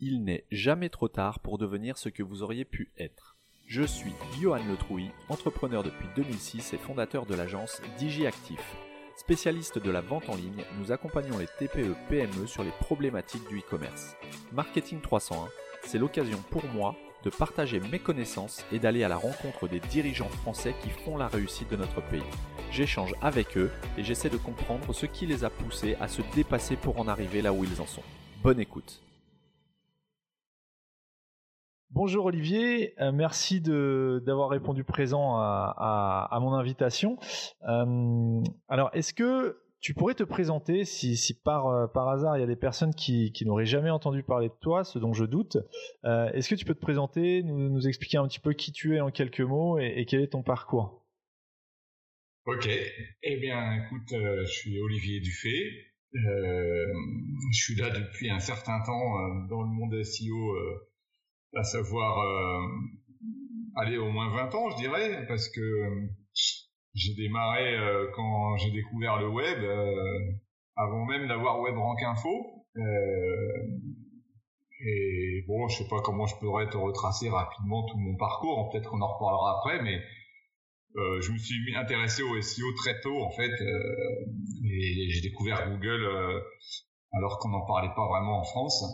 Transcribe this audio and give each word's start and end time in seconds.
Il 0.00 0.22
n'est 0.22 0.44
jamais 0.52 0.90
trop 0.90 1.08
tard 1.08 1.40
pour 1.40 1.58
devenir 1.58 1.98
ce 1.98 2.08
que 2.08 2.22
vous 2.22 2.44
auriez 2.44 2.64
pu 2.64 2.92
être. 2.98 3.36
Je 3.66 3.82
suis 3.82 4.12
Johan 4.40 4.62
Letrouille, 4.70 5.10
entrepreneur 5.28 5.82
depuis 5.82 6.06
2006 6.14 6.72
et 6.72 6.78
fondateur 6.78 7.26
de 7.26 7.34
l'agence 7.34 7.82
DigiActif. 7.98 8.60
Spécialiste 9.16 9.80
de 9.80 9.90
la 9.90 10.00
vente 10.00 10.28
en 10.28 10.36
ligne, 10.36 10.62
nous 10.78 10.92
accompagnons 10.92 11.38
les 11.38 11.48
TPE-PME 11.48 12.46
sur 12.46 12.62
les 12.62 12.70
problématiques 12.78 13.48
du 13.48 13.58
e-commerce. 13.58 14.14
Marketing 14.52 15.00
301, 15.00 15.48
c'est 15.82 15.98
l'occasion 15.98 16.38
pour 16.50 16.64
moi 16.66 16.94
de 17.24 17.30
partager 17.30 17.80
mes 17.80 17.98
connaissances 17.98 18.64
et 18.70 18.78
d'aller 18.78 19.02
à 19.02 19.08
la 19.08 19.16
rencontre 19.16 19.66
des 19.66 19.80
dirigeants 19.80 20.28
français 20.28 20.76
qui 20.80 20.90
font 20.90 21.16
la 21.16 21.26
réussite 21.26 21.72
de 21.72 21.76
notre 21.76 22.02
pays. 22.02 22.22
J'échange 22.70 23.14
avec 23.20 23.58
eux 23.58 23.72
et 23.96 24.04
j'essaie 24.04 24.30
de 24.30 24.36
comprendre 24.36 24.92
ce 24.92 25.06
qui 25.06 25.26
les 25.26 25.42
a 25.42 25.50
poussés 25.50 25.96
à 26.00 26.06
se 26.06 26.22
dépasser 26.36 26.76
pour 26.76 27.00
en 27.00 27.08
arriver 27.08 27.42
là 27.42 27.52
où 27.52 27.64
ils 27.64 27.80
en 27.80 27.86
sont. 27.86 28.04
Bonne 28.44 28.60
écoute. 28.60 29.02
Bonjour 31.90 32.26
Olivier, 32.26 32.92
euh, 33.00 33.12
merci 33.12 33.62
d'avoir 33.62 34.50
répondu 34.50 34.84
présent 34.84 35.38
à, 35.38 36.38
mon 36.42 36.52
invitation. 36.52 37.18
Euh, 37.66 38.42
alors, 38.68 38.90
est-ce 38.92 39.14
que 39.14 39.58
tu 39.80 39.94
pourrais 39.94 40.14
te 40.14 40.22
présenter 40.22 40.84
si, 40.84 41.16
par, 41.42 41.68
euh, 41.68 41.86
par, 41.86 42.08
hasard 42.08 42.36
il 42.36 42.40
y 42.40 42.42
a 42.42 42.46
des 42.46 42.56
personnes 42.56 42.94
qui, 42.94 43.32
n'auraient 43.46 43.64
jamais 43.64 43.88
entendu 43.88 44.22
parler 44.22 44.48
de 44.48 44.54
toi, 44.60 44.84
ce 44.84 44.98
dont 44.98 45.14
je 45.14 45.24
doute. 45.24 45.56
est-ce 46.04 46.50
que 46.50 46.54
tu 46.54 46.66
peux 46.66 46.74
te 46.74 46.80
présenter, 46.80 47.42
nous, 47.42 47.88
expliquer 47.88 48.18
un 48.18 48.28
petit 48.28 48.40
peu 48.40 48.52
qui 48.52 48.70
tu 48.70 48.96
es 48.96 49.00
en 49.00 49.10
quelques 49.10 49.40
mots 49.40 49.78
et, 49.78 50.04
quel 50.06 50.20
est 50.20 50.28
ton 50.28 50.42
parcours? 50.42 51.06
Ok, 52.44 52.68
eh 53.22 53.36
bien 53.38 53.82
écoute, 53.82 54.10
je 54.10 54.44
suis 54.44 54.78
Olivier 54.78 55.20
Dufay. 55.20 55.86
je 56.12 56.90
suis 57.52 57.76
là 57.76 57.88
depuis 57.88 58.30
un 58.30 58.40
certain 58.40 58.78
temps 58.84 59.46
dans 59.48 59.62
le 59.62 59.68
monde 59.68 60.02
SEO 60.02 60.54
à 61.54 61.64
savoir 61.64 62.18
euh, 62.18 62.66
aller 63.76 63.96
au 63.98 64.10
moins 64.10 64.30
20 64.34 64.54
ans, 64.54 64.70
je 64.70 64.76
dirais, 64.76 65.24
parce 65.26 65.48
que 65.48 66.08
j'ai 66.94 67.14
démarré 67.14 67.76
euh, 67.76 68.10
quand 68.14 68.56
j'ai 68.58 68.70
découvert 68.70 69.18
le 69.18 69.28
web, 69.28 69.58
euh, 69.62 70.18
avant 70.76 71.04
même 71.06 71.28
d'avoir 71.28 71.60
WebRank 71.60 72.02
Info. 72.02 72.64
et 74.80 75.44
bon, 75.48 75.68
je 75.68 75.78
sais 75.78 75.88
pas 75.88 76.00
comment 76.02 76.26
je 76.26 76.36
pourrais 76.36 76.68
te 76.68 76.76
retracer 76.76 77.28
rapidement 77.28 77.84
tout 77.86 77.98
mon 77.98 78.16
parcours, 78.16 78.70
peut-être 78.70 78.90
qu'on 78.90 79.00
en 79.00 79.12
reparlera 79.12 79.58
après, 79.58 79.82
mais 79.82 80.00
je 80.94 81.32
me 81.32 81.38
suis 81.38 81.76
intéressé 81.76 82.22
au 82.22 82.40
SEO 82.40 82.72
très 82.74 83.00
tôt 83.00 83.22
en 83.22 83.30
fait, 83.30 83.50
et 83.50 85.10
j'ai 85.10 85.20
découvert 85.20 85.68
Google 85.70 86.06
alors 87.12 87.38
qu'on 87.38 87.48
n'en 87.50 87.66
parlait 87.66 87.92
pas 87.96 88.06
vraiment 88.06 88.40
en 88.40 88.44
France. 88.44 88.84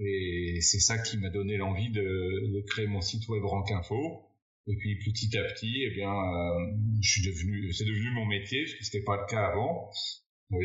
Et 0.00 0.58
c'est 0.60 0.80
ça 0.80 0.98
qui 0.98 1.18
m'a 1.18 1.30
donné 1.30 1.56
l'envie 1.56 1.90
de, 1.90 2.02
de, 2.02 2.60
créer 2.66 2.86
mon 2.86 3.00
site 3.00 3.28
web 3.28 3.44
Rank 3.44 3.70
Info. 3.70 4.22
Et 4.66 4.76
puis 4.76 4.98
petit 4.98 5.36
à 5.36 5.44
petit, 5.44 5.82
eh 5.84 5.90
bien, 5.90 6.10
euh, 6.10 6.72
je 7.00 7.10
suis 7.10 7.22
devenu, 7.22 7.72
c'est 7.72 7.84
devenu 7.84 8.10
mon 8.12 8.24
métier, 8.24 8.64
parce 8.64 8.74
que 8.74 8.84
c'était 8.84 9.04
pas 9.04 9.20
le 9.20 9.26
cas 9.26 9.46
avant. 9.48 9.90
Euh, 10.52 10.64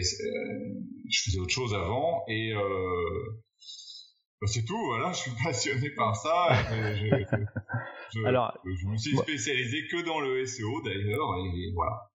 je 1.10 1.22
faisais 1.22 1.40
autre 1.40 1.54
chose 1.54 1.74
avant, 1.74 2.24
et 2.28 2.54
euh, 2.54 3.42
bah, 4.40 4.48
c'est 4.48 4.64
tout. 4.64 4.86
Voilà, 4.86 5.12
je 5.12 5.18
suis 5.18 5.32
passionné 5.44 5.90
par 5.92 6.16
ça. 6.16 6.48
je, 6.94 7.10
je, 8.14 8.26
Alors, 8.26 8.58
je 8.66 8.88
me 8.88 8.98
suis 8.98 9.18
spécialisé 9.18 9.86
que 9.88 10.06
dans 10.06 10.22
le 10.22 10.46
SEO 10.46 10.82
d'ailleurs, 10.82 11.36
et 11.38 11.72
voilà. 11.74 12.10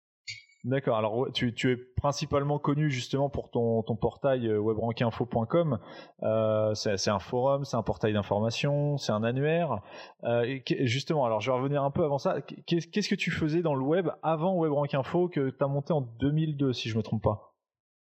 D'accord. 0.65 0.97
Alors 0.97 1.31
tu, 1.33 1.53
es 1.71 1.77
principalement 1.77 2.59
connu 2.59 2.91
justement 2.91 3.29
pour 3.29 3.51
ton, 3.51 3.83
portail 3.97 4.49
euh, 4.49 4.59
webrankinfo.com. 4.59 5.79
Euh, 6.23 6.75
c'est 6.75 7.11
un 7.11 7.19
forum, 7.19 7.67
c'est 7.67 7.77
un 7.77 7.83
portail 7.83 8.15
d'information, 8.15 8.97
c'est 8.97 9.13
un 9.13 9.23
annuaire. 9.25 9.83
Euh, 10.25 10.59
justement, 10.81 11.27
alors 11.27 11.43
je 11.43 11.51
vais 11.51 11.57
revenir 11.57 11.85
un 11.85 11.91
peu 11.91 12.03
avant 12.03 12.17
ça. 12.17 12.41
Qu'est-ce 12.67 13.09
que 13.09 13.15
tu 13.15 13.31
faisais 13.31 13.61
dans 13.61 13.75
le 13.75 13.83
web 13.83 14.09
avant 14.23 14.59
WebRankInfo 14.59 15.29
que 15.29 15.51
tu 15.51 15.65
as 15.65 15.69
monté 15.69 15.93
en 15.93 16.01
2002 16.01 16.73
si 16.73 16.89
je 16.89 16.97
me 16.97 17.03
trompe 17.03 17.23
pas? 17.23 17.55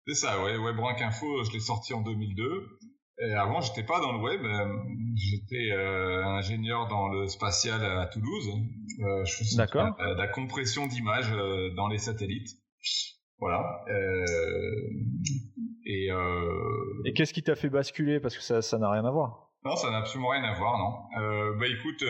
C'est 0.08 0.14
ça, 0.14 0.42
ouais. 0.42 0.56
WebRankInfo, 0.56 1.44
je 1.44 1.52
l'ai 1.52 1.60
sorti 1.60 1.94
en 1.94 2.00
2002. 2.00 2.80
Et 3.22 3.34
avant, 3.34 3.60
j'étais 3.60 3.82
pas 3.82 4.00
dans 4.00 4.12
le 4.12 4.18
web. 4.18 4.40
Euh, 4.42 4.76
j'étais 5.14 5.72
euh, 5.72 6.24
ingénieur 6.24 6.88
dans 6.88 7.08
le 7.08 7.26
spatial 7.26 7.84
à 7.84 8.06
Toulouse. 8.06 8.48
Euh, 9.00 9.24
je 9.24 9.36
faisais 9.36 9.62
de 9.62 10.16
la 10.16 10.28
compression 10.28 10.86
d'images 10.86 11.30
dans 11.76 11.88
les 11.88 11.98
satellites. 11.98 12.48
Voilà. 13.38 13.84
et 15.86 16.08
et 17.06 17.12
qu'est-ce 17.14 17.32
qui 17.32 17.42
t'a 17.42 17.56
fait 17.56 17.70
basculer? 17.70 18.20
Parce 18.20 18.36
que 18.36 18.42
ça 18.42 18.60
ça 18.60 18.78
n'a 18.78 18.90
rien 18.90 19.04
à 19.04 19.10
voir. 19.10 19.50
Non, 19.64 19.76
ça 19.76 19.90
n'a 19.90 19.98
absolument 19.98 20.28
rien 20.30 20.44
à 20.44 20.54
voir, 20.54 20.78
non. 20.78 21.58
bah 21.58 21.66
écoute, 21.66 22.04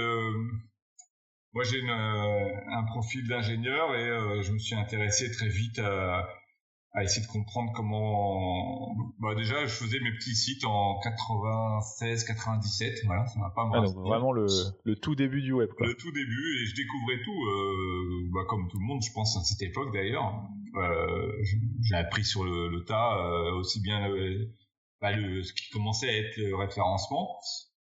moi 1.52 1.62
j'ai 1.64 1.80
un 1.88 2.84
profil 2.84 3.28
d'ingénieur 3.28 3.94
et 3.94 4.42
je 4.42 4.52
me 4.52 4.58
suis 4.58 4.74
intéressé 4.74 5.30
très 5.30 5.48
vite 5.48 5.78
à 5.78 6.28
à 6.92 7.04
essayer 7.04 7.24
de 7.24 7.30
comprendre 7.30 7.72
comment. 7.74 8.96
Bah 9.20 9.34
déjà, 9.34 9.66
je 9.66 9.72
faisais 9.72 10.00
mes 10.00 10.12
petits 10.12 10.34
sites 10.34 10.64
en 10.64 10.98
96, 11.00 12.24
97. 12.24 13.04
Voilà, 13.06 13.26
ça 13.26 13.38
m'a 13.38 13.50
pas 13.50 13.66
mal. 13.66 13.84
Ah, 13.86 14.00
vraiment 14.00 14.32
le, 14.32 14.46
le, 14.84 14.96
tout 14.96 15.14
début 15.14 15.42
du 15.42 15.52
web. 15.52 15.70
Quoi. 15.76 15.86
Le 15.86 15.94
tout 15.94 16.10
début 16.10 16.62
et 16.62 16.66
je 16.66 16.74
découvrais 16.74 17.22
tout, 17.22 17.44
euh, 17.46 18.30
bah, 18.32 18.40
comme 18.48 18.68
tout 18.68 18.78
le 18.78 18.84
monde, 18.84 19.02
je 19.06 19.12
pense 19.12 19.36
à 19.36 19.44
cette 19.44 19.62
époque 19.62 19.92
d'ailleurs. 19.92 20.42
Euh, 20.76 21.42
j'ai 21.82 21.96
appris 21.96 22.24
sur 22.24 22.44
le, 22.44 22.68
le 22.68 22.84
tas 22.84 23.18
euh, 23.18 23.52
aussi 23.54 23.80
bien 23.80 24.08
le, 24.08 24.50
bah, 25.00 25.12
le, 25.12 25.42
ce 25.42 25.52
qui 25.52 25.68
commençait 25.70 26.08
à 26.08 26.16
être 26.16 26.36
le 26.36 26.54
référencement, 26.54 27.40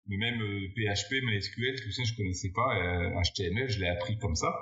mais 0.07 0.17
même 0.17 0.39
PHP, 0.75 1.13
euh, 1.13 1.27
MySQL, 1.27 1.81
tout 1.83 1.93
ça, 1.93 2.03
je 2.05 2.15
connaissais 2.15 2.51
pas. 2.55 3.23
HTML, 3.23 3.71
je 3.71 3.81
l'ai 3.81 3.89
appris 3.89 4.19
comme 4.19 4.35
ça. 4.35 4.55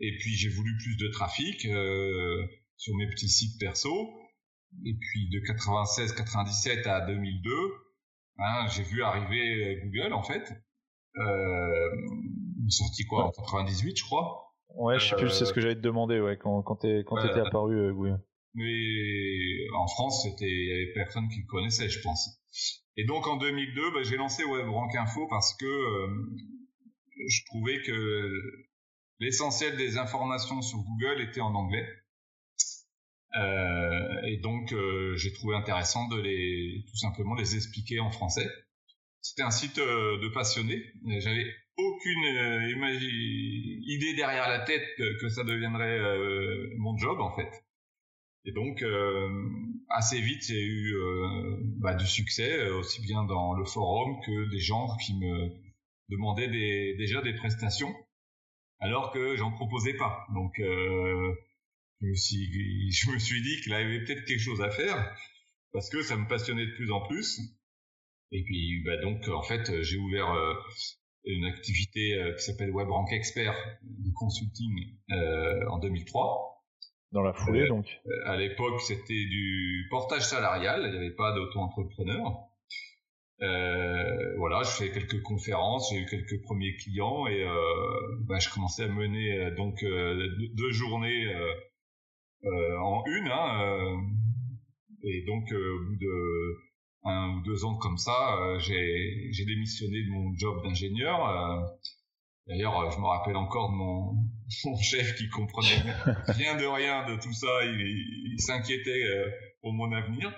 Et 0.00 0.16
puis 0.18 0.34
j'ai 0.34 0.48
voulu 0.48 0.76
plus 0.76 0.96
de 0.96 1.08
trafic. 1.08 1.64
Euh, 1.66 2.46
sur 2.76 2.94
mes 2.96 3.06
petits 3.08 3.28
sites 3.28 3.58
perso. 3.58 4.10
Et 4.84 4.94
puis 4.94 5.28
de 5.30 5.38
96-97 5.40 6.88
à 6.88 7.00
2002, 7.02 7.50
hein, 8.38 8.66
j'ai 8.68 8.82
vu 8.82 9.02
arriver 9.02 9.80
Google 9.84 10.12
en 10.12 10.22
fait. 10.22 10.52
Euh, 11.16 11.90
sorti 12.68 13.04
quoi 13.04 13.26
en 13.26 13.30
98 13.30 13.96
je 13.96 14.04
crois. 14.04 14.44
Ouais, 14.76 14.98
je 14.98 15.10
sais 15.10 15.16
plus, 15.16 15.30
c'est 15.30 15.44
ce 15.44 15.52
que 15.52 15.60
j'allais 15.60 15.76
te 15.76 15.80
demander 15.80 16.18
ouais, 16.20 16.36
quand, 16.36 16.62
quand 16.62 16.76
t'étais 16.76 17.04
apparu 17.40 17.78
euh, 17.78 17.92
Google. 17.92 18.20
Mais 18.54 19.68
en 19.76 19.86
France, 19.86 20.22
c'était 20.24 20.50
il 20.50 20.68
y 20.68 20.72
avait 20.72 20.92
personne 20.92 21.28
qui 21.28 21.40
le 21.40 21.46
connaissait, 21.46 21.88
je 21.88 22.00
pense. 22.00 22.40
Et 22.96 23.04
donc 23.04 23.26
en 23.26 23.36
2002, 23.36 23.92
bah, 23.92 24.02
j'ai 24.02 24.16
lancé 24.16 24.44
WebRank 24.44 24.94
Info 24.96 25.26
parce 25.28 25.54
que 25.54 25.66
euh, 25.66 26.08
je 27.28 27.44
trouvais 27.46 27.82
que 27.82 28.30
l'essentiel 29.18 29.76
des 29.76 29.98
informations 29.98 30.62
sur 30.62 30.78
Google 30.78 31.20
était 31.22 31.40
en 31.40 31.54
anglais. 31.54 31.86
Euh, 33.36 34.22
et 34.22 34.36
donc 34.36 34.72
euh, 34.72 35.16
j'ai 35.16 35.32
trouvé 35.32 35.56
intéressant 35.56 36.06
de 36.08 36.20
les 36.20 36.84
tout 36.88 36.96
simplement 36.96 37.34
les 37.34 37.56
expliquer 37.56 38.00
en 38.00 38.10
français. 38.10 38.48
C'était 39.22 39.42
un 39.42 39.50
site 39.50 39.78
euh, 39.78 40.20
de 40.20 40.28
passionnés. 40.28 40.84
J'avais 41.18 41.46
aucune 41.76 42.24
idée 43.86 44.14
derrière 44.14 44.48
la 44.48 44.60
tête 44.60 44.86
que, 44.96 45.28
ça 45.28 45.42
deviendrait 45.42 45.98
mon 46.76 46.96
job 46.96 47.20
en 47.20 47.34
fait. 47.34 47.50
Et 48.44 48.52
donc 48.52 48.84
assez 49.88 50.20
vite 50.20 50.44
j'ai 50.46 50.64
eu 50.64 50.94
bah, 51.80 51.94
du 51.94 52.06
succès 52.06 52.68
aussi 52.68 53.02
bien 53.02 53.24
dans 53.24 53.54
le 53.54 53.64
forum 53.64 54.20
que 54.24 54.50
des 54.50 54.60
gens 54.60 54.96
qui 54.98 55.18
me 55.18 55.50
demandaient 56.10 56.46
des, 56.46 56.94
déjà 56.96 57.22
des 57.22 57.34
prestations 57.34 57.92
alors 58.78 59.10
que 59.10 59.34
j'en 59.34 59.50
proposais 59.50 59.94
pas. 59.94 60.28
Donc 60.32 60.60
je 62.04 62.10
me 62.10 62.14
suis, 62.14 62.92
je 62.92 63.10
me 63.10 63.18
suis 63.18 63.42
dit 63.42 63.60
qu'il 63.62 63.72
avait 63.72 64.04
peut-être 64.04 64.24
quelque 64.24 64.40
chose 64.40 64.60
à 64.60 64.70
faire 64.70 65.16
parce 65.72 65.88
que 65.88 66.02
ça 66.02 66.16
me 66.16 66.28
passionnait 66.28 66.66
de 66.66 66.74
plus 66.74 66.92
en 66.92 67.00
plus. 67.06 67.40
Et 68.32 68.42
puis, 68.44 68.82
bah 68.84 68.96
donc, 68.98 69.26
en 69.28 69.42
fait, 69.42 69.82
j'ai 69.82 69.96
ouvert 69.96 70.30
euh, 70.30 70.54
une 71.24 71.44
activité 71.44 72.14
euh, 72.14 72.34
qui 72.34 72.44
s'appelle 72.44 72.70
WebRank 72.72 73.12
Expert 73.12 73.56
de 73.82 74.10
consulting 74.14 74.96
euh, 75.10 75.68
en 75.68 75.78
2003. 75.78 76.62
Dans 77.12 77.22
la 77.22 77.32
foulée, 77.32 77.68
donc. 77.68 77.86
À 78.24 78.36
l'époque, 78.36 78.80
c'était 78.80 79.24
du 79.26 79.86
portage 79.88 80.22
salarial. 80.22 80.82
Il 80.84 80.90
n'y 80.90 80.96
avait 80.96 81.14
pas 81.14 81.32
d'auto-entrepreneur. 81.32 82.48
voilà, 83.40 84.62
je 84.64 84.70
fais 84.70 84.90
quelques 84.90 85.22
conférences, 85.22 85.90
j'ai 85.92 86.00
eu 86.00 86.06
quelques 86.06 86.42
premiers 86.42 86.74
clients 86.76 87.28
et 87.28 87.44
bah, 88.22 88.40
je 88.40 88.50
commençais 88.50 88.84
à 88.84 88.88
mener 88.88 89.52
donc 89.52 89.84
deux 89.84 90.72
journées 90.72 91.32
en 92.46 93.02
une. 93.06 93.28
Hein, 93.28 93.62
euh, 93.62 93.96
et 95.02 95.24
donc, 95.26 95.50
euh, 95.52 95.76
au 95.76 95.84
bout 95.86 95.96
de 95.96 96.56
un 97.06 97.36
ou 97.36 97.42
deux 97.42 97.64
ans 97.64 97.76
comme 97.76 97.98
ça, 97.98 98.38
j'ai 98.60 99.44
démissionné 99.46 100.02
de 100.04 100.10
mon 100.10 100.34
job 100.36 100.62
d'ingénieur. 100.64 101.68
D'ailleurs, 102.46 102.90
je 102.90 102.98
me 102.98 103.04
rappelle 103.04 103.36
encore 103.36 103.70
de 103.70 103.76
mon, 103.76 104.14
mon 104.64 104.76
chef 104.78 105.14
qui 105.14 105.28
comprenait 105.28 105.82
rien 106.28 106.56
de 106.56 106.64
rien 106.64 107.06
de 107.06 107.20
tout 107.20 107.32
ça. 107.34 107.62
Il, 107.64 107.78
il 108.32 108.40
s'inquiétait 108.40 109.04
pour 109.60 109.74
mon 109.74 109.92
avenir. 109.92 110.32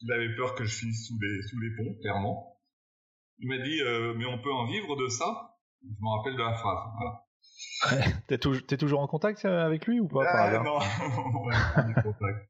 Il 0.00 0.12
avait 0.12 0.34
peur 0.36 0.54
que 0.54 0.64
je 0.64 0.74
finisse 0.74 1.06
sous 1.06 1.18
les, 1.18 1.42
sous 1.48 1.58
les 1.58 1.74
ponts, 1.74 1.98
clairement. 2.02 2.58
il 3.38 3.48
m'a 3.48 3.56
dit, 3.56 3.80
mais 4.18 4.26
on 4.26 4.38
peut 4.42 4.52
en 4.52 4.66
vivre 4.66 4.94
de 4.96 5.08
ça? 5.08 5.56
Je 5.82 6.02
me 6.02 6.18
rappelle 6.18 6.34
de 6.34 6.42
la 6.42 6.52
phrase. 6.52 6.80
Voilà. 6.98 7.25
T'es 8.28 8.38
toujours, 8.38 8.66
toujours 8.66 9.00
en 9.00 9.06
contact 9.06 9.44
avec 9.44 9.86
lui 9.86 10.00
ou 10.00 10.08
pas 10.08 10.24
par 10.24 10.34
ah, 10.36 10.62
Non, 10.62 10.78
pas 11.94 12.02
contact. 12.02 12.48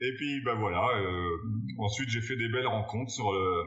Et 0.00 0.14
puis, 0.16 0.40
ben 0.44 0.54
voilà. 0.54 0.88
ensuite, 1.78 2.08
j'ai 2.08 2.22
fait 2.22 2.36
des 2.36 2.48
belles 2.48 2.66
rencontres 2.66 3.10
sur 3.10 3.32
le 3.32 3.62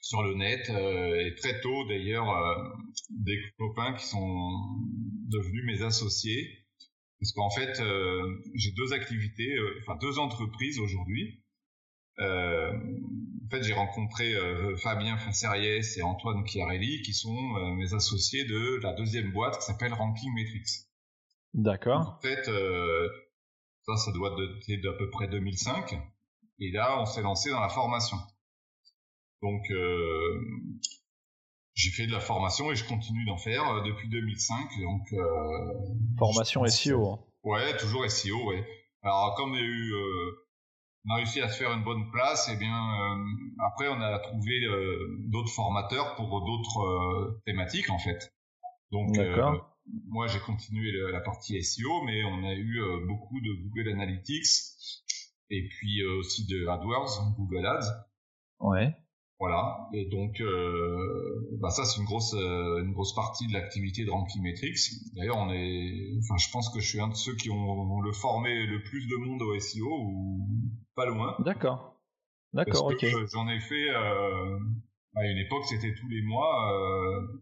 sur 0.00 0.22
le 0.22 0.34
net 0.34 0.70
et 0.70 1.34
très 1.36 1.60
tôt 1.60 1.84
d'ailleurs 1.88 2.26
des 3.10 3.38
copains 3.58 3.94
qui 3.94 4.06
sont 4.06 4.50
devenus 5.28 5.64
mes 5.66 5.82
associés 5.84 6.68
parce 7.20 7.32
qu'en 7.32 7.50
fait, 7.50 7.80
euh, 7.80 8.42
j'ai 8.54 8.70
deux 8.72 8.92
activités, 8.92 9.56
euh, 9.56 9.80
enfin 9.82 9.98
deux 10.00 10.18
entreprises 10.18 10.78
aujourd'hui. 10.78 11.42
Euh, 12.20 12.72
en 12.72 13.50
fait, 13.50 13.62
j'ai 13.62 13.72
rencontré 13.72 14.34
Fabien 14.76 15.16
Finceriès 15.16 15.96
et 15.96 16.02
Antoine 16.02 16.46
Chiarelli, 16.46 17.00
qui 17.00 17.14
sont 17.14 17.34
mes 17.76 17.94
associés 17.94 18.44
de 18.44 18.78
la 18.82 18.92
deuxième 18.92 19.32
boîte 19.32 19.58
qui 19.58 19.64
s'appelle 19.64 19.94
Ranking 19.94 20.34
Metrics. 20.34 20.86
D'accord. 21.54 22.18
En 22.18 22.20
fait, 22.20 22.44
ça, 22.44 23.96
ça 23.96 24.12
doit 24.12 24.36
dater 24.36 24.76
d'à 24.76 24.92
peu 24.92 25.08
près 25.08 25.28
2005. 25.28 25.98
Et 26.58 26.70
là, 26.72 27.00
on 27.00 27.06
s'est 27.06 27.22
lancé 27.22 27.48
dans 27.48 27.60
la 27.60 27.70
formation. 27.70 28.18
Donc, 29.40 29.62
j'ai 31.78 31.90
fait 31.90 32.06
de 32.08 32.12
la 32.12 32.20
formation 32.20 32.72
et 32.72 32.74
je 32.74 32.84
continue 32.84 33.24
d'en 33.24 33.36
faire 33.36 33.62
euh, 33.70 33.82
depuis 33.82 34.08
2005. 34.08 34.68
Donc, 34.82 35.12
euh, 35.12 35.72
formation 36.18 36.66
SEO. 36.66 37.06
Hein. 37.06 37.18
Ouais, 37.44 37.76
toujours 37.76 38.04
SEO, 38.10 38.48
ouais. 38.48 38.66
Alors, 39.02 39.36
comme 39.36 39.54
il 39.54 39.60
y 39.60 39.62
a 39.62 39.66
eu, 39.66 39.92
euh, 39.94 40.47
on 41.04 41.14
a 41.14 41.16
réussi 41.16 41.40
à 41.40 41.48
se 41.48 41.58
faire 41.58 41.72
une 41.72 41.84
bonne 41.84 42.10
place, 42.10 42.48
et 42.48 42.52
eh 42.54 42.56
bien, 42.56 42.74
après, 43.66 43.88
on 43.88 44.00
a 44.00 44.18
trouvé 44.18 44.60
d'autres 45.20 45.52
formateurs 45.52 46.14
pour 46.16 46.44
d'autres 46.44 47.40
thématiques, 47.46 47.90
en 47.90 47.98
fait. 47.98 48.32
Donc, 48.90 49.16
moi, 50.06 50.26
j'ai 50.26 50.40
continué 50.40 50.92
la 51.12 51.20
partie 51.20 51.62
SEO, 51.62 52.02
mais 52.04 52.22
on 52.24 52.44
a 52.44 52.54
eu 52.54 52.80
beaucoup 53.06 53.40
de 53.40 53.52
Google 53.62 53.90
Analytics 53.90 54.46
et 55.50 55.66
puis 55.68 56.04
aussi 56.04 56.46
de 56.46 56.66
AdWords, 56.66 57.34
Google 57.36 57.66
Ads. 57.66 58.06
Ouais. 58.60 58.94
Voilà. 59.40 59.88
Et 59.92 60.06
donc, 60.06 60.40
euh, 60.40 61.58
bah 61.60 61.70
ça, 61.70 61.84
c'est 61.84 62.00
une 62.00 62.06
grosse, 62.06 62.34
euh, 62.34 62.82
une 62.82 62.92
grosse 62.92 63.14
partie 63.14 63.46
de 63.46 63.52
l'activité 63.52 64.04
de 64.04 64.10
Rankimetrics. 64.10 64.78
D'ailleurs, 65.14 65.36
on 65.36 65.52
est, 65.52 66.18
enfin, 66.18 66.36
je 66.38 66.50
pense 66.50 66.70
que 66.70 66.80
je 66.80 66.88
suis 66.88 67.00
un 67.00 67.08
de 67.08 67.14
ceux 67.14 67.36
qui 67.36 67.48
ont, 67.50 68.00
le 68.00 68.12
formé 68.12 68.66
le 68.66 68.82
plus 68.82 69.06
de 69.06 69.16
monde 69.16 69.42
au 69.42 69.58
SEO 69.58 69.86
ou 69.86 70.48
pas 70.96 71.06
loin. 71.06 71.36
D'accord. 71.44 71.94
D'accord, 72.52 72.86
ok. 72.86 73.06
J'en 73.32 73.48
ai 73.48 73.60
fait, 73.60 73.90
euh, 73.90 74.58
à 75.14 75.26
une 75.26 75.38
époque, 75.38 75.64
c'était 75.66 75.94
tous 75.94 76.08
les 76.08 76.22
mois. 76.22 76.72
Euh, 76.72 77.40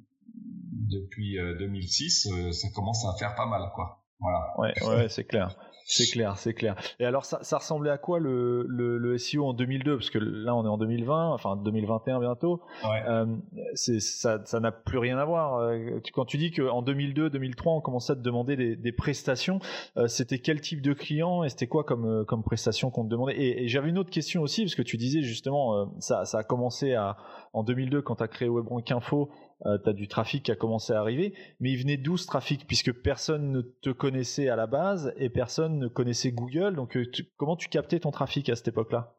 depuis 0.90 1.36
2006, 1.58 2.26
euh, 2.26 2.52
ça 2.52 2.68
commence 2.74 3.04
à 3.06 3.16
faire 3.18 3.34
pas 3.34 3.46
mal, 3.46 3.70
quoi. 3.74 4.04
Voilà. 4.20 4.52
Ouais, 4.58 4.74
ouais, 4.86 5.08
c'est 5.08 5.24
clair. 5.24 5.56
C'est 5.88 6.10
clair, 6.10 6.36
c'est 6.36 6.52
clair. 6.52 6.74
Et 6.98 7.04
alors, 7.04 7.24
ça, 7.24 7.38
ça 7.42 7.58
ressemblait 7.58 7.90
à 7.90 7.96
quoi 7.96 8.18
le, 8.18 8.64
le, 8.68 8.98
le, 8.98 9.18
SEO 9.18 9.46
en 9.46 9.52
2002 9.52 9.96
Parce 9.96 10.10
que 10.10 10.18
là, 10.18 10.54
on 10.56 10.64
est 10.64 10.68
en 10.68 10.78
2020, 10.78 11.30
enfin 11.30 11.54
2021 11.54 12.18
bientôt. 12.18 12.60
Ouais. 12.84 13.02
Euh, 13.08 13.26
ça, 13.74 14.40
ça 14.44 14.60
n'a 14.60 14.72
plus 14.72 14.98
rien 14.98 15.16
à 15.16 15.24
voir. 15.24 15.58
Euh, 15.60 16.00
quand 16.12 16.24
tu 16.24 16.38
dis 16.38 16.50
qu'en 16.50 16.82
2002, 16.82 17.30
2003, 17.30 17.74
on 17.74 17.80
commençait 17.80 18.14
à 18.14 18.16
te 18.16 18.20
demander 18.20 18.56
des, 18.56 18.74
des 18.74 18.90
prestations, 18.90 19.60
euh, 19.96 20.08
c'était 20.08 20.40
quel 20.40 20.60
type 20.60 20.82
de 20.82 20.92
client 20.92 21.44
et 21.44 21.50
c'était 21.50 21.68
quoi 21.68 21.84
comme, 21.84 22.04
euh, 22.04 22.24
comme 22.24 22.42
prestation 22.42 22.90
qu'on 22.90 23.04
te 23.04 23.08
demandait? 23.08 23.36
Et, 23.36 23.62
et 23.62 23.68
j'avais 23.68 23.88
une 23.88 23.98
autre 23.98 24.10
question 24.10 24.42
aussi, 24.42 24.62
parce 24.64 24.74
que 24.74 24.82
tu 24.82 24.96
disais 24.96 25.22
justement, 25.22 25.76
euh, 25.76 25.84
ça, 26.00 26.24
ça 26.24 26.38
a 26.38 26.42
commencé 26.42 26.94
à, 26.94 27.16
en 27.52 27.62
2002 27.62 28.02
quand 28.02 28.16
tu 28.16 28.24
as 28.24 28.28
créé 28.28 28.48
WebRank 28.48 28.90
Info 28.90 29.30
euh, 29.64 29.78
tu 29.82 29.88
as 29.88 29.92
du 29.92 30.06
trafic 30.06 30.44
qui 30.44 30.52
a 30.52 30.56
commencé 30.56 30.92
à 30.92 31.00
arriver, 31.00 31.34
mais 31.60 31.70
il 31.70 31.78
venait 31.78 31.96
d'où 31.96 32.16
ce 32.16 32.26
trafic 32.26 32.66
Puisque 32.66 32.92
personne 32.92 33.52
ne 33.52 33.62
te 33.62 33.90
connaissait 33.90 34.48
à 34.48 34.56
la 34.56 34.66
base 34.66 35.14
et 35.16 35.30
personne 35.30 35.78
ne 35.78 35.88
connaissait 35.88 36.32
Google, 36.32 36.76
donc 36.76 36.96
euh, 36.96 37.10
comment 37.36 37.56
tu 37.56 37.68
captais 37.68 38.00
ton 38.00 38.10
trafic 38.10 38.48
à 38.48 38.56
cette 38.56 38.68
époque-là? 38.68 39.16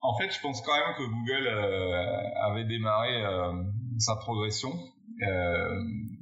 En 0.00 0.16
fait, 0.18 0.30
je 0.30 0.40
pense 0.40 0.60
quand 0.60 0.76
même 0.76 0.94
que 0.96 1.02
Google 1.02 1.46
euh, 1.46 2.44
avait 2.44 2.64
démarré 2.64 3.24
sa 3.98 4.16
progression, 4.16 4.70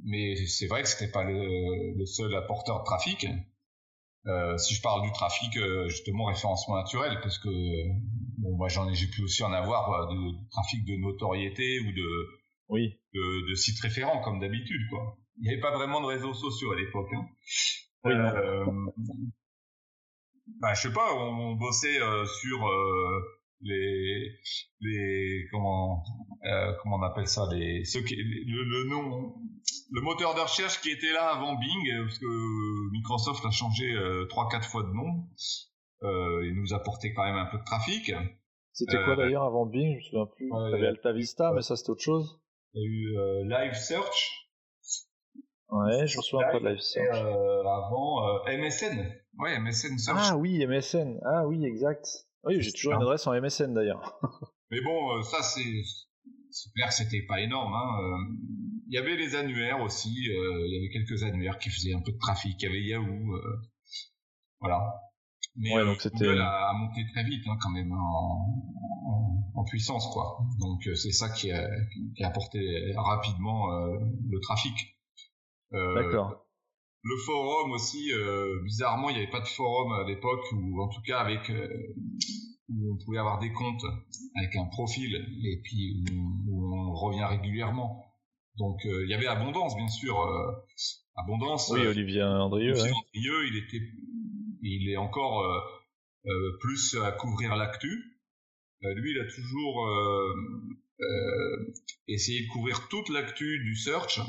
mais 0.05 0.35
c'est 0.47 0.67
vrai 0.67 0.83
que 0.83 0.87
c'était 0.87 1.11
pas 1.11 1.23
le, 1.25 2.05
seul 2.05 2.33
apporteur 2.35 2.79
de 2.79 2.85
trafic. 2.85 3.27
Euh, 4.25 4.57
si 4.57 4.73
je 4.73 4.81
parle 4.81 5.01
du 5.03 5.11
trafic, 5.11 5.57
euh, 5.57 5.87
justement 5.89 6.25
référencement 6.25 6.77
naturel, 6.77 7.19
parce 7.21 7.37
que 7.37 7.49
bon, 8.43 8.55
moi 8.55 8.67
j'en 8.67 8.89
ai, 8.89 8.95
j'ai 8.95 9.07
pu 9.07 9.23
aussi 9.23 9.43
en 9.43 9.51
avoir 9.51 9.91
euh, 9.91 10.13
de, 10.13 10.49
trafic 10.51 10.85
de 10.85 10.95
notoriété 10.97 11.79
ou 11.79 11.91
de, 11.91 12.27
oui. 12.69 12.99
de, 13.13 13.49
de 13.49 13.55
sites 13.55 13.79
référents 13.79 14.21
comme 14.21 14.39
d'habitude, 14.39 14.81
quoi. 14.89 15.17
Il 15.37 15.43
n'y 15.43 15.49
avait 15.49 15.61
pas 15.61 15.75
vraiment 15.75 16.01
de 16.01 16.05
réseaux 16.05 16.33
sociaux 16.33 16.71
à 16.73 16.75
l'époque. 16.75 17.09
Hein. 17.13 17.25
Oui, 18.03 18.13
euh, 18.13 18.65
bah, 20.59 20.73
je 20.75 20.81
sais 20.81 20.93
pas, 20.93 21.15
on, 21.15 21.55
bossait 21.55 21.99
sur 22.25 22.69
les 23.63 24.39
les 24.81 25.47
comment 25.51 26.03
euh, 26.45 26.73
comment 26.81 26.97
on 26.97 27.03
appelle 27.03 27.27
ça 27.27 27.47
les 27.51 27.83
ceux 27.85 28.01
qui, 28.01 28.15
le, 28.15 28.63
le 28.63 28.89
nom 28.89 29.35
le 29.91 30.01
moteur 30.01 30.35
de 30.35 30.41
recherche 30.41 30.81
qui 30.81 30.89
était 30.89 31.13
là 31.13 31.29
avant 31.29 31.55
Bing 31.55 32.05
parce 32.05 32.19
que 32.19 32.91
Microsoft 32.91 33.45
a 33.45 33.51
changé 33.51 33.91
euh, 33.93 34.25
trois 34.25 34.49
quatre 34.49 34.67
fois 34.67 34.83
de 34.83 34.89
nom 34.89 35.27
euh, 36.03 36.45
il 36.45 36.55
nous 36.55 36.73
apportait 36.73 37.13
quand 37.13 37.23
même 37.23 37.35
un 37.35 37.45
peu 37.45 37.57
de 37.57 37.63
trafic. 37.63 38.11
C'était 38.71 38.97
quoi 38.97 39.13
euh, 39.13 39.15
d'ailleurs 39.15 39.43
avant 39.43 39.65
Bing? 39.65 39.91
Je 39.91 39.97
me 39.97 40.01
souviens 40.01 40.25
plus. 40.25 40.51
Ouais, 40.51 40.71
t'avais 40.71 40.87
Alta 40.87 41.13
Vista 41.13 41.51
mais 41.53 41.61
ça 41.61 41.75
c'était 41.75 41.91
autre 41.91 42.01
chose. 42.01 42.39
Il 42.73 42.81
y 42.81 42.85
a 42.85 42.87
eu 42.87 43.17
euh, 43.17 43.43
Live 43.43 43.75
Search. 43.75 44.49
Ouais 45.69 46.07
je 46.07 46.17
me 46.17 46.21
souviens 46.21 46.47
pas 46.51 46.59
de 46.59 46.67
Live 46.67 46.79
Search. 46.79 47.17
Avant 47.17 48.43
MSN 48.47 49.11
ouais 49.39 49.59
MSN 49.59 49.97
Search. 49.97 50.19
Ah 50.31 50.37
oui 50.37 50.65
MSN 50.65 51.19
ah 51.23 51.47
oui 51.47 51.65
exact. 51.65 52.07
Oui, 52.43 52.61
j'ai 52.61 52.71
toujours 52.73 52.93
une 52.93 53.01
adresse 53.01 53.25
en 53.25 53.39
MSN 53.39 53.73
d'ailleurs. 53.73 54.19
Mais 54.71 54.81
bon, 54.81 55.17
euh, 55.17 55.21
ça 55.21 55.41
c'est 55.41 55.81
clair 56.75 56.91
c'était 56.91 57.21
pas 57.21 57.39
énorme. 57.39 57.73
Hein. 57.73 58.01
Euh, 58.01 58.35
il 58.87 58.93
y 58.93 58.97
avait 58.97 59.15
les 59.15 59.35
annuaires 59.35 59.81
aussi, 59.81 60.29
euh, 60.29 60.67
il 60.67 60.73
y 60.73 60.77
avait 60.77 60.89
quelques 60.89 61.23
annuaires 61.23 61.57
qui 61.57 61.69
faisaient 61.69 61.93
un 61.93 62.01
peu 62.01 62.11
de 62.11 62.17
trafic. 62.17 62.61
Il 62.61 62.65
y 62.65 62.67
avait 62.67 62.81
Yahoo, 62.81 63.39
voilà. 64.59 64.81
Mais 65.55 65.73
ouais, 65.75 65.85
donc 65.85 66.01
c'était 66.01 66.37
a, 66.39 66.73
monté 66.73 67.05
très 67.13 67.23
vite 67.23 67.43
hein, 67.47 67.57
quand 67.61 67.69
même 67.69 67.91
hein, 67.91 67.95
en, 67.95 69.51
en, 69.55 69.63
puissance 69.65 70.07
quoi. 70.11 70.39
Donc 70.59 70.81
c'est 70.95 71.11
ça 71.11 71.29
qui 71.29 71.51
a, 71.51 71.69
qui 72.15 72.23
a 72.23 72.27
apporté 72.27 72.59
rapidement 72.95 73.67
le 73.69 74.39
trafic. 74.41 74.97
D'accord 75.71 76.43
le 77.03 77.17
forum 77.17 77.71
aussi, 77.71 78.11
euh, 78.13 78.61
bizarrement, 78.63 79.09
il 79.09 79.17
n'y 79.17 79.21
avait 79.21 79.31
pas 79.31 79.41
de 79.41 79.47
forum 79.47 79.91
à 79.91 80.07
l'époque, 80.07 80.45
ou 80.53 80.81
en 80.81 80.87
tout 80.87 81.01
cas 81.01 81.19
avec 81.19 81.49
euh, 81.49 81.67
où 82.69 82.93
on 82.93 83.05
pouvait 83.05 83.17
avoir 83.17 83.39
des 83.39 83.51
comptes 83.51 83.83
avec 84.37 84.55
un 84.55 84.65
profil 84.65 85.13
et 85.15 85.61
puis 85.63 86.05
où, 86.47 86.73
on 86.73 86.93
revient 86.93 87.25
régulièrement. 87.25 88.05
Donc 88.57 88.85
euh, 88.85 89.03
il 89.03 89.09
y 89.09 89.13
avait 89.13 89.27
abondance, 89.27 89.75
bien 89.75 89.89
sûr, 89.89 90.15
abondance. 91.17 91.69
Oui, 91.73 91.85
Olivier 91.85 92.23
Andrieux. 92.23 92.71
Olivier 92.71 92.91
Andrieux, 92.91 93.47
il 93.47 93.57
était, 93.57 93.85
il 94.63 94.89
est 94.89 94.97
encore 94.97 95.45
plus 96.61 96.97
à 97.03 97.11
couvrir 97.11 97.55
l'actu. 97.55 98.19
lui, 98.81 99.11
il 99.11 99.19
a 99.19 99.25
toujours 99.25 99.87
essayé 102.07 102.45
de 102.45 102.47
couvrir 102.47 102.87
toute 102.87 103.09
l'actu 103.09 103.59
du 103.59 103.75
search, 103.75 104.19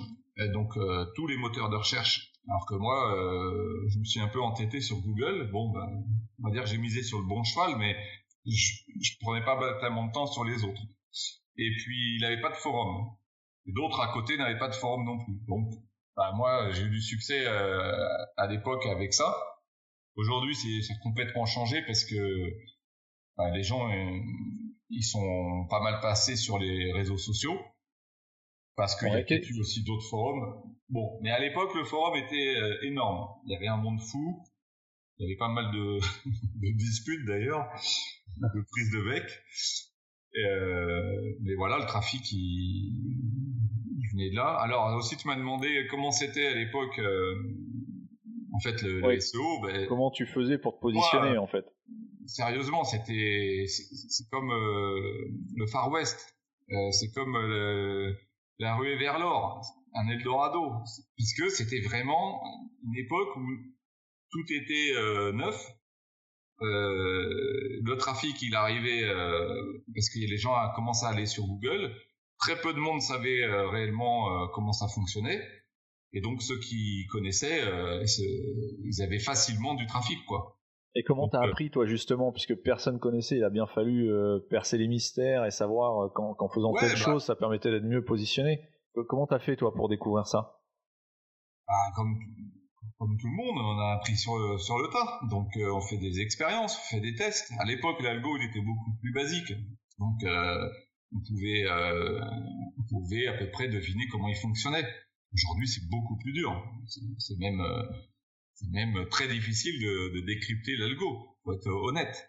donc 0.52 0.74
tous 1.14 1.26
les 1.26 1.36
moteurs 1.36 1.70
de 1.70 1.76
recherche 1.76 2.34
alors 2.48 2.66
que 2.66 2.74
moi, 2.74 3.16
euh, 3.16 3.88
je 3.88 3.98
me 3.98 4.04
suis 4.04 4.20
un 4.20 4.28
peu 4.28 4.40
entêté 4.40 4.80
sur 4.80 4.98
Google. 4.98 5.50
Bon, 5.50 5.70
ben, 5.70 6.04
on 6.42 6.48
va 6.48 6.52
dire 6.52 6.64
que 6.64 6.68
j'ai 6.68 6.78
misé 6.78 7.02
sur 7.02 7.18
le 7.18 7.26
bon 7.26 7.42
cheval, 7.42 7.76
mais 7.78 7.96
je, 8.46 8.82
je 9.00 9.12
prenais 9.20 9.44
pas 9.44 9.58
tellement 9.80 10.06
de 10.06 10.12
temps 10.12 10.26
sur 10.26 10.44
les 10.44 10.62
autres. 10.64 10.82
Et 11.56 11.70
puis, 11.70 12.16
il 12.16 12.20
n'avait 12.20 12.40
pas 12.40 12.50
de 12.50 12.56
forum. 12.56 13.16
D'autres 13.66 14.00
à 14.00 14.12
côté 14.12 14.36
n'avaient 14.36 14.58
pas 14.58 14.68
de 14.68 14.74
forum 14.74 15.04
non 15.06 15.24
plus. 15.24 15.34
Donc, 15.48 15.72
ben, 16.16 16.32
moi, 16.34 16.70
j'ai 16.72 16.82
eu 16.82 16.90
du 16.90 17.00
succès 17.00 17.46
euh, 17.46 18.06
à 18.36 18.46
l'époque 18.46 18.84
avec 18.86 19.14
ça. 19.14 19.34
Aujourd'hui, 20.16 20.54
c'est 20.54 20.98
complètement 21.02 21.44
changé 21.44 21.82
parce 21.86 22.04
que 22.04 22.50
ben, 23.36 23.50
les 23.52 23.64
gens, 23.64 23.90
euh, 23.90 24.20
ils 24.90 25.02
sont 25.02 25.66
pas 25.68 25.80
mal 25.82 26.00
passés 26.00 26.36
sur 26.36 26.58
les 26.58 26.92
réseaux 26.92 27.18
sociaux 27.18 27.58
parce 28.76 28.96
qu'il 28.96 29.08
y 29.08 29.12
a 29.12 29.20
eu 29.20 29.60
aussi 29.60 29.82
d'autres 29.82 30.08
forums. 30.08 30.62
Bon, 30.88 31.18
mais 31.22 31.30
à 31.30 31.40
l'époque, 31.40 31.74
le 31.74 31.84
forum 31.84 32.16
était 32.16 32.56
euh, 32.56 32.78
énorme. 32.82 33.28
Il 33.46 33.52
y 33.52 33.56
avait 33.56 33.66
un 33.66 33.76
monde 33.76 34.00
fou. 34.00 34.44
Il 35.18 35.24
y 35.24 35.26
avait 35.26 35.38
pas 35.38 35.48
mal 35.48 35.72
de, 35.72 35.98
de 36.60 36.76
disputes 36.76 37.24
d'ailleurs, 37.26 37.68
de 38.36 38.64
prises 38.70 38.90
de 38.92 39.10
bec. 39.10 39.24
Euh, 40.36 41.36
mais 41.42 41.54
voilà, 41.54 41.78
le 41.78 41.86
trafic, 41.86 42.32
il, 42.32 42.38
il, 43.98 44.08
venait 44.12 44.30
de 44.30 44.36
là. 44.36 44.58
Alors 44.60 44.94
aussi, 44.96 45.16
tu 45.16 45.26
m'as 45.28 45.36
demandé 45.36 45.86
comment 45.90 46.10
c'était 46.10 46.46
à 46.46 46.54
l'époque. 46.54 47.00
En 48.54 48.60
fait, 48.60 48.82
le, 48.82 49.20
SEO. 49.20 49.60
Ben, 49.62 49.86
comment 49.88 50.12
tu 50.12 50.26
faisais 50.26 50.58
pour 50.58 50.76
te 50.76 50.80
positionner, 50.80 51.36
en 51.38 51.48
fait? 51.48 51.64
Sérieusement, 52.26 52.84
c'était 52.84 53.64
c'est 53.66 54.28
comme 54.30 54.50
euh, 54.50 55.28
le 55.56 55.66
Far 55.66 55.90
West, 55.90 56.36
euh, 56.70 56.90
c'est 56.92 57.10
comme 57.12 57.36
euh, 57.36 58.14
la 58.60 58.76
ruée 58.76 58.96
vers 58.96 59.18
l'or, 59.18 59.60
un 59.94 60.08
Eldorado, 60.08 60.72
puisque 61.16 61.50
c'était 61.50 61.80
vraiment 61.80 62.40
une 62.84 62.96
époque 62.96 63.36
où 63.36 63.42
tout 64.30 64.52
était 64.52 65.32
neuf. 65.32 65.68
le 66.60 67.94
trafic, 67.96 68.40
il 68.40 68.54
arrivait 68.54 69.02
parce 69.94 70.10
que 70.10 70.20
les 70.20 70.38
gens 70.38 70.54
commencé 70.76 71.04
à 71.06 71.08
aller 71.08 71.26
sur 71.26 71.44
Google. 71.44 71.92
Très 72.38 72.60
peu 72.60 72.72
de 72.72 72.78
monde 72.78 73.00
savait 73.00 73.46
réellement 73.66 74.48
comment 74.48 74.72
ça 74.72 74.86
fonctionnait. 74.88 75.42
Et 76.14 76.20
donc 76.20 76.40
ceux 76.40 76.58
qui 76.58 77.06
connaissaient, 77.10 77.62
ils 78.84 79.02
avaient 79.02 79.18
facilement 79.18 79.74
du 79.74 79.86
trafic, 79.86 80.24
quoi. 80.26 80.54
Et 80.96 81.02
comment 81.02 81.28
t'as 81.28 81.42
appris 81.42 81.70
toi 81.70 81.86
justement, 81.86 82.30
puisque 82.30 82.54
personne 82.54 83.00
connaissait, 83.00 83.36
il 83.36 83.44
a 83.44 83.50
bien 83.50 83.66
fallu 83.66 84.12
euh, 84.12 84.38
percer 84.48 84.78
les 84.78 84.86
mystères 84.86 85.44
et 85.44 85.50
savoir 85.50 86.04
euh, 86.04 86.08
qu'en 86.08 86.48
faisant 86.48 86.72
telle 86.74 86.90
bah 86.90 86.96
chose, 86.96 87.24
ça 87.24 87.34
permettait 87.34 87.70
d'être 87.72 87.84
mieux 87.84 88.04
positionné. 88.04 88.60
Comment 89.08 89.26
t'as 89.26 89.40
fait 89.40 89.56
toi 89.56 89.74
pour 89.74 89.88
découvrir 89.88 90.28
ça? 90.28 90.60
Bah, 91.66 91.74
comme, 91.96 92.16
comme 92.98 93.16
tout 93.18 93.26
le 93.26 93.34
monde, 93.34 93.58
on 93.58 93.78
a 93.80 93.94
appris 93.96 94.16
sur 94.16 94.38
le, 94.38 94.56
sur 94.58 94.78
le 94.78 94.88
tas. 94.92 95.26
Donc 95.30 95.48
euh, 95.56 95.74
on 95.74 95.80
fait 95.80 95.96
des 95.98 96.20
expériences, 96.20 96.78
on 96.78 96.94
fait 96.94 97.00
des 97.00 97.16
tests. 97.16 97.52
À 97.58 97.64
l'époque, 97.64 98.00
l'algo 98.00 98.36
il 98.36 98.44
était 98.48 98.64
beaucoup 98.64 98.96
plus 99.00 99.12
basique, 99.12 99.52
donc 99.98 100.22
on 101.12 101.20
pouvait 101.26 101.64
on 102.78 102.82
pouvait 102.88 103.26
à 103.26 103.32
peu 103.32 103.50
près 103.50 103.66
deviner 103.66 104.06
comment 104.12 104.28
il 104.28 104.36
fonctionnait. 104.36 104.86
Aujourd'hui, 105.34 105.68
c'est 105.68 105.88
beaucoup 105.88 106.16
plus 106.18 106.32
dur. 106.32 106.64
C'est 107.18 107.38
même 107.38 107.62
c'est 108.54 108.70
même 108.70 109.08
très 109.10 109.28
difficile 109.28 109.80
de, 109.80 110.20
de 110.20 110.26
décrypter 110.26 110.76
l'algo, 110.76 111.36
pour 111.42 111.54
être 111.54 111.68
honnête. 111.68 112.28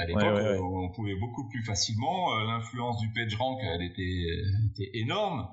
À 0.00 0.06
l'époque, 0.06 0.60
on 0.60 0.90
pouvait 0.90 1.14
beaucoup 1.14 1.48
plus 1.48 1.62
facilement. 1.62 2.34
Euh, 2.34 2.44
l'influence 2.44 3.00
du 3.00 3.12
PageRank, 3.12 3.60
elle 3.62 3.82
était, 3.82 4.26
était 4.70 4.90
énorme. 4.94 5.48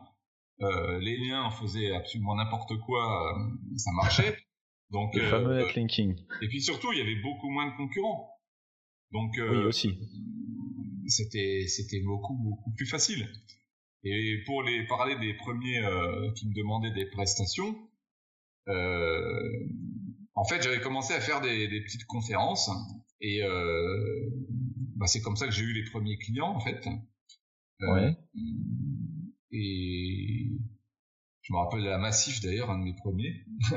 Euh, 0.62 1.00
les 1.00 1.18
liens 1.18 1.50
faisaient 1.52 1.92
absolument 1.92 2.36
n'importe 2.36 2.78
quoi, 2.86 3.38
euh, 3.38 3.78
ça 3.78 3.92
marchait. 3.92 4.38
Donc, 4.90 5.14
le 5.16 5.30
fameux 5.30 5.58
netlinking. 5.58 6.16
Et 6.42 6.48
puis 6.48 6.62
surtout, 6.62 6.92
il 6.94 7.00
y 7.00 7.02
avait 7.02 7.22
beaucoup 7.22 7.50
moins 7.50 7.70
de 7.72 7.78
concurrents. 7.78 8.30
Donc, 9.12 9.36
oui 9.38 9.58
aussi. 9.66 10.00
C'était 11.08 11.66
c'était 11.68 12.02
beaucoup 12.02 12.36
beaucoup 12.36 12.72
plus 12.72 12.88
facile. 12.88 13.28
Et 14.06 14.44
pour 14.46 14.64
les 14.64 14.86
parler 14.86 15.16
des 15.18 15.34
premiers 15.34 15.82
qui 16.36 16.48
me 16.48 16.54
demandaient 16.54 16.92
des 16.92 17.08
prestations, 17.08 17.76
euh, 18.68 19.68
en 20.34 20.44
fait, 20.44 20.62
j'avais 20.62 20.82
commencé 20.82 21.14
à 21.14 21.22
faire 21.22 21.42
des, 21.42 21.68
des 21.68 21.82
petites 21.82 22.06
conférences 22.06 22.70
et 23.22 23.44
euh, 23.44 24.30
bah, 24.96 25.08
c'est 25.08 25.22
comme 25.22 25.36
ça 25.36 25.46
que 25.46 25.54
j'ai 25.54 25.64
eu 25.64 25.74
les 25.74 25.90
premiers 25.90 26.18
clients 26.18 26.50
en 26.50 26.60
fait. 26.60 26.86
Euh, 27.82 27.94
ouais. 27.94 28.18
Et 29.52 30.52
je 31.42 31.54
me 31.54 31.58
rappelle 31.58 31.82
la 31.82 31.98
Massif 31.98 32.42
d'ailleurs, 32.42 32.70
un 32.70 32.80
de 32.80 32.84
mes 32.84 32.96
premiers. 32.96 33.46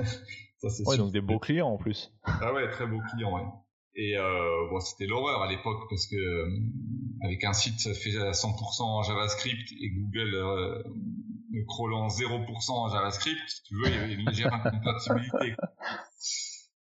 ça, 0.59 0.69
ouais, 0.87 0.97
donc 0.97 1.13
des 1.13 1.21
beaux 1.21 1.39
clients 1.39 1.69
en 1.69 1.77
plus. 1.79 2.13
Ah 2.25 2.53
ouais, 2.53 2.69
très 2.71 2.87
beaux 2.87 3.01
clients. 3.13 3.35
Ouais. 3.35 3.49
Et 4.01 4.17
euh, 4.17 4.79
c'était 4.79 5.07
l'horreur 5.07 5.43
à 5.43 5.49
l'époque 5.51 5.89
parce 5.91 6.07
que 6.07 6.15
euh, 6.15 6.61
avec 7.25 7.43
un 7.43 7.53
site 7.53 7.93
fait 7.95 8.17
à 8.17 8.31
100% 8.31 8.83
en 8.83 9.03
JavaScript 9.03 9.73
et 9.73 9.91
Google 9.91 10.35
euh, 10.37 10.83
crawlant 11.67 12.07
0% 12.07 12.71
en 12.71 12.89
JavaScript, 12.89 13.41
si 13.49 13.63
tu 13.65 13.75
veux, 13.75 13.89
il 13.89 13.95
y 13.95 13.99
avait 13.99 14.15
une 14.15 14.29
légère 14.29 14.55
incompatibilité. 14.55 15.57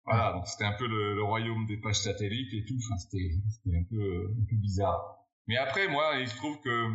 Voilà, 0.06 0.32
donc 0.32 0.48
c'était 0.48 0.64
un 0.64 0.74
peu 0.74 0.88
le, 0.88 1.22
royaume 1.24 1.66
des 1.66 1.78
pages 1.78 2.00
satellites 2.00 2.54
et 2.54 2.64
tout. 2.64 2.80
C'était 3.00 3.36
un 3.68 3.84
peu, 3.90 4.34
un 4.42 4.46
peu 4.50 4.56
bizarre. 4.56 5.18
Mais 5.48 5.58
après, 5.58 5.90
moi, 5.90 6.16
il 6.20 6.28
se 6.30 6.38
trouve 6.38 6.60
que 6.62 6.88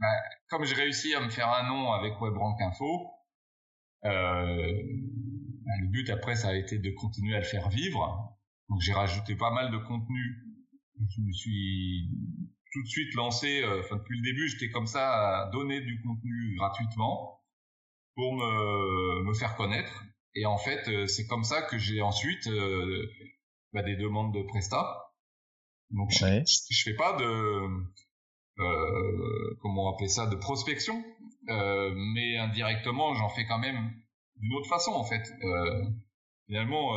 bah, 0.00 0.06
comme 0.48 0.64
j'ai 0.64 0.74
réussi 0.74 1.14
à 1.14 1.20
me 1.20 1.30
faire 1.30 1.48
un 1.48 1.68
nom 1.68 1.92
avec 1.92 2.14
WebRank 2.20 2.60
Info, 2.60 3.10
euh, 4.04 4.82
bah, 5.64 5.72
le 5.80 5.86
but 5.86 6.10
après, 6.10 6.34
ça 6.34 6.48
a 6.48 6.54
été 6.54 6.78
de 6.78 6.90
continuer 6.90 7.36
à 7.36 7.38
le 7.38 7.44
faire 7.44 7.68
vivre. 7.68 8.33
Donc 8.68 8.80
j'ai 8.80 8.92
rajouté 8.92 9.36
pas 9.36 9.50
mal 9.50 9.70
de 9.70 9.78
contenu. 9.78 10.36
Je 10.98 11.20
me 11.20 11.32
suis 11.32 12.08
tout 12.72 12.82
de 12.82 12.88
suite 12.88 13.14
lancé, 13.14 13.62
euh, 13.62 13.80
enfin 13.80 13.96
depuis 13.96 14.18
le 14.18 14.22
début, 14.22 14.48
j'étais 14.48 14.70
comme 14.70 14.86
ça 14.86 15.42
à 15.42 15.50
donner 15.50 15.80
du 15.80 16.00
contenu 16.02 16.56
gratuitement 16.56 17.40
pour 18.14 18.34
me, 18.34 19.24
me 19.24 19.34
faire 19.34 19.56
connaître. 19.56 20.04
Et 20.34 20.46
en 20.46 20.58
fait, 20.58 20.88
euh, 20.88 21.06
c'est 21.06 21.26
comme 21.26 21.44
ça 21.44 21.62
que 21.62 21.78
j'ai 21.78 22.02
ensuite 22.02 22.46
euh, 22.48 23.06
bah, 23.72 23.82
des 23.82 23.96
demandes 23.96 24.34
de 24.34 24.42
Presta. 24.42 25.12
Donc 25.90 26.10
je, 26.10 26.26
je, 26.70 26.82
fais 26.82 26.94
pas 26.94 27.16
de 27.16 27.68
euh, 28.58 29.56
comment 29.60 29.88
on 29.88 29.94
appelle 29.94 30.10
ça 30.10 30.26
de 30.26 30.36
prospection, 30.36 31.04
euh, 31.48 31.92
mais 32.14 32.36
indirectement 32.36 33.14
j'en 33.14 33.28
fais 33.28 33.46
quand 33.46 33.58
même 33.58 33.92
d'une 34.36 34.54
autre 34.54 34.68
façon 34.68 34.92
en 34.92 35.04
fait. 35.04 35.22
Euh, 35.42 35.84
finalement, 36.46 36.92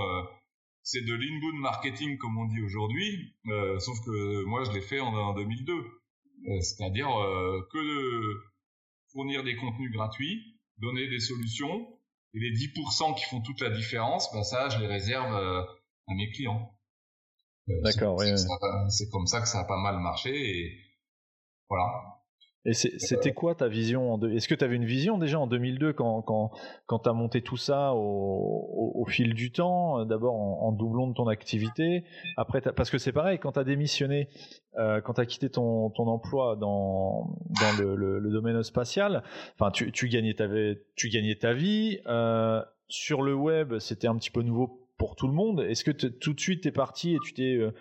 c'est 0.88 1.02
de 1.02 1.14
l'inbound 1.14 1.60
marketing 1.60 2.18
comme 2.18 2.38
on 2.38 2.46
dit 2.46 2.62
aujourd'hui, 2.62 3.36
euh, 3.48 3.78
sauf 3.78 4.00
que 4.06 4.46
moi 4.46 4.64
je 4.64 4.72
l'ai 4.72 4.82
fait 4.82 5.02
en, 5.02 5.14
en 5.14 5.34
2002. 5.34 5.74
Euh, 5.74 6.62
c'est-à-dire 6.62 7.10
euh, 7.10 7.68
que 7.74 7.78
de 7.78 8.38
fournir 9.12 9.44
des 9.44 9.58
contenus 9.58 9.92
gratuits, 9.92 10.62
donner 10.78 11.10
des 11.10 11.20
solutions, 11.20 11.86
et 12.34 12.40
les 12.40 12.52
10% 12.52 13.16
qui 13.18 13.26
font 13.26 13.42
toute 13.42 13.60
la 13.60 13.70
différence, 13.70 14.32
bah 14.32 14.44
ça 14.44 14.70
je 14.70 14.80
les 14.80 14.88
réserve 14.88 15.36
à 15.36 16.14
mes 16.16 16.30
clients. 16.32 16.74
D'accord, 17.68 18.16
oui. 18.18 18.28
C'est 18.90 19.10
comme 19.10 19.28
ça 19.28 19.42
que 19.42 19.48
ça 19.50 19.60
a 19.60 19.64
pas 19.66 19.82
mal 19.82 20.00
marché 20.00 20.32
et 20.32 20.80
voilà. 21.68 22.17
Et 22.66 22.74
c'était 22.74 23.34
quoi 23.34 23.56
ta 23.56 23.70
vision 23.70 24.20
Est-ce 24.28 24.48
que 24.50 24.56
tu 24.56 24.66
avais 24.66 24.76
une 24.76 24.86
vision 24.86 25.18
déjà 25.18 25.40
en 25.40 25.48
2002 25.48 25.94
quand, 25.94 26.22
quand, 26.22 26.52
quand 26.86 27.00
tu 27.00 27.10
as 27.10 27.14
monté 27.14 27.42
tout 27.42 27.56
ça 27.56 27.94
au, 27.94 29.06
fil 29.08 29.34
du 29.34 29.52
temps 29.52 30.04
D'abord 30.06 30.36
en, 30.36 30.68
en, 30.68 30.72
doublon 30.74 31.08
de 31.08 31.14
ton 31.14 31.28
activité, 31.28 32.04
après 32.36 32.60
parce 32.62 32.90
que 32.90 32.98
c'est 32.98 33.14
pareil, 33.14 33.40
quand 33.40 33.54
tu 33.54 33.60
as 33.60 33.64
démissionné, 33.64 34.28
euh, 34.78 35.00
quand 35.02 35.14
tu 35.14 35.22
as 35.22 35.26
quitté 35.26 35.50
ton, 35.50 35.90
ton 35.92 36.08
emploi 36.08 36.58
dans, 36.58 37.38
dans 37.62 37.78
le, 37.80 38.30
domaine 38.30 38.62
spatial, 38.64 39.24
enfin 39.56 39.72
tu, 39.72 39.92
tu, 39.92 40.10
gagnais 40.10 40.34
ta, 40.34 40.48
tu 40.96 41.10
gagnais 41.10 41.36
ta 41.36 41.54
vie. 41.54 42.00
Euh, 42.08 42.62
sur 42.90 43.22
le 43.22 43.34
web, 43.34 43.80
c'était 43.80 44.08
un 44.08 44.16
petit 44.16 44.32
peu 44.32 44.42
nouveau 44.42 44.88
pour 44.98 45.16
tout 45.16 45.28
le 45.28 45.34
monde. 45.34 45.62
Est-ce 45.62 45.84
que 45.84 45.92
tout 45.92 46.34
de 46.34 46.40
suite 46.40 46.62
tu 46.62 46.68
es 46.68 46.72
parti 46.72 47.16
et 47.16 47.18
tu 47.24 47.34
t'es 47.34 47.56
euh, 47.56 47.72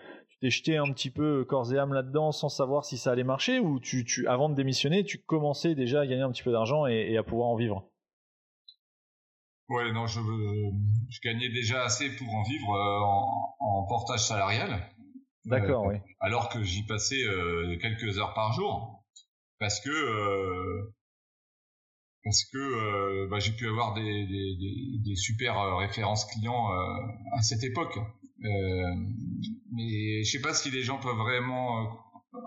t'es 0.41 0.51
jeté 0.51 0.77
un 0.77 0.93
petit 0.93 1.11
peu 1.11 1.45
corps 1.45 1.73
et 1.73 1.79
âme 1.79 1.93
là-dedans 1.93 2.33
sans 2.33 2.49
savoir 2.49 2.85
si 2.85 2.99
ça 2.99 3.13
allait 3.13 3.25
marcher 3.25 3.59
ou 3.59 3.81
tu, 3.81 4.05
tu, 4.05 4.27
avant 4.27 4.49
de 4.49 4.55
démissionner, 4.55 5.05
tu 5.05 5.19
commençais 5.19 5.75
déjà 5.75 6.01
à 6.01 6.07
gagner 6.07 6.23
un 6.23 6.31
petit 6.31 6.43
peu 6.43 6.53
d'argent 6.53 6.87
et, 6.87 7.17
à 7.17 7.23
pouvoir 7.23 7.49
en 7.49 7.57
vivre? 7.57 7.89
Ouais, 9.69 9.91
non, 9.93 10.07
je, 10.07 10.21
je 11.11 11.21
gagnais 11.25 11.49
déjà 11.49 11.85
assez 11.85 12.15
pour 12.17 12.33
en 12.35 12.43
vivre 12.43 12.73
euh, 12.73 13.01
en, 13.01 13.57
en, 13.59 13.87
portage 13.87 14.21
salarial. 14.21 14.89
D'accord, 15.45 15.87
euh, 15.87 15.95
oui. 15.95 15.99
Alors 16.21 16.49
que 16.51 16.63
j'y 16.63 16.85
passais 16.85 17.23
euh, 17.25 17.77
quelques 17.81 18.19
heures 18.19 18.35
par 18.35 18.53
jour 18.53 19.05
parce 19.59 19.81
que 19.81 20.93
parce 22.23 22.45
que 22.53 23.27
bah, 23.29 23.39
j'ai 23.39 23.53
pu 23.53 23.69
avoir 23.69 23.95
des, 23.95 24.03
des, 24.03 24.57
des, 24.57 24.99
des 24.99 25.17
super 25.17 25.77
références 25.79 26.25
clients 26.27 26.69
à 27.33 27.43
cette 27.43 27.63
époque. 27.63 27.99
Euh, 28.45 28.95
mais 29.73 30.25
je 30.25 30.31
sais 30.31 30.41
pas 30.41 30.55
si 30.55 30.71
les 30.71 30.83
gens 30.83 30.99
peuvent 30.99 31.17
vraiment 31.17 31.83
euh, 31.83 32.39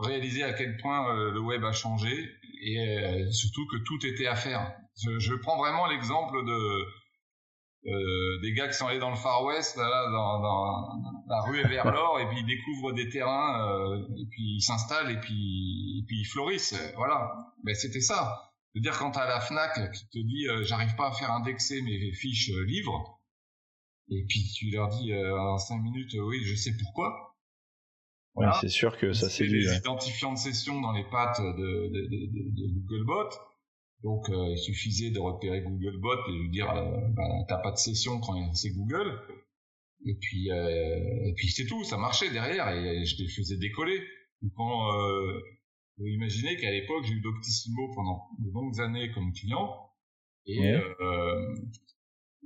réaliser 0.00 0.42
à 0.42 0.52
quel 0.52 0.76
point 0.78 1.14
euh, 1.14 1.30
le 1.30 1.40
web 1.40 1.64
a 1.64 1.72
changé 1.72 2.30
et 2.60 3.24
surtout 3.30 3.66
que 3.68 3.76
tout 3.84 4.04
était 4.04 4.26
à 4.26 4.34
faire. 4.34 4.72
Je, 5.00 5.20
je 5.20 5.34
prends 5.34 5.56
vraiment 5.56 5.86
l'exemple 5.86 6.44
de 6.44 6.84
euh, 7.86 8.40
des 8.42 8.52
gars 8.52 8.66
qui 8.68 8.74
sont 8.74 8.86
allés 8.86 8.98
dans 8.98 9.10
le 9.10 9.16
Far 9.16 9.44
West, 9.44 9.76
là, 9.76 10.10
dans, 10.10 10.40
dans, 10.40 10.88
la 11.28 11.40
rue 11.42 11.60
et 11.60 11.68
vers 11.68 11.90
l'or, 11.90 12.18
et 12.20 12.26
puis 12.28 12.38
ils 12.40 12.46
découvrent 12.46 12.92
des 12.92 13.08
terrains, 13.08 13.70
euh, 13.70 13.98
et 14.16 14.26
puis 14.30 14.56
ils 14.56 14.62
s'installent, 14.62 15.10
et 15.10 15.20
puis, 15.20 16.00
et 16.00 16.04
puis 16.06 16.20
ils 16.20 16.26
fleurissent. 16.26 16.74
Voilà. 16.96 17.32
Mais 17.64 17.74
c'était 17.74 18.00
ça. 18.00 18.50
à 18.76 18.80
dire 18.80 18.98
quand 18.98 19.12
t'as 19.12 19.26
la 19.26 19.40
Fnac 19.40 19.92
qui 19.92 20.08
te 20.08 20.18
dit 20.18 20.46
j'arrive 20.64 20.96
pas 20.96 21.08
à 21.08 21.12
faire 21.12 21.30
indexer 21.30 21.80
mes 21.82 22.12
fiches 22.12 22.50
livres, 22.66 23.17
et 24.10 24.24
puis 24.28 24.42
tu 24.54 24.70
leur 24.70 24.88
dis 24.88 25.12
euh, 25.12 25.38
en 25.38 25.58
5 25.58 25.78
minutes, 25.82 26.14
euh, 26.14 26.22
oui, 26.22 26.42
je 26.44 26.54
sais 26.54 26.72
pourquoi. 26.82 27.36
Voilà. 28.34 28.52
Oui, 28.52 28.58
c'est 28.60 28.68
sûr 28.68 28.96
que 28.98 29.12
ça 29.12 29.28
c'est 29.28 29.46
des 29.46 29.76
identifiants 29.76 30.32
de 30.32 30.38
session 30.38 30.80
dans 30.80 30.92
les 30.92 31.04
pattes 31.04 31.40
de, 31.40 31.88
de, 31.88 32.06
de, 32.06 32.66
de 32.66 32.80
Googlebot. 32.80 33.30
Donc 34.02 34.28
euh, 34.30 34.52
il 34.52 34.58
suffisait 34.58 35.10
de 35.10 35.18
repérer 35.18 35.62
Googlebot 35.62 36.28
et 36.28 36.32
lui 36.32 36.50
dire 36.50 36.70
euh, 36.70 37.08
bah, 37.16 37.24
t'as 37.48 37.58
pas 37.58 37.72
de 37.72 37.76
session 37.76 38.20
quand 38.20 38.54
c'est 38.54 38.70
Google. 38.70 39.20
Et 40.06 40.14
puis 40.14 40.50
euh, 40.52 41.26
et 41.26 41.34
puis 41.34 41.50
c'est 41.50 41.66
tout, 41.66 41.82
ça 41.82 41.96
marchait 41.96 42.30
derrière 42.30 42.68
et 42.68 43.04
je 43.04 43.22
les 43.22 43.28
faisais 43.28 43.56
décoller. 43.56 44.00
Donc 44.40 44.52
quand 44.54 44.94
euh, 44.94 45.40
vous 45.98 46.06
imaginez 46.06 46.56
qu'à 46.56 46.70
l'époque 46.70 47.04
j'ai 47.04 47.14
eu 47.14 47.20
Doctissimo 47.20 47.92
pendant 47.94 48.28
de 48.38 48.50
longues 48.52 48.80
années 48.80 49.10
comme 49.12 49.32
client 49.32 49.90
et 50.46 50.60
ouais. 50.60 50.82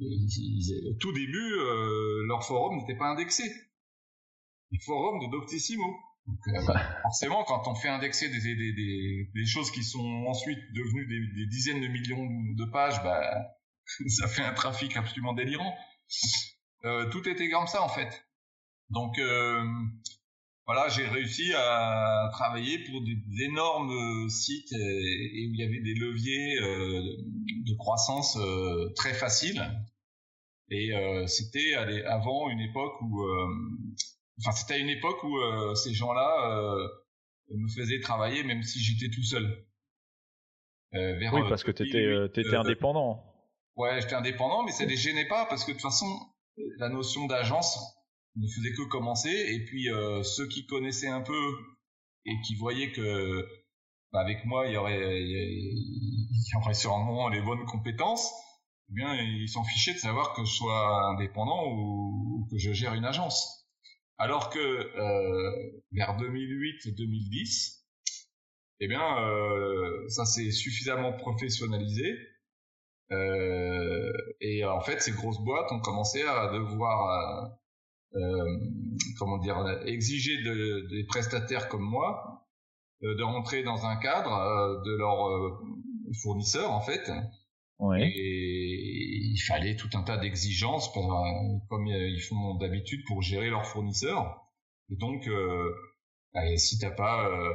Euh, 0.01 0.91
au 0.91 0.95
tout 0.95 1.13
début, 1.13 1.53
euh, 1.53 2.27
leur 2.27 2.45
forum 2.45 2.79
n'était 2.79 2.97
pas 2.97 3.07
indexé. 3.07 3.45
les 4.71 4.79
forums 4.81 5.21
de 5.21 5.31
Doctissimo. 5.31 5.85
Donc, 6.27 6.39
forcément, 7.03 7.43
quand 7.45 7.67
on 7.67 7.75
fait 7.75 7.89
indexer 7.89 8.29
des, 8.29 8.41
des, 8.41 8.55
des, 8.55 9.31
des, 9.35 9.47
choses 9.47 9.73
qui 9.73 9.83
sont 9.83 10.25
ensuite 10.29 10.61
devenues 10.73 11.07
des, 11.35 11.47
dizaines 11.47 11.81
de 11.81 11.89
millions 11.89 12.25
de 12.55 12.65
pages, 12.71 13.03
bah, 13.03 13.21
ça 14.09 14.29
fait 14.29 14.43
un 14.43 14.55
trafic 14.55 14.97
absolument 14.97 15.33
délirant. 15.33 15.75
Euh, 16.85 17.09
tout 17.11 17.29
était 17.29 17.49
comme 17.51 17.67
ça 17.67 17.83
en 17.83 17.89
fait. 17.89 18.25
Donc 18.91 19.19
euh, 19.19 19.65
voilà, 20.67 20.89
j'ai 20.89 21.07
réussi 21.07 21.53
à 21.55 22.29
travailler 22.33 22.79
pour 22.85 23.03
des, 23.03 23.19
énormes 23.45 24.29
sites 24.29 24.73
et, 24.73 25.49
où 25.49 25.55
il 25.55 25.57
y 25.57 25.65
avait 25.65 25.81
des 25.81 25.95
leviers 25.95 26.57
euh, 26.61 27.17
de 27.67 27.77
croissance 27.77 28.37
euh, 28.37 28.93
très 28.95 29.13
faciles. 29.13 29.61
Et 30.71 30.95
euh, 30.95 31.27
c'était 31.27 31.75
avant 32.07 32.49
une 32.49 32.61
époque 32.61 32.95
où, 33.03 33.27
enfin 34.39 34.53
c'était 34.53 34.75
à 34.75 34.79
une 34.79 34.89
époque 34.89 35.23
où 35.25 35.37
ces 35.75 35.93
gens-là 35.93 36.77
me 37.51 37.69
faisaient 37.69 38.01
travailler 38.01 38.43
même 38.45 38.63
si 38.63 38.79
j'étais 38.79 39.13
tout 39.15 39.25
seul. 39.25 39.67
Vers, 40.93 41.33
oui, 41.35 41.41
parce 41.49 41.65
que 41.65 41.71
tu 41.71 41.89
étais, 41.89 42.55
indépendant. 42.55 43.25
Ouais, 43.77 44.01
j'étais 44.01 44.15
indépendant, 44.15 44.63
mais 44.63 44.73
ça 44.73 44.85
les 44.85 44.97
gênait 44.97 45.27
pas 45.27 45.47
parce 45.47 45.65
que 45.65 45.73
de 45.73 45.77
toute 45.77 45.83
façon, 45.83 46.07
la 46.79 46.89
notion 46.89 47.27
d'agence 47.27 47.79
ne 48.37 48.47
faisait 48.49 48.73
que 48.73 48.83
commencer. 48.89 49.31
Et 49.31 49.65
puis 49.65 49.91
euh, 49.91 50.23
ceux 50.23 50.47
qui 50.49 50.67
connaissaient 50.67 51.09
un 51.09 51.23
peu 51.23 51.57
et 52.25 52.35
qui 52.47 52.55
voyaient 52.57 52.93
que 52.93 53.47
bah, 54.13 54.21
avec 54.21 54.45
moi 54.45 54.67
il 54.67 54.75
y 54.75 54.77
aurait 54.77 55.23
il 55.23 56.53
y 56.53 56.57
aurait 56.57 56.75
sûrement 56.75 57.29
les 57.29 57.41
bonnes 57.41 57.65
compétences, 57.65 58.33
eh 58.91 58.95
bien 58.95 59.15
ils 59.15 59.49
s'en 59.49 59.65
fichaient 59.65 59.95
de 59.95 59.99
savoir 59.99 60.35
que 60.35 60.45
je 60.45 60.53
sois 60.53 61.07
indépendant 61.11 61.67
ou, 61.69 62.47
que 62.51 62.59
je 62.59 62.73
gère 62.73 62.95
une 62.95 63.05
agence. 63.05 63.67
Alors 64.19 64.51
que 64.51 64.59
euh, 64.59 65.83
vers 65.93 66.17
2008-2010, 66.19 67.81
eh 68.81 68.89
bien 68.89 69.19
euh, 69.19 70.09
ça 70.09 70.25
s'est 70.25 70.51
suffisamment 70.51 71.13
professionnalisé 71.13 72.33
euh, 73.13 74.13
et 74.41 74.65
en 74.65 74.81
fait, 74.81 75.01
ces 75.03 75.13
grosses 75.13 75.41
boîtes 75.41 75.71
ont 75.71 75.81
commencé 75.81 76.23
à 76.23 76.49
devoir, 76.49 77.09
euh, 77.11 77.49
comment 79.19 79.39
dire, 79.39 79.65
exiger 79.87 80.43
de, 80.43 80.89
des 80.91 81.05
prestataires 81.05 81.69
comme 81.69 81.83
moi 81.83 82.47
euh, 83.03 83.15
de 83.17 83.23
rentrer 83.23 83.63
dans 83.63 83.87
un 83.87 83.97
cadre 83.97 84.83
de 84.85 84.97
leurs 84.97 85.61
fournisseurs 86.23 86.71
en 86.71 86.81
fait. 86.81 87.11
Ouais. 87.79 88.07
Et 88.07 89.19
il 89.33 89.39
fallait 89.39 89.77
tout 89.77 89.89
un 89.95 90.03
tas 90.03 90.17
d'exigences 90.17 90.89
comme 90.91 91.87
ils 91.87 92.21
font 92.21 92.55
d'habitude 92.57 93.03
pour 93.07 93.23
gérer 93.23 93.51
leurs 93.51 93.67
fournisseurs. 93.67 94.43
Et 94.91 94.97
donc, 94.97 95.27
euh, 95.27 95.73
bah, 96.35 96.57
si 96.57 96.79
t'as 96.79 96.91
pas 96.91 97.29
euh, 97.29 97.53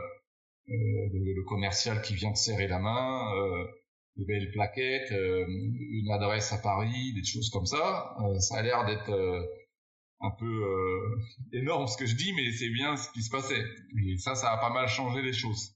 le, 0.68 1.34
le, 1.34 1.44
commercial 1.44 2.02
qui 2.02 2.16
vient 2.16 2.32
te 2.32 2.38
serrer 2.38 2.68
la 2.68 2.80
main, 2.80 3.32
euh, 3.36 3.64
de 4.18 4.26
belles 4.26 4.52
plaquettes, 4.52 5.12
euh, 5.12 5.46
une 5.48 6.12
adresse 6.12 6.52
à 6.52 6.58
Paris, 6.58 7.14
des 7.14 7.24
choses 7.24 7.50
comme 7.50 7.66
ça. 7.66 8.16
Euh, 8.22 8.40
ça 8.40 8.58
a 8.58 8.62
l'air 8.64 8.86
d'être 8.86 9.10
euh, 9.10 9.44
un 10.20 10.32
peu 10.32 10.64
énorme 11.54 11.88
ce 11.88 11.98
que 11.98 12.06
je 12.06 12.16
dis, 12.16 12.34
mais 12.34 12.52
c'est 12.52 12.70
bien 12.70 12.98
ce 12.98 13.12
qui 13.12 13.22
se 13.22 13.30
passait. 13.30 13.64
Et 14.06 14.18
ça, 14.18 14.36
ça 14.36 14.52
a 14.52 14.58
pas 14.58 14.72
mal 14.72 14.88
changé 14.88 15.22
les 15.22 15.34
choses. 15.34 15.76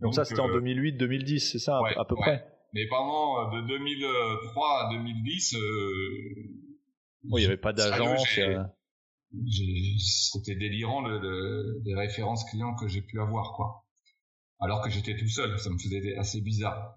Donc, 0.00 0.14
ça, 0.14 0.24
c'était 0.24 0.40
en 0.40 0.48
2008-2010, 0.48 1.38
c'est 1.38 1.58
ça, 1.58 1.78
à 1.96 2.04
peu 2.04 2.16
près? 2.16 2.44
Mais 2.74 2.86
pendant 2.88 3.50
de 3.50 3.66
2003 3.68 4.86
à 4.86 4.90
2010... 4.92 5.54
oui, 5.54 5.60
il 7.24 7.38
n'y 7.40 7.44
avait 7.44 7.56
pas 7.56 7.72
d'agence. 7.72 8.26
C'était 10.32 10.56
délirant 10.56 11.02
le, 11.02 11.80
les 11.84 11.94
références 11.94 12.44
clients 12.50 12.74
que 12.74 12.88
j'ai 12.88 13.02
pu 13.02 13.20
avoir, 13.20 13.54
quoi. 13.54 13.86
Alors 14.60 14.80
que 14.82 14.90
j'étais 14.90 15.16
tout 15.16 15.28
seul, 15.28 15.58
ça 15.58 15.70
me 15.70 15.78
faisait 15.78 16.16
assez 16.16 16.40
bizarre 16.40 16.96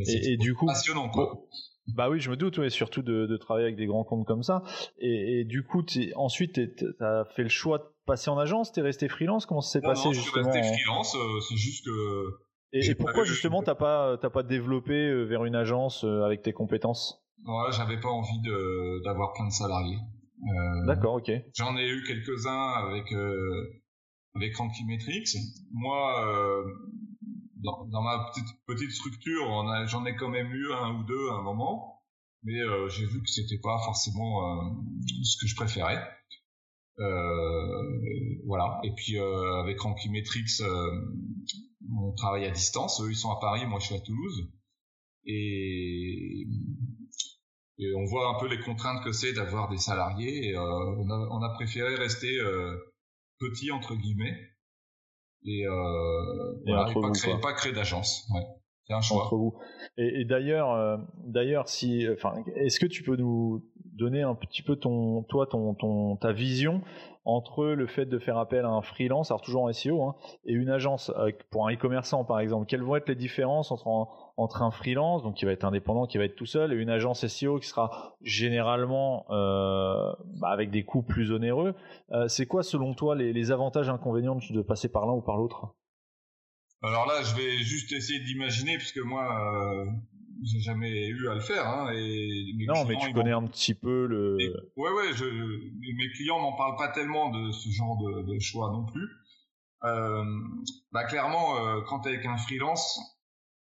et, 0.00 0.36
du 0.36 0.54
coup, 0.54 0.66
passionnant 0.66 1.08
quoi. 1.08 1.46
Bah 1.94 2.10
oui, 2.10 2.20
je 2.20 2.30
me 2.30 2.36
doute, 2.36 2.58
ouais, 2.58 2.70
surtout 2.70 3.02
de, 3.02 3.26
de, 3.26 3.36
travailler 3.36 3.66
avec 3.66 3.76
des 3.76 3.86
grands 3.86 4.04
comptes 4.04 4.26
comme 4.26 4.42
ça. 4.42 4.62
Et, 4.98 5.40
et 5.40 5.44
du 5.44 5.62
coup, 5.62 5.82
ensuite, 6.16 6.76
tu 6.76 6.86
as 7.00 7.24
fait 7.24 7.42
le 7.42 7.48
choix 7.48 7.78
de 7.78 7.84
passer 8.06 8.30
en 8.30 8.38
agence, 8.38 8.72
t'es 8.72 8.82
resté 8.82 9.08
freelance, 9.08 9.46
comment 9.46 9.60
ça 9.60 9.72
s'est 9.72 9.80
passé 9.80 10.08
non, 10.08 10.12
justement 10.12 10.44
Je 10.44 10.50
suis 10.50 10.60
resté 10.60 10.82
freelance, 10.82 11.14
euh, 11.14 11.40
c'est 11.48 11.56
juste 11.56 11.84
que. 11.84 12.48
Et, 12.72 12.94
pourquoi 12.94 13.24
justement 13.24 13.62
t'as 13.62 13.74
pas 13.74 14.18
t'as 14.18 14.28
pas 14.28 14.42
développé 14.42 14.92
euh, 14.92 15.24
vers 15.24 15.46
une 15.46 15.54
agence 15.54 16.04
euh, 16.04 16.22
avec 16.22 16.42
tes 16.42 16.52
compétences? 16.52 17.24
Ouais, 17.46 17.72
j'avais 17.72 17.98
pas 17.98 18.10
envie 18.10 18.40
d'avoir 19.04 19.32
plein 19.32 19.46
de 19.46 19.52
salariés. 19.52 19.96
Euh, 19.96 20.86
D'accord, 20.86 21.14
ok. 21.14 21.30
J'en 21.54 21.76
ai 21.78 21.88
eu 21.88 22.04
quelques-uns 22.04 22.72
avec 22.86 23.10
euh, 23.12 23.80
avec 24.34 24.52
Metrics. 24.86 25.36
Moi, 25.72 26.64
dans, 27.62 28.02
ma 28.02 28.30
petite, 28.30 28.48
petite 28.66 28.92
structure, 28.92 29.46
j'en 29.86 30.04
ai 30.06 30.16
quand 30.16 30.28
même 30.28 30.50
eu 30.52 30.72
un 30.72 31.00
ou 31.00 31.04
deux 31.04 31.30
à 31.30 31.34
un 31.34 31.42
moment, 31.42 32.02
mais 32.42 32.60
euh, 32.60 32.88
j'ai 32.88 33.06
vu 33.06 33.22
que 33.22 33.28
c'était 33.28 33.58
pas 33.58 33.78
forcément 33.84 34.42
euh, 34.44 34.70
ce 35.22 35.36
que 35.40 35.46
je 35.46 35.56
préférais. 35.56 36.02
Euh, 37.00 38.42
voilà. 38.46 38.80
Et 38.84 38.92
puis 38.94 39.18
euh, 39.18 39.60
avec 39.60 39.80
Rankimetrix, 39.80 40.62
on 41.90 42.12
travaille 42.12 42.46
à 42.46 42.50
distance. 42.50 43.00
Eux, 43.02 43.10
ils 43.10 43.16
sont 43.16 43.30
à 43.30 43.40
Paris, 43.40 43.66
moi, 43.66 43.78
je 43.80 43.86
suis 43.86 43.94
à 43.94 44.00
Toulouse. 44.00 44.50
Et, 45.24 46.46
on 47.94 48.04
voit 48.06 48.34
un 48.34 48.40
peu 48.40 48.48
les 48.48 48.58
contraintes 48.60 49.04
que 49.04 49.12
c'est 49.12 49.32
d'avoir 49.32 49.68
des 49.68 49.78
salariés. 49.78 50.48
Et 50.48 50.58
on 50.58 51.10
a, 51.10 51.28
on, 51.30 51.42
a, 51.42 51.50
préféré 51.54 51.94
rester 51.94 52.36
petit 53.38 53.70
entre 53.70 53.94
guillemets 53.94 54.36
et, 55.44 55.66
euh, 55.66 56.62
et 56.66 56.72
voilà, 56.72 56.92
pas, 56.92 57.10
créer, 57.12 57.34
pas, 57.40 57.52
créer, 57.52 57.72
d'agence. 57.72 58.28
Ouais. 58.34 58.46
C'est 58.86 58.94
un 58.94 59.00
choix. 59.00 59.24
Entre 59.24 59.36
vous. 59.36 59.54
Et, 59.96 60.20
et 60.20 60.24
d'ailleurs, 60.24 60.72
euh, 60.72 60.96
d'ailleurs, 61.24 61.68
si, 61.68 62.06
enfin, 62.10 62.34
est-ce 62.56 62.80
que 62.80 62.86
tu 62.86 63.02
peux 63.02 63.16
nous 63.16 63.64
donner 63.98 64.22
un 64.22 64.34
petit 64.34 64.62
peu 64.62 64.76
ton, 64.76 65.22
toi, 65.24 65.46
ton, 65.46 65.74
ton, 65.74 66.16
ta 66.16 66.32
vision 66.32 66.82
entre 67.24 67.66
le 67.66 67.86
fait 67.86 68.06
de 68.06 68.18
faire 68.18 68.38
appel 68.38 68.64
à 68.64 68.68
un 68.68 68.80
freelance, 68.80 69.30
alors 69.30 69.42
toujours 69.42 69.64
en 69.64 69.72
SEO, 69.72 70.02
hein, 70.02 70.14
et 70.46 70.54
une 70.54 70.70
agence 70.70 71.12
pour 71.50 71.68
un 71.68 71.74
e-commerçant 71.74 72.24
par 72.24 72.40
exemple? 72.40 72.64
Quelles 72.64 72.82
vont 72.82 72.96
être 72.96 73.08
les 73.08 73.16
différences 73.16 73.70
entre 73.70 73.88
un, 73.88 74.08
entre 74.38 74.62
un 74.62 74.70
freelance, 74.70 75.22
donc 75.22 75.34
qui 75.34 75.44
va 75.44 75.52
être 75.52 75.64
indépendant, 75.64 76.06
qui 76.06 76.16
va 76.16 76.24
être 76.24 76.36
tout 76.36 76.46
seul, 76.46 76.72
et 76.72 76.76
une 76.76 76.88
agence 76.88 77.26
SEO 77.26 77.58
qui 77.58 77.68
sera 77.68 78.16
généralement 78.22 79.26
euh, 79.30 80.10
bah, 80.48 80.52
avec 80.52 80.70
des 80.70 80.84
coûts 80.84 81.02
plus 81.02 81.32
onéreux. 81.32 81.74
Euh, 82.12 82.28
c'est 82.28 82.46
quoi 82.46 82.62
selon 82.62 82.94
toi 82.94 83.14
les, 83.14 83.32
les 83.32 83.50
avantages 83.50 83.88
et 83.88 83.90
inconvénients 83.90 84.36
de 84.50 84.62
passer 84.62 84.88
par 84.88 85.06
l'un 85.06 85.12
ou 85.12 85.22
par 85.22 85.36
l'autre? 85.36 85.74
Alors 86.82 87.06
là, 87.06 87.22
je 87.22 87.34
vais 87.34 87.58
juste 87.58 87.92
essayer 87.92 88.20
d'imaginer, 88.20 88.78
puisque 88.78 88.98
moi, 88.98 89.24
euh, 89.24 89.84
j'ai 90.44 90.60
jamais 90.60 91.08
eu 91.08 91.28
à 91.28 91.34
le 91.34 91.40
faire. 91.40 91.66
Hein, 91.66 91.90
et 91.92 92.54
non, 92.66 92.84
mais 92.84 92.96
tu 92.96 93.12
connais 93.12 93.32
un 93.32 93.46
petit 93.46 93.74
peu 93.74 94.06
le. 94.06 94.36
ouais, 94.76 94.90
ouais. 94.90 95.12
Je, 95.14 95.24
mes 95.24 96.10
clients 96.12 96.38
m'en 96.38 96.56
parlent 96.56 96.76
pas 96.76 96.88
tellement 96.88 97.30
de 97.30 97.50
ce 97.50 97.68
genre 97.70 97.98
de, 97.98 98.32
de 98.32 98.38
choix 98.38 98.70
non 98.70 98.84
plus. 98.84 99.08
Euh, 99.84 100.24
bah 100.92 101.04
clairement, 101.04 101.56
euh, 101.56 101.80
quand 101.86 102.00
t'es 102.00 102.10
avec 102.10 102.26
un 102.26 102.36
freelance, 102.36 102.98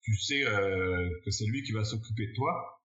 tu 0.03 0.15
sais 0.17 0.45
euh, 0.47 1.09
que 1.25 1.31
c'est 1.31 1.47
lui 1.47 1.63
qui 1.63 1.73
va 1.73 1.85
s'occuper 1.85 2.27
de 2.27 2.35
toi, 2.35 2.81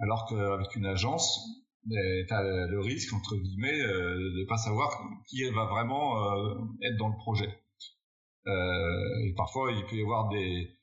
alors 0.00 0.26
qu'avec 0.28 0.74
une 0.76 0.86
agence, 0.86 1.59
ben, 1.84 2.26
tu 2.26 2.34
as 2.34 2.42
le 2.42 2.80
risque 2.80 3.12
entre 3.12 3.36
guillemets 3.36 3.80
euh, 3.80 4.14
de 4.38 4.44
pas 4.44 4.58
savoir 4.58 4.90
qui 5.28 5.42
va 5.50 5.64
vraiment 5.64 6.34
euh, 6.34 6.54
être 6.82 6.96
dans 6.98 7.08
le 7.08 7.16
projet. 7.16 7.48
Euh, 8.46 9.26
et 9.26 9.34
parfois, 9.34 9.72
il 9.72 9.84
peut 9.86 9.96
y 9.96 10.02
avoir 10.02 10.28
des, 10.28 10.76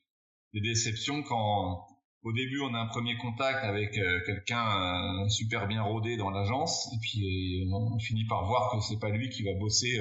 des 0.54 0.60
déceptions 0.60 1.22
quand 1.22 1.86
au 2.22 2.32
début 2.32 2.60
on 2.60 2.74
a 2.74 2.78
un 2.78 2.86
premier 2.86 3.16
contact 3.16 3.64
avec 3.64 3.92
quelqu'un 4.26 5.28
super 5.28 5.68
bien 5.68 5.82
rodé 5.82 6.16
dans 6.16 6.30
l'agence 6.30 6.88
et 6.92 6.98
puis 7.00 7.64
on 7.72 7.96
finit 8.00 8.26
par 8.26 8.44
voir 8.44 8.72
que 8.72 8.80
c'est 8.80 8.98
pas 8.98 9.08
lui 9.08 9.30
qui 9.30 9.44
va 9.44 9.54
bosser 9.54 9.96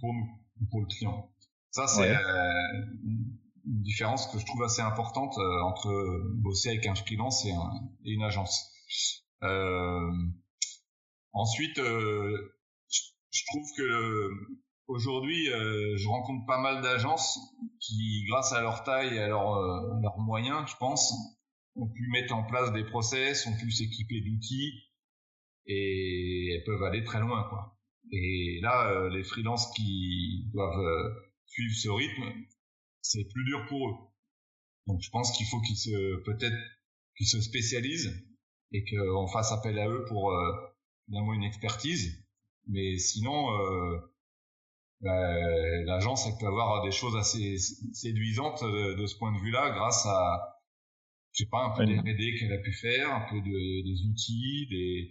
pour 0.00 0.14
nous 0.14 0.26
pour 0.70 0.80
le 0.80 0.86
client 0.86 1.30
ça 1.70 1.86
c'est 1.86 2.10
une 2.12 3.82
différence 3.82 4.26
que 4.28 4.38
je 4.38 4.46
trouve 4.46 4.62
assez 4.62 4.80
importante 4.80 5.36
entre 5.36 6.32
bosser 6.36 6.70
avec 6.70 6.86
un 6.86 6.94
freelance 6.94 7.44
et, 7.44 7.52
un, 7.52 7.70
et 8.06 8.12
une 8.12 8.22
agence. 8.22 8.72
Euh, 9.42 10.10
ensuite, 11.32 11.78
euh, 11.78 12.56
je, 12.90 13.42
trouve 13.46 13.66
que 13.76 14.30
aujourd'hui, 14.86 15.46
je 15.46 16.08
rencontre 16.08 16.46
pas 16.46 16.60
mal 16.60 16.82
d'agences 16.82 17.38
qui, 17.80 18.24
grâce 18.28 18.52
à 18.52 18.60
leur 18.60 18.84
taille 18.84 19.16
et 19.16 19.20
à 19.20 19.28
leurs 19.28 20.18
moyens, 20.18 20.68
je 20.70 20.76
pense, 20.76 21.12
ont 21.76 21.88
pu 21.88 22.08
mettre 22.12 22.34
en 22.34 22.44
place 22.44 22.72
des 22.72 22.84
process, 22.84 23.46
ont 23.46 23.56
pu 23.56 23.70
s'équiper 23.70 24.20
d'outils 24.20 24.72
et 25.66 26.54
elles 26.54 26.64
peuvent 26.64 26.82
aller 26.82 27.04
très 27.04 27.20
loin, 27.20 27.44
quoi. 27.48 27.78
Et 28.10 28.60
là, 28.60 29.08
les 29.08 29.24
freelances 29.24 29.72
qui 29.74 30.50
doivent 30.52 31.14
suivre 31.46 31.74
ce 31.74 31.88
rythme, 31.88 32.24
c'est 33.00 33.24
plus 33.24 33.44
dur 33.44 33.64
pour 33.68 33.88
eux. 33.88 33.94
Donc 34.86 35.00
je 35.00 35.10
pense 35.10 35.36
qu'il 35.36 35.46
faut 35.46 35.60
qu'ils 35.60 35.76
se 35.76 36.22
peut-être 36.24 36.56
qu'ils 37.16 37.26
se 37.26 37.40
spécialisent 37.40 38.26
et 38.72 38.84
qu'on 38.84 39.26
fasse 39.28 39.52
appel 39.52 39.78
à 39.78 39.88
eux 39.88 40.04
pour 40.08 40.32
euh, 40.32 40.52
finalement 41.06 41.34
une 41.34 41.44
expertise. 41.44 42.24
Mais 42.68 42.96
sinon, 42.96 43.48
bah, 45.02 45.34
l'agence 45.84 46.28
elle 46.28 46.38
peut 46.38 46.46
avoir 46.46 46.84
des 46.84 46.92
choses 46.92 47.16
assez 47.16 47.56
séduisantes 47.92 48.62
de, 48.62 49.04
ce 49.04 49.16
point 49.18 49.32
de 49.32 49.40
vue-là 49.40 49.70
grâce 49.70 50.06
à 50.06 50.60
je 51.32 51.42
sais 51.42 51.50
pas 51.50 51.64
un 51.64 51.70
peu 51.70 51.84
des 51.86 51.98
R&D 51.98 52.36
qu'elle 52.38 52.52
a 52.52 52.58
pu 52.58 52.72
faire 52.72 53.12
un 53.12 53.26
peu 53.28 53.40
de, 53.40 53.82
des 53.82 54.06
outils 54.08 54.68
des 54.70 55.10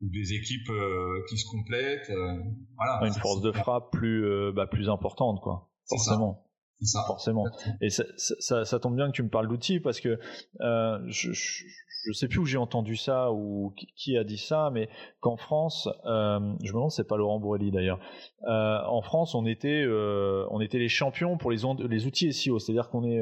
ou 0.00 0.08
des 0.08 0.32
équipes 0.32 0.70
euh, 0.70 1.22
qui 1.28 1.38
se 1.38 1.46
complètent 1.48 2.10
euh, 2.10 2.42
voilà. 2.76 3.06
Une 3.06 3.20
force 3.20 3.40
de 3.42 3.52
frappe 3.52 3.92
plus 3.92 4.24
euh, 4.24 4.50
bah, 4.50 4.66
plus 4.66 4.88
importante 4.88 5.40
quoi 5.40 5.70
forcément 5.88 6.49
ça. 6.82 7.04
forcément 7.06 7.44
et 7.80 7.90
ça, 7.90 8.04
ça, 8.16 8.64
ça, 8.64 8.78
tombe 8.78 8.96
bien 8.96 9.06
que 9.08 9.12
tu 9.12 9.22
me 9.22 9.28
parles 9.28 9.48
d'outils 9.48 9.80
parce 9.80 10.00
que 10.00 10.18
je, 10.60 11.32
je 11.32 11.64
je 12.06 12.12
sais 12.12 12.28
plus 12.28 12.38
où 12.38 12.44
j'ai 12.44 12.58
entendu 12.58 12.96
ça 12.96 13.32
ou 13.32 13.74
qui 13.96 14.16
a 14.16 14.24
dit 14.24 14.38
ça, 14.38 14.70
mais 14.72 14.88
qu'en 15.20 15.36
France, 15.36 15.88
euh, 16.06 16.38
je 16.62 16.72
me 16.72 16.74
demande 16.74 16.90
c'est 16.90 17.06
pas 17.06 17.16
Laurent 17.16 17.38
Bourrelli 17.38 17.70
d'ailleurs. 17.70 18.00
Euh, 18.48 18.78
en 18.86 19.02
France, 19.02 19.34
on 19.34 19.46
était, 19.46 19.84
euh, 19.84 20.46
on 20.50 20.60
était 20.60 20.78
les 20.78 20.88
champions 20.88 21.36
pour 21.36 21.50
les, 21.50 21.58
les 21.88 22.06
outils 22.06 22.32
SEO, 22.32 22.58
c'est-à-dire 22.58 22.88
qu'on 22.88 23.04
est, 23.04 23.20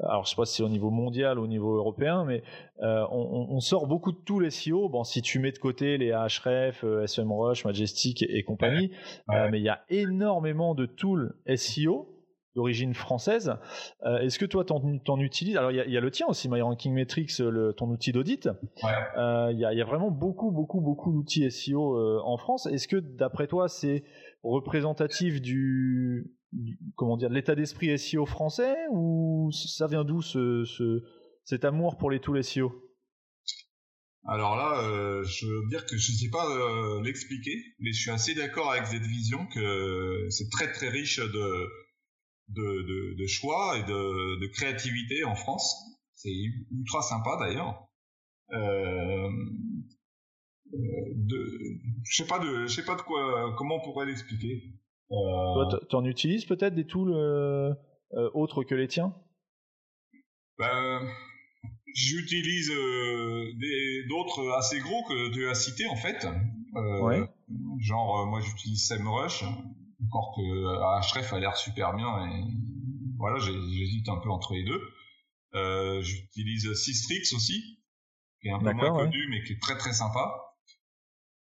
alors 0.00 0.24
je 0.24 0.30
sais 0.30 0.36
pas 0.36 0.44
si 0.44 0.56
c'est 0.56 0.62
au 0.62 0.68
niveau 0.68 0.90
mondial 0.90 1.38
ou 1.38 1.44
au 1.44 1.46
niveau 1.46 1.76
européen, 1.76 2.24
mais 2.24 2.42
on, 2.80 3.60
sort 3.60 3.86
beaucoup 3.86 4.12
de 4.12 4.18
tous 4.24 4.40
les 4.40 4.50
SEO. 4.50 4.88
Bon, 4.88 5.04
si 5.04 5.22
tu 5.22 5.38
mets 5.38 5.52
de 5.52 5.58
côté 5.58 5.98
les 5.98 6.12
Ahref, 6.12 6.84
SEMrush, 7.06 7.64
Majestic 7.64 8.22
et, 8.22 8.42
compagnie, 8.42 8.90
mais 9.28 9.58
il 9.58 9.64
y 9.64 9.68
a 9.68 9.82
énormément 9.90 10.74
de 10.74 10.86
tools 10.86 11.34
SEO 11.56 12.17
d'origine 12.58 12.92
française. 12.92 13.54
Euh, 14.04 14.18
est-ce 14.18 14.36
que 14.36 14.44
toi, 14.44 14.64
t'en, 14.64 15.20
utilises? 15.20 15.56
Alors, 15.56 15.70
il 15.70 15.76
y, 15.76 15.96
a 15.96 16.00
le 16.00 16.10
tien 16.10 16.26
aussi, 16.26 16.48
My 16.48 16.60
Ranking 16.60 16.92
Metrics, 16.92 17.38
le, 17.38 17.72
ton 17.72 17.88
outil 17.88 18.10
d'audit. 18.10 18.48
Euh, 19.16 19.50
il 19.52 19.60
y, 19.60 19.64
a, 19.64 19.84
vraiment 19.84 20.10
beaucoup, 20.10 20.50
beaucoup, 20.50 20.80
beaucoup 20.80 21.12
d'outils 21.12 21.48
SEO 21.52 21.96
euh, 21.96 22.20
en 22.24 22.36
France. 22.36 22.66
Est-ce 22.66 22.88
que, 22.88 22.96
d'après 22.96 23.46
toi, 23.46 23.68
c'est 23.68 24.02
représentatif 24.42 25.40
du, 25.40 26.34
comment 26.96 27.16
dire, 27.16 27.28
de 27.30 27.34
l'état 27.34 27.54
d'esprit 27.54 27.96
SEO 27.96 28.26
français 28.26 28.74
ou 28.90 29.50
ça 29.52 29.86
vient 29.86 30.04
d'où 30.04 30.20
ce, 30.20 30.64
cet 31.44 31.64
amour 31.64 31.96
pour 31.96 32.10
les 32.10 32.18
tools 32.20 32.42
SEO 32.42 32.72
alors 34.30 34.56
là, 34.56 34.82
je 35.24 35.46
veux 35.46 35.68
dire 35.70 35.86
que 35.86 35.96
je 35.96 36.12
ne 36.12 36.16
sais 36.18 36.28
pas 36.28 36.44
l'expliquer, 37.02 37.64
mais 37.78 37.92
je 37.92 38.00
suis 38.02 38.10
assez 38.10 38.34
d'accord 38.34 38.70
avec 38.72 38.86
cette 38.86 39.06
vision 39.06 39.46
que 39.46 40.26
c'est 40.28 40.50
très 40.50 40.70
très 40.70 40.90
riche 40.90 41.18
de, 41.18 41.66
de, 42.48 42.62
de, 42.62 43.14
de, 43.18 43.26
choix 43.26 43.78
et 43.78 43.82
de, 43.82 44.40
de, 44.40 44.46
créativité 44.48 45.24
en 45.24 45.34
France. 45.34 45.76
C'est 46.14 46.32
ultra 46.72 47.02
sympa 47.02 47.36
d'ailleurs. 47.38 47.88
Euh, 48.52 49.30
de, 50.72 51.44
je 52.04 52.22
sais 52.22 52.26
pas 52.26 52.38
de, 52.38 52.66
je 52.66 52.74
sais 52.74 52.84
pas 52.84 52.96
de 52.96 53.02
quoi, 53.02 53.54
comment 53.56 53.76
on 53.76 53.80
pourrait 53.80 54.06
l'expliquer. 54.06 54.62
Euh... 55.10 55.68
Toi, 55.68 55.80
t'en 55.88 56.04
utilises 56.04 56.44
peut-être 56.44 56.74
des 56.74 56.86
tools 56.86 57.12
euh, 57.12 57.72
euh, 58.14 58.30
autres 58.34 58.64
que 58.64 58.74
les 58.74 58.88
tiens? 58.88 59.14
Ben, 60.58 61.08
J'utilise 61.94 62.70
d'autres 64.08 64.50
assez 64.56 64.78
gros 64.80 65.02
que 65.04 65.32
tu 65.32 65.48
as 65.48 65.54
cité 65.54 65.86
en 65.88 65.96
fait. 65.96 66.26
Ouais. 67.02 67.28
Genre, 67.80 68.26
moi 68.26 68.40
j'utilise 68.40 68.86
SEMrush, 68.86 69.44
encore 70.04 70.34
que 70.36 70.42
Href 71.12 71.32
a 71.32 71.40
l'air 71.40 71.56
super 71.56 71.94
bien 71.94 72.26
et 72.26 72.44
voilà, 73.18 73.38
j'hésite 73.38 74.08
un 74.08 74.18
peu 74.18 74.30
entre 74.30 74.54
les 74.54 74.64
deux. 74.64 74.80
Euh, 75.54 76.00
J'utilise 76.02 76.72
Systrix 76.74 77.34
aussi, 77.34 77.80
qui 78.40 78.48
est 78.48 78.52
un 78.52 78.58
peu 78.58 78.72
moins 78.72 78.92
connu 78.92 79.26
mais 79.30 79.42
qui 79.42 79.54
est 79.54 79.60
très 79.60 79.76
très 79.76 79.92
sympa. 79.92 80.44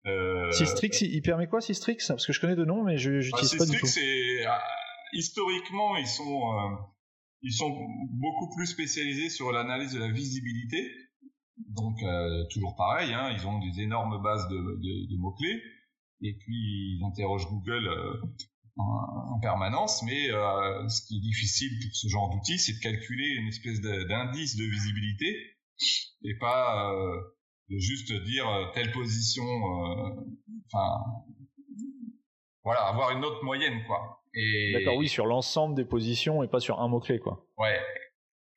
Euh, 0.06 0.50
Systrix, 0.52 1.02
il 1.02 1.20
permet 1.22 1.48
quoi 1.48 1.60
Systrix 1.60 1.96
Parce 2.08 2.26
que 2.26 2.32
je 2.32 2.40
connais 2.40 2.56
de 2.56 2.64
nom 2.64 2.84
mais 2.84 2.96
je 2.96 3.10
n'utilise 3.10 3.52
bah, 3.52 3.58
pas 3.58 3.66
du 3.66 3.78
tout. 3.78 3.86
c'est 3.86 4.44
ah, 4.46 4.62
historiquement 5.12 5.96
ils 5.96 6.06
sont 6.06 6.52
euh, 6.52 6.76
ils 7.42 7.52
sont 7.52 7.76
beaucoup 8.10 8.54
plus 8.54 8.66
spécialisés 8.66 9.28
sur 9.28 9.52
l'analyse 9.52 9.92
de 9.92 9.98
la 10.00 10.10
visibilité. 10.10 10.90
Donc 11.68 12.02
euh, 12.02 12.44
toujours 12.50 12.76
pareil, 12.76 13.12
hein, 13.12 13.30
ils 13.36 13.46
ont 13.46 13.58
des 13.58 13.80
énormes 13.80 14.22
bases 14.22 14.46
de, 14.48 14.56
de, 14.56 15.10
de 15.10 15.16
mots 15.18 15.32
clés 15.32 15.60
et 16.22 16.34
puis 16.34 16.96
ils 16.98 17.04
interrogent 17.04 17.48
Google 17.48 17.88
euh, 17.88 18.20
en, 18.78 19.38
permanence, 19.40 20.02
mais 20.02 20.30
euh, 20.30 20.88
ce 20.88 21.06
qui 21.06 21.18
est 21.18 21.20
difficile 21.20 21.70
pour 21.80 21.94
ce 21.94 22.08
genre 22.08 22.30
d'outil, 22.30 22.58
c'est 22.58 22.74
de 22.74 22.80
calculer 22.80 23.26
une 23.36 23.48
espèce 23.48 23.80
d'indice 23.80 24.56
de 24.56 24.64
visibilité 24.64 25.56
et 26.22 26.34
pas 26.38 26.92
euh, 26.92 27.20
de 27.70 27.78
juste 27.78 28.12
dire 28.24 28.46
telle 28.74 28.92
position, 28.92 29.44
enfin 30.66 31.04
voilà, 32.64 32.80
avoir 32.86 33.10
une 33.12 33.24
autre 33.24 33.44
moyenne 33.44 33.82
quoi. 33.86 34.22
D'accord, 34.74 34.96
oui, 34.96 35.08
sur 35.08 35.26
l'ensemble 35.26 35.74
des 35.74 35.84
positions 35.84 36.42
et 36.42 36.48
pas 36.48 36.60
sur 36.60 36.80
un 36.80 36.88
mot 36.88 37.00
clé 37.00 37.18
quoi. 37.18 37.46
Ouais. 37.58 37.78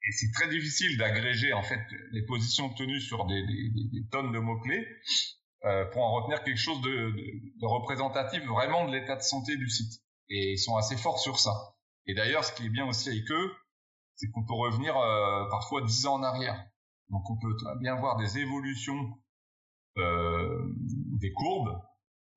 Et 0.07 0.11
c'est 0.11 0.31
très 0.33 0.49
difficile 0.49 0.97
d'agréger 0.97 1.53
en 1.53 1.61
fait 1.61 1.79
les 2.11 2.23
positions 2.23 2.65
obtenues 2.65 3.01
sur 3.01 3.25
des, 3.25 3.45
des, 3.45 3.69
des 3.91 4.07
tonnes 4.09 4.31
de 4.31 4.39
mots 4.39 4.59
clés 4.59 4.85
euh, 5.65 5.83
pour 5.91 6.03
en 6.03 6.13
retenir 6.13 6.41
quelque 6.43 6.57
chose 6.57 6.79
de, 6.81 7.11
de, 7.59 7.65
représentatif 7.65 8.41
vraiment 8.45 8.85
de 8.85 8.91
l'état 8.93 9.17
de 9.17 9.21
santé 9.21 9.57
du 9.57 9.69
site. 9.69 10.01
Et 10.29 10.53
ils 10.53 10.57
sont 10.57 10.77
assez 10.77 10.95
forts 10.95 11.19
sur 11.19 11.37
ça. 11.37 11.75
Et 12.05 12.13
d'ailleurs, 12.13 12.45
ce 12.45 12.53
qui 12.53 12.67
est 12.67 12.69
bien 12.69 12.87
aussi 12.87 13.09
avec 13.09 13.29
eux, 13.29 13.51
c'est 14.15 14.29
qu'on 14.31 14.45
peut 14.45 14.53
revenir 14.53 14.95
euh, 14.95 15.49
parfois 15.49 15.81
dix 15.81 16.05
ans 16.05 16.15
en 16.15 16.23
arrière. 16.23 16.65
Donc 17.09 17.29
on 17.29 17.37
peut 17.37 17.53
bien 17.81 17.95
voir 17.95 18.15
des 18.15 18.37
évolutions 18.37 19.17
euh, 19.97 20.73
des 21.19 21.33
courbes. 21.33 21.81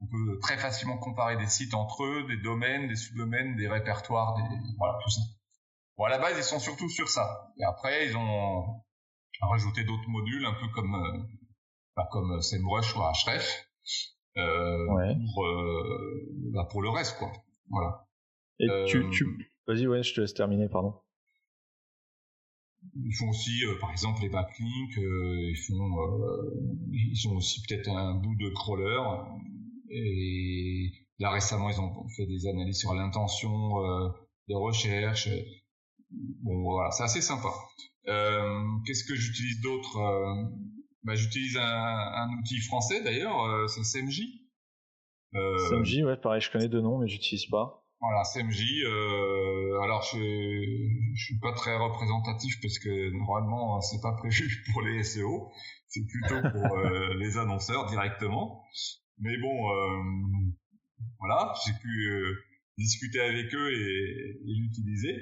On 0.01 0.07
peut 0.07 0.41
très 0.41 0.59
facilement 0.59 0.99
comparer 0.99 1.37
des 1.37 1.47
sites 1.47 1.75
entre 1.75 2.03
eux, 2.03 2.25
des 2.27 2.39
domaines, 2.39 2.89
des 2.89 2.97
sous-domaines, 2.97 3.55
des 3.55 3.69
répertoires, 3.69 4.35
des, 4.35 4.43
voilà 4.79 4.99
tout 5.01 5.11
ça. 5.11 5.21
Bon, 5.97 6.05
à 6.05 6.09
la 6.09 6.19
base, 6.19 6.37
ils 6.37 6.43
sont 6.43 6.59
surtout 6.59 6.89
sur 6.89 7.09
ça. 7.09 7.53
Et 7.61 7.65
après, 7.65 8.09
ils 8.09 8.17
ont 8.17 8.83
rajouté 9.43 9.85
d'autres 9.85 10.09
modules, 10.09 10.45
un 10.45 10.55
peu 10.55 10.67
comme 10.75 11.29
euh, 11.93 12.03
pas 12.03 12.09
comme 12.11 12.41
SEMrush 12.41 12.97
ou 12.97 13.01
Href, 13.01 13.69
euh, 14.37 14.87
pour, 15.35 15.45
euh, 15.45 16.29
bah 16.53 16.67
pour 16.71 16.83
le 16.83 16.91
reste, 16.91 17.19
quoi. 17.19 17.33
Voilà. 17.69 18.07
Et 18.59 18.67
tu, 18.87 18.99
euh, 18.99 19.11
tu... 19.11 19.53
Vas-y, 19.67 19.87
ouais, 19.87 20.03
je 20.03 20.15
te 20.15 20.21
laisse 20.21 20.35
terminer, 20.35 20.69
pardon. 20.69 20.95
Ils 22.97 23.15
font 23.15 23.29
aussi, 23.31 23.65
euh, 23.65 23.79
par 23.81 23.91
exemple, 23.93 24.23
les 24.23 24.29
backlinks. 24.29 24.99
Euh, 24.99 25.51
ils 25.51 25.57
font, 25.57 25.75
ils 26.91 27.29
ont 27.29 27.37
aussi 27.37 27.63
peut-être 27.63 27.89
un 27.89 28.15
bout 28.15 28.35
de 28.37 28.49
crawler. 28.51 29.01
Et 29.91 30.91
là 31.19 31.31
récemment, 31.31 31.71
ils 31.71 31.81
ont 31.81 32.09
fait 32.17 32.27
des 32.27 32.47
analyses 32.47 32.79
sur 32.79 32.95
l'intention 32.95 33.77
de 34.49 34.55
recherche. 34.55 35.29
Bon, 36.11 36.63
voilà, 36.63 36.91
c'est 36.91 37.05
assez 37.05 37.21
sympa. 37.21 37.51
Qu'est-ce 38.05 39.05
que 39.05 39.15
j'utilise 39.15 39.61
d'autre 39.61 39.99
bah, 41.05 41.15
j'utilise 41.15 41.57
un, 41.57 41.63
un, 41.63 42.29
outil 42.39 42.61
français 42.61 43.03
d'ailleurs, 43.03 43.43
euh, 43.45 43.67
c'est 43.67 43.83
CMJ. 43.83 44.23
Euh, 45.35 45.71
CMJ, 45.71 46.03
ouais, 46.05 46.17
pareil, 46.17 46.41
je 46.41 46.51
connais 46.51 46.69
deux 46.69 46.81
noms, 46.81 46.99
mais 46.99 47.09
j'utilise 47.09 47.47
pas. 47.47 47.83
Voilà, 48.03 48.25
CMJ. 48.25 48.83
Euh, 48.85 49.81
alors, 49.83 50.03
je, 50.03 50.19
je 50.19 51.25
suis 51.25 51.39
pas 51.39 51.53
très 51.53 51.77
représentatif 51.77 52.61
parce 52.61 52.79
que 52.81 53.11
normalement, 53.13 53.81
c'est 53.81 54.01
pas 54.01 54.13
prévu 54.15 54.65
pour 54.73 54.83
les 54.83 55.05
SEO, 55.05 55.53
c'est 55.89 56.05
plutôt 56.07 56.41
pour 56.51 56.79
euh, 56.79 57.15
les 57.19 57.39
annonceurs 57.39 57.87
directement. 57.87 58.65
Mais 59.19 59.37
bon, 59.39 59.71
euh, 59.71 60.03
voilà, 61.21 61.55
j'ai 61.65 61.73
pu 61.81 62.11
euh, 62.11 62.35
discuter 62.77 63.21
avec 63.21 63.55
eux 63.55 63.73
et, 63.73 64.41
et 64.47 64.55
l'utiliser. 64.55 65.15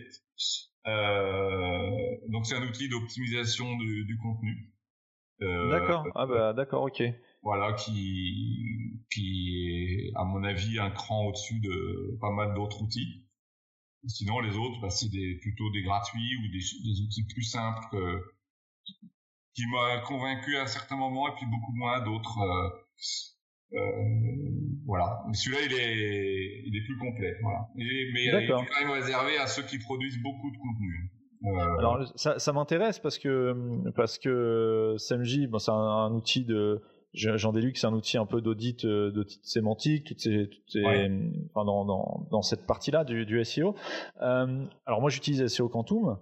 donc, 2.29 2.47
c'est 2.47 2.57
un 2.57 2.66
outil 2.66 2.88
d'optimisation 2.88 3.77
du, 3.77 4.07
du 4.07 4.16
contenu. 4.16 4.73
Euh, 5.42 5.70
d'accord. 5.70 6.07
Ah 6.14 6.26
bah 6.26 6.53
d'accord, 6.53 6.83
ok. 6.83 7.03
Voilà, 7.42 7.72
qui 7.72 9.00
qui 9.11 9.57
est 9.57 10.12
à 10.14 10.24
mon 10.24 10.44
avis 10.44 10.79
un 10.79 10.90
cran 10.90 11.26
au-dessus 11.26 11.61
de 11.61 12.18
pas 12.20 12.31
mal 12.31 12.55
d'autres 12.55 12.83
outils. 12.83 13.26
Sinon, 14.07 14.40
les 14.40 14.57
autres, 14.57 14.81
bah, 14.81 14.90
c'est 14.90 15.11
des, 15.11 15.37
plutôt 15.42 15.70
des 15.70 15.83
gratuits 15.83 16.37
ou 16.38 16.48
des, 16.53 16.59
des 16.59 17.00
outils 17.03 17.26
plus 17.26 17.42
simples 17.42 17.85
que, 17.90 18.22
qui 19.55 19.66
m'ont 19.66 20.00
convaincu 20.07 20.57
à 20.57 20.66
certains 20.66 20.96
moments 20.96 21.29
et 21.29 21.37
puis 21.37 21.46
beaucoup 21.46 21.72
moins 21.72 22.00
à 22.00 22.00
d'autres. 22.00 22.38
Euh, 22.38 23.79
euh, 23.79 24.81
voilà. 24.87 25.22
Mais 25.29 25.35
celui-là, 25.35 25.62
il 25.66 25.72
est, 25.72 26.62
il 26.66 26.76
est 26.76 26.85
plus 26.85 26.96
complet. 26.98 27.37
Voilà. 27.42 27.68
Et, 27.76 28.11
mais 28.14 28.24
il 28.24 28.35
est 28.35 28.48
quand 28.48 28.81
même 28.81 28.90
réservé 28.90 29.37
à 29.37 29.46
ceux 29.46 29.62
qui 29.64 29.79
produisent 29.79 30.22
beaucoup 30.22 30.50
de 30.50 30.57
contenu. 30.57 31.12
Alors 31.79 32.12
ça, 32.16 32.38
ça 32.38 32.53
m'intéresse 32.53 32.98
parce 32.98 33.18
que 33.18 33.55
parce 33.96 34.18
que 34.18 34.94
SMJ, 34.98 35.48
bon, 35.48 35.59
c'est 35.59 35.70
un, 35.70 36.12
outil 36.12 36.44
de 36.44 36.83
j'en 37.14 37.53
déduis 37.53 37.72
que 37.72 37.79
c'est 37.79 37.87
un 37.87 37.94
outil 37.94 38.18
un 38.18 38.26
peu 38.26 38.40
d'audit 38.40 38.87
sémantique, 39.42 40.05
toutes 40.07 40.20
ces, 40.20 40.50
enfin, 40.85 41.64
dans, 41.64 41.85
dans, 41.85 42.26
dans, 42.31 42.42
cette 42.42 42.66
partie-là 42.66 43.05
du, 43.05 43.26
du, 43.26 43.42
SEO. 43.44 43.74
alors 44.18 45.00
moi 45.00 45.11
j'utilise 45.11 45.46
SEO 45.46 45.68
Quantum. 45.68 46.18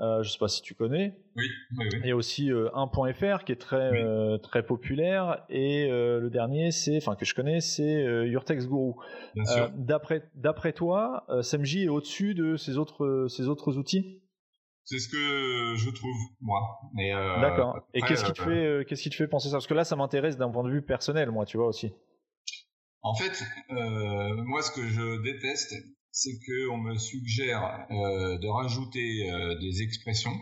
Euh, 0.00 0.22
je 0.22 0.28
ne 0.28 0.32
sais 0.32 0.38
pas 0.38 0.46
si 0.46 0.62
tu 0.62 0.74
connais. 0.74 1.16
Oui, 1.36 1.44
oui, 1.76 1.88
oui. 1.92 2.00
Il 2.04 2.08
y 2.08 2.12
a 2.12 2.16
aussi 2.16 2.52
euh, 2.52 2.68
1.fr 2.70 3.42
qui 3.42 3.50
est 3.50 3.60
très 3.60 4.04
euh, 4.04 4.38
très 4.38 4.62
populaire 4.62 5.44
et 5.48 5.90
euh, 5.90 6.20
le 6.20 6.30
dernier 6.30 6.70
c'est 6.70 6.98
enfin 6.98 7.16
que 7.16 7.24
je 7.24 7.34
connais 7.34 7.60
c'est 7.60 8.04
Your 8.26 8.44
Text 8.44 8.68
Guru. 8.68 8.92
d'après 9.76 10.22
d'après 10.36 10.72
toi, 10.72 11.26
SMJ 11.42 11.78
est 11.78 11.88
au-dessus 11.88 12.34
de 12.34 12.56
ces 12.56 12.78
autres 12.78 13.26
ces 13.28 13.48
autres 13.48 13.76
outils? 13.76 14.20
C'est 14.90 15.00
ce 15.00 15.08
que 15.08 15.74
je 15.76 15.90
trouve 15.90 16.16
moi. 16.40 16.78
Mais 16.94 17.12
D'accord. 17.12 17.80
Et 17.92 18.00
qu'est-ce 18.00 18.24
qui 18.24 18.32
te 18.32 18.42
fait 18.42 18.86
qu'est-ce 18.86 19.02
qui 19.02 19.10
te 19.10 19.16
fait 19.16 19.28
penser 19.28 19.48
ça? 19.48 19.56
Parce 19.56 19.66
que 19.66 19.74
là 19.74 19.84
ça 19.84 19.96
m'intéresse 19.96 20.38
d'un 20.38 20.48
point 20.48 20.64
de 20.64 20.70
vue 20.70 20.82
personnel 20.82 21.30
moi, 21.30 21.44
tu 21.44 21.58
vois 21.58 21.66
aussi. 21.66 21.92
En 23.02 23.14
fait, 23.14 23.44
moi 23.68 24.62
ce 24.62 24.70
que 24.70 24.86
je 24.88 25.22
déteste, 25.22 25.74
c'est 26.18 26.38
qu'on 26.40 26.78
me 26.78 26.96
suggère 26.96 27.86
euh, 27.90 28.38
de 28.38 28.48
rajouter 28.48 29.30
euh, 29.30 29.58
des 29.60 29.82
expressions 29.82 30.36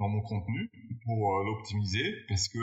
dans 0.00 0.08
mon 0.08 0.22
contenu 0.22 0.70
pour 1.04 1.38
euh, 1.38 1.44
l'optimiser 1.44 2.16
parce 2.28 2.48
que 2.48 2.58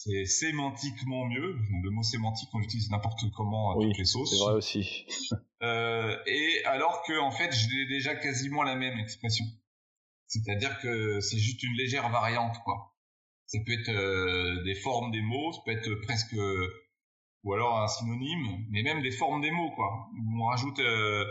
c'est 0.00 0.26
sémantiquement 0.26 1.26
mieux. 1.26 1.56
Le 1.82 1.90
mot 1.90 2.02
sémantique, 2.02 2.48
on 2.52 2.58
l'utilise 2.58 2.90
n'importe 2.90 3.20
comment 3.36 3.72
à 3.72 3.74
toutes 3.74 3.98
les 3.98 4.04
sauces. 4.04 4.30
C'est 4.30 4.44
vrai 4.44 4.54
aussi. 4.54 5.06
et 5.62 6.64
alors 6.66 7.02
que 7.02 7.18
en 7.18 7.30
fait, 7.30 7.52
j'ai 7.52 7.86
déjà 7.86 8.14
quasiment 8.14 8.62
la 8.62 8.76
même 8.76 8.98
expression. 8.98 9.44
C'est-à-dire 10.26 10.78
que 10.80 11.20
c'est 11.20 11.38
juste 11.38 11.62
une 11.62 11.74
légère 11.74 12.08
variante, 12.10 12.58
quoi. 12.64 12.94
Ça 13.46 13.58
peut 13.64 13.72
être 13.72 14.64
des 14.64 14.74
formes 14.74 15.10
des 15.10 15.22
mots, 15.22 15.52
ça 15.52 15.60
peut 15.64 15.72
être 15.72 15.94
presque 16.02 16.36
ou 17.44 17.52
alors 17.52 17.80
un 17.80 17.88
synonyme, 17.88 18.66
mais 18.70 18.82
même 18.82 19.02
des 19.02 19.10
formes 19.10 19.40
des 19.40 19.50
mots, 19.50 19.70
quoi. 19.70 20.08
On 20.36 20.44
rajoute, 20.44 20.78
euh, 20.80 21.24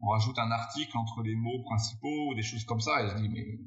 on 0.00 0.08
rajoute 0.08 0.38
un 0.38 0.50
article 0.50 0.96
entre 0.98 1.22
les 1.22 1.34
mots 1.34 1.62
principaux 1.64 2.30
ou 2.30 2.34
des 2.34 2.42
choses 2.42 2.64
comme 2.64 2.80
ça, 2.80 3.02
et 3.02 3.08
je 3.10 3.14
dis, 3.16 3.28
mais 3.28 3.58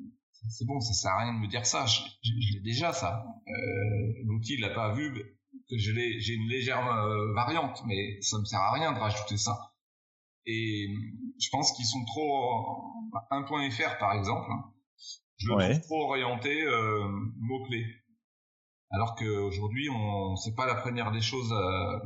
c'est 0.49 0.65
bon, 0.65 0.79
ça 0.79 0.93
sert 0.93 1.11
à 1.11 1.23
rien 1.23 1.33
de 1.33 1.39
me 1.39 1.47
dire 1.47 1.65
ça, 1.65 1.85
j'ai 1.85 2.59
déjà 2.61 2.93
ça. 2.93 3.25
Euh, 3.47 4.23
L'outil 4.25 4.57
l'a 4.57 4.69
pas 4.69 4.93
vu, 4.93 5.37
que 5.69 5.77
je 5.77 5.91
l'ai, 5.91 6.19
j'ai 6.19 6.33
une 6.33 6.47
légère 6.47 6.85
euh, 6.87 7.33
variante, 7.33 7.81
mais 7.85 8.21
ça 8.21 8.37
me 8.39 8.45
sert 8.45 8.59
à 8.59 8.73
rien 8.73 8.93
de 8.93 8.99
rajouter 8.99 9.37
ça. 9.37 9.73
Et 10.45 10.87
je 11.39 11.49
pense 11.49 11.73
qu'ils 11.73 11.85
sont 11.85 12.03
trop, 12.05 12.93
un 13.31 13.43
point 13.43 13.69
.fr 13.69 13.97
par 13.97 14.13
exemple, 14.13 14.49
hein. 14.49 14.73
je 15.37 15.49
le 15.49 15.57
trouve 15.57 15.81
trop 15.81 16.03
orienté 16.05 16.63
euh, 16.63 17.07
mots-clés. 17.37 17.85
Alors 18.91 19.15
qu'aujourd'hui, 19.15 19.89
on 19.89 20.37
c'est 20.37 20.55
pas 20.55 20.65
la 20.65 20.75
première 20.75 21.11
des 21.11 21.21
choses. 21.21 21.51
Euh, 21.51 21.99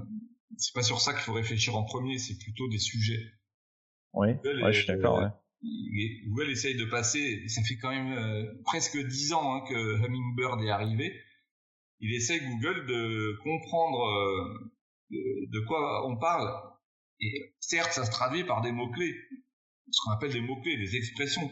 c'est 0.58 0.74
pas 0.74 0.82
sur 0.82 1.00
ça 1.00 1.14
qu'il 1.14 1.22
faut 1.22 1.34
réfléchir 1.34 1.76
en 1.76 1.84
premier, 1.84 2.18
c'est 2.18 2.38
plutôt 2.38 2.68
des 2.68 2.80
sujets. 2.80 3.24
Oui, 4.14 4.30
je 4.44 4.72
suis 4.72 4.88
d'accord. 4.88 5.20
Ouais. 5.20 5.30
Google 5.64 6.52
essaye 6.52 6.76
de 6.76 6.86
passer. 6.86 7.48
Ça 7.48 7.62
fait 7.64 7.78
quand 7.78 7.92
même 7.92 8.14
euh, 8.14 8.62
presque 8.66 8.98
dix 8.98 9.34
ans 9.34 9.56
hein, 9.56 9.66
que 9.68 10.06
Hummingbird 10.06 10.64
est 10.64 10.70
arrivé. 10.70 11.22
Il 12.00 12.14
essaye 12.14 12.42
Google 12.42 12.88
de 12.88 13.38
comprendre 13.44 14.06
euh, 14.08 14.72
de, 15.12 15.60
quoi 15.68 16.08
on 16.10 16.18
parle. 16.18 16.52
Et 17.20 17.54
certes, 17.60 17.94
ça 17.94 18.06
se 18.06 18.12
traduit 18.12 18.44
par 18.44 18.62
des 18.62 18.72
mots 18.72 18.90
clés, 18.90 19.16
ce 19.92 20.02
qu'on 20.04 20.12
appelle 20.12 20.34
des 20.34 20.42
mots 20.42 20.60
clés, 20.62 20.78
des 20.78 20.96
expressions. 20.96 21.52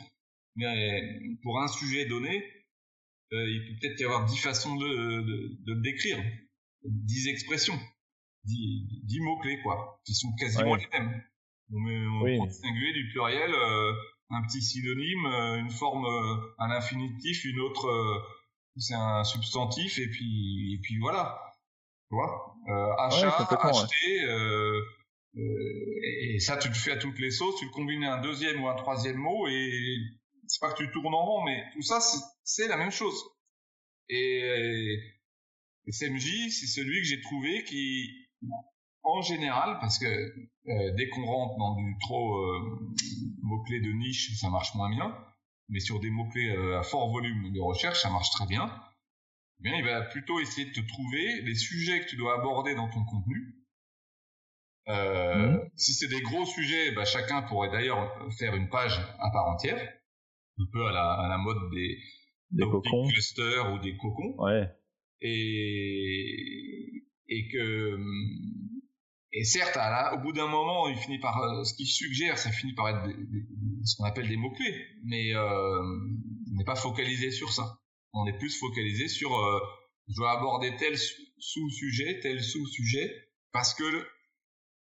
Mais 0.56 1.04
pour 1.44 1.62
un 1.62 1.68
sujet 1.68 2.06
donné, 2.06 2.44
euh, 3.32 3.48
il 3.48 3.62
peut 3.68 3.80
peut-être 3.80 4.00
y 4.00 4.06
avoir 4.06 4.26
dix 4.26 4.40
façons 4.40 4.76
de, 4.76 5.22
de, 5.22 5.58
de 5.66 5.74
le 5.74 5.82
décrire, 5.82 6.18
dix 6.84 7.28
expressions, 7.28 7.80
dix, 8.44 9.20
mots-clés, 9.22 9.60
quoi, 9.62 10.02
qui 10.06 10.16
sont 10.16 10.34
quasiment 10.40 10.76
les 10.76 10.88
mêmes. 10.92 11.24
On, 11.72 11.80
met, 11.80 12.08
on 12.08 12.22
oui. 12.24 12.38
prend 12.38 12.50
singulier, 12.50 12.94
du 12.94 13.10
pluriel, 13.10 13.54
euh, 13.54 13.94
un 14.32 14.42
petit 14.44 14.62
synonyme, 14.62 15.26
euh, 15.26 15.60
une 15.60 15.70
forme, 15.70 16.06
un 16.58 16.72
infinitif, 16.72 17.46
une 17.46 17.60
autre, 17.60 17.88
c'est 18.78 18.96
un 18.96 19.24
substantif, 19.24 20.00
et 20.00 20.08
puis, 20.08 20.76
et 20.76 20.80
puis 20.82 20.98
voilà. 21.00 21.40
Tu 22.10 22.16
vois 22.16 22.56
achat, 22.98 23.36
acheter, 23.62 24.26
et 25.36 26.40
ça, 26.40 26.58
tu 26.58 26.70
le 26.70 26.74
fais 26.74 26.92
à 26.92 26.98
toutes 26.98 27.20
les 27.20 27.32
sauces, 27.32 27.60
tu 27.60 27.66
le 27.66 27.72
combines 27.72 28.04
à 28.04 28.16
un 28.16 28.22
deuxième 28.22 28.62
ou 28.64 28.68
un 28.68 28.76
troisième 28.76 29.18
mot, 29.18 29.48
et 29.48 29.98
c'est 30.48 30.60
pas 30.60 30.72
que 30.72 30.84
tu 30.84 30.92
tournes 30.92 31.14
en 31.14 31.24
rond, 31.26 31.44
mais 31.44 31.64
tout 31.74 31.84
ça, 31.84 32.00
c'est 32.44 32.68
la 32.68 32.78
même 32.78 32.92
chose. 32.92 33.24
Et, 34.10 34.40
et 35.86 35.92
SMJ, 35.92 36.50
c'est 36.50 36.68
celui 36.68 37.02
que 37.02 37.08
j'ai 37.08 37.22
trouvé 37.22 37.64
qui, 37.64 38.10
en 39.04 39.22
général, 39.22 39.78
parce 39.80 39.98
que 39.98 40.06
euh, 40.06 40.92
dès 40.96 41.10
qu'on 41.10 41.26
rentre 41.26 41.58
dans 41.58 41.76
du 41.76 41.98
trop 42.00 42.38
euh, 42.38 42.80
mots-clés 43.42 43.82
de 43.82 43.92
niche, 43.92 44.38
ça 44.40 44.50
marche 44.50 44.76
moins 44.76 44.90
bien, 44.90 45.16
mais 45.70 45.80
sur 45.80 46.00
des 46.00 46.10
mots-clés 46.10 46.50
euh, 46.50 46.80
à 46.80 46.84
fort 46.84 47.10
volume 47.12 47.52
de 47.54 47.60
recherche, 47.60 48.02
ça 48.02 48.10
marche 48.10 48.30
très 48.32 48.46
bien. 48.46 48.72
Eh 49.60 49.64
bien, 49.64 49.78
il 49.78 49.84
va 49.84 50.02
plutôt 50.02 50.40
essayer 50.40 50.70
de 50.70 50.74
te 50.74 50.88
trouver 50.88 51.42
les 51.42 51.56
sujets 51.56 52.02
que 52.02 52.10
tu 52.10 52.18
dois 52.18 52.40
aborder 52.40 52.76
dans 52.76 52.90
ton 52.90 53.04
contenu. 53.06 53.56
Euh, 54.88 55.52
mmh. 55.52 55.70
Si 55.76 55.94
c'est 55.94 56.08
des 56.08 56.22
gros 56.22 56.46
sujets, 56.46 56.92
bah, 56.94 57.06
chacun 57.06 57.42
pourrait 57.44 57.70
d'ailleurs 57.70 58.12
faire 58.38 58.56
une 58.56 58.70
page 58.70 58.98
à 59.20 59.30
part 59.32 59.48
entière 59.48 60.00
un 60.60 60.66
peu 60.72 60.86
à 60.88 60.92
la, 60.92 61.12
à 61.14 61.28
la 61.28 61.38
mode 61.38 61.72
des, 61.72 62.00
des, 62.52 62.64
cocons. 62.64 63.08
clusters 63.08 63.74
ou 63.74 63.80
des 63.80 63.96
cocons. 63.98 64.36
Ouais. 64.38 64.70
Et, 65.22 67.04
et 67.28 67.48
que, 67.50 67.98
et 69.40 69.46
certes, 69.46 69.78
au 70.14 70.18
bout 70.18 70.34
d'un 70.34 70.48
moment, 70.48 70.90
il 70.90 70.98
finit 70.98 71.18
par, 71.18 71.42
euh, 71.42 71.64
ce 71.64 71.74
qu'il 71.74 71.88
suggère, 71.88 72.38
ça 72.38 72.52
finit 72.52 72.74
par 72.74 72.90
être 72.90 73.16
ce 73.86 73.96
qu'on 73.96 74.04
appelle 74.04 74.28
des 74.28 74.36
mots-clés, 74.36 74.76
mais 75.06 75.34
euh, 75.34 75.80
on 76.52 76.58
n'est 76.58 76.66
pas 76.66 76.76
focalisé 76.76 77.32
sur 77.32 77.54
ça. 77.54 77.80
On 78.12 78.26
est 78.28 78.38
plus 78.38 78.60
focalisé 78.60 79.08
sur, 79.08 79.34
euh, 79.34 79.60
je 80.10 80.16
dois 80.18 80.32
aborder 80.38 80.76
tel 80.76 80.98
sous-sujet, 81.38 82.20
tel 82.20 82.44
sous-sujet, 82.44 83.30
parce 83.54 83.74
que, 83.74 84.06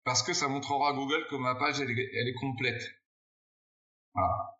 parce 0.02 0.24
que 0.24 0.32
ça 0.32 0.48
montrera 0.48 0.88
à 0.90 0.92
Google 0.94 1.24
que 1.30 1.36
ma 1.36 1.54
page, 1.54 1.80
elle, 1.80 1.90
elle 1.90 2.28
est 2.28 2.34
complète. 2.34 2.82
Voilà. 4.14 4.58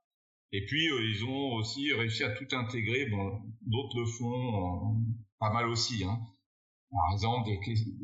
Et 0.53 0.65
puis 0.67 0.89
euh, 0.89 1.03
ils 1.03 1.25
ont 1.25 1.55
aussi 1.55 1.93
réussi 1.93 2.23
à 2.23 2.31
tout 2.31 2.47
intégrer. 2.53 3.07
Bon, 3.07 3.41
d'autres 3.63 3.99
le 3.99 4.07
font 4.07 4.95
euh, 4.95 5.01
pas 5.41 5.51
mal 5.51 5.67
aussi. 5.67 6.05
Hein. 6.05 6.21
Par 6.91 7.13
exemple, 7.13 7.49
des, 7.49 7.59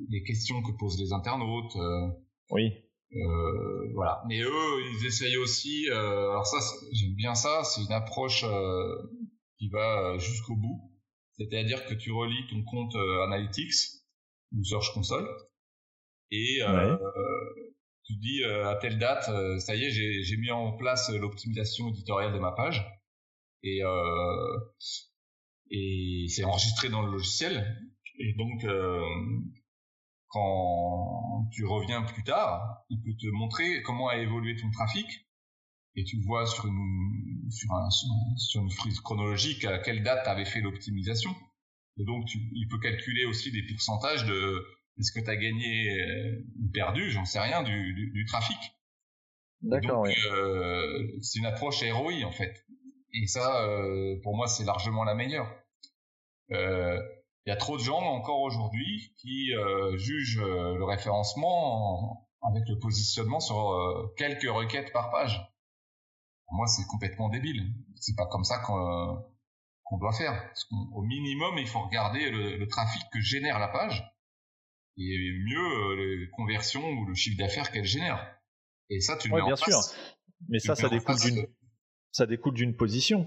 des, 0.08 0.22
questions 0.22 0.62
que 0.62 0.70
posent 0.72 1.00
les 1.00 1.12
internautes. 1.12 1.74
Euh, 1.76 2.08
oui. 2.50 2.72
Euh, 3.14 3.92
voilà. 3.94 4.22
Mais 4.28 4.40
eux, 4.40 4.80
ils 4.92 5.06
essayent 5.06 5.36
aussi. 5.36 5.88
alors 5.90 6.46
ça, 6.46 6.58
j'aime 6.92 7.14
bien 7.14 7.34
ça. 7.34 7.64
C'est 7.64 7.82
une 7.82 7.92
approche 7.92 8.44
qui 9.58 9.68
va 9.68 10.18
jusqu'au 10.18 10.56
bout. 10.56 10.92
C'est-à-dire 11.38 11.84
que 11.86 11.94
tu 11.94 12.12
relis 12.12 12.46
ton 12.48 12.62
compte 12.64 12.94
Analytics 13.24 13.74
ou 14.52 14.64
Search 14.64 14.92
Console 14.94 15.28
et 16.30 16.62
ouais 16.62 16.96
tu 18.06 18.14
dis 18.14 18.42
euh, 18.44 18.68
à 18.68 18.76
telle 18.76 18.98
date, 18.98 19.28
euh, 19.28 19.58
ça 19.58 19.74
y 19.74 19.84
est, 19.84 19.90
j'ai 19.90 20.36
mis 20.36 20.50
en 20.50 20.72
place 20.72 21.10
l'optimisation 21.10 21.88
éditoriale 21.88 22.32
de 22.32 22.38
ma 22.38 22.52
page 22.52 22.86
et 23.62 23.82
euh, 23.82 24.58
et 25.70 26.26
c'est 26.28 26.44
enregistré 26.44 26.88
dans 26.88 27.02
le 27.02 27.10
logiciel. 27.10 27.85
Et 28.18 28.34
donc 28.34 28.66
quand 30.28 31.48
tu 31.52 31.64
reviens 31.64 32.02
plus 32.02 32.24
tard, 32.24 32.84
il 32.90 33.00
peut 33.00 33.14
te 33.18 33.26
montrer 33.28 33.82
comment 33.82 34.08
a 34.08 34.16
évolué 34.16 34.56
ton 34.56 34.70
trafic 34.70 35.06
et 35.94 36.04
tu 36.04 36.20
vois 36.20 36.46
sur 36.46 36.66
une 36.66 37.50
sur, 37.50 37.72
un, 37.72 37.88
sur 37.90 38.60
une 38.62 38.70
frise 38.70 39.00
chronologique 39.00 39.64
à 39.64 39.78
quelle 39.78 40.02
date 40.02 40.24
tu 40.24 40.30
avais 40.30 40.44
fait 40.44 40.60
l'optimisation. 40.60 41.34
Et 41.98 42.04
donc 42.04 42.26
tu, 42.26 42.38
il 42.52 42.68
peut 42.68 42.78
calculer 42.78 43.24
aussi 43.24 43.50
des 43.50 43.62
pourcentages 43.62 44.26
de 44.26 44.66
est-ce 44.98 45.12
que 45.12 45.20
tu 45.20 45.30
as 45.30 45.36
gagné 45.36 46.00
euh, 46.00 46.44
ou 46.60 46.70
perdu, 46.70 47.10
j'en 47.10 47.24
sais 47.24 47.40
rien, 47.40 47.62
du, 47.62 47.94
du, 47.94 48.10
du 48.10 48.24
trafic. 48.26 48.58
D'accord, 49.62 50.02
oui. 50.02 50.14
Euh, 50.30 51.18
c'est 51.22 51.38
une 51.38 51.46
approche 51.46 51.82
ROI 51.82 52.24
en 52.24 52.32
fait. 52.32 52.64
Et 53.12 53.26
ça, 53.26 53.64
euh, 53.64 54.20
pour 54.22 54.36
moi, 54.36 54.46
c'est 54.46 54.64
largement 54.64 55.04
la 55.04 55.14
meilleure. 55.14 55.50
Il 57.46 57.50
euh, 57.50 57.54
y 57.54 57.56
a 57.56 57.56
trop 57.56 57.76
de 57.76 57.82
gens 57.82 58.00
encore 58.00 58.40
aujourd'hui 58.40 59.14
qui 59.16 59.54
euh, 59.54 59.96
jugent 59.96 60.42
le 60.42 60.84
référencement 60.84 62.28
avec 62.42 62.68
le 62.68 62.78
positionnement 62.78 63.40
sur 63.40 64.12
quelques 64.16 64.48
requêtes 64.48 64.92
par 64.92 65.10
page. 65.10 65.40
Pour 66.46 66.56
moi, 66.56 66.66
c'est 66.66 66.86
complètement 66.86 67.28
débile. 67.28 67.72
C'est 67.96 68.14
pas 68.14 68.26
comme 68.26 68.44
ça 68.44 68.58
qu'on 68.60 69.98
doit 69.98 70.12
faire. 70.12 70.52
Au 70.94 71.02
minimum, 71.02 71.58
il 71.58 71.66
faut 71.66 71.80
regarder 71.80 72.30
le, 72.30 72.56
le 72.56 72.68
trafic 72.68 73.02
que 73.12 73.20
génère 73.20 73.58
la 73.58 73.68
page 73.68 74.04
et 74.98 75.32
mieux 75.44 75.58
euh, 75.58 76.16
les 76.20 76.30
conversions 76.30 76.88
ou 76.88 77.06
le 77.06 77.14
chiffre 77.14 77.38
d'affaires 77.38 77.70
qu'elle 77.70 77.84
génère. 77.84 78.38
Et 78.88 79.00
ça, 79.00 79.16
tu 79.16 79.28
le 79.28 79.34
ouais, 79.34 79.40
mets 79.40 79.46
bien 79.46 79.56
sûr. 79.56 79.78
Mais 80.48 80.58
ça, 80.58 80.74
ça 80.74 80.88
découle 80.88 81.18
d'une, 81.18 81.46
ça 82.12 82.26
découle 82.26 82.54
d'une 82.54 82.76
position. 82.76 83.26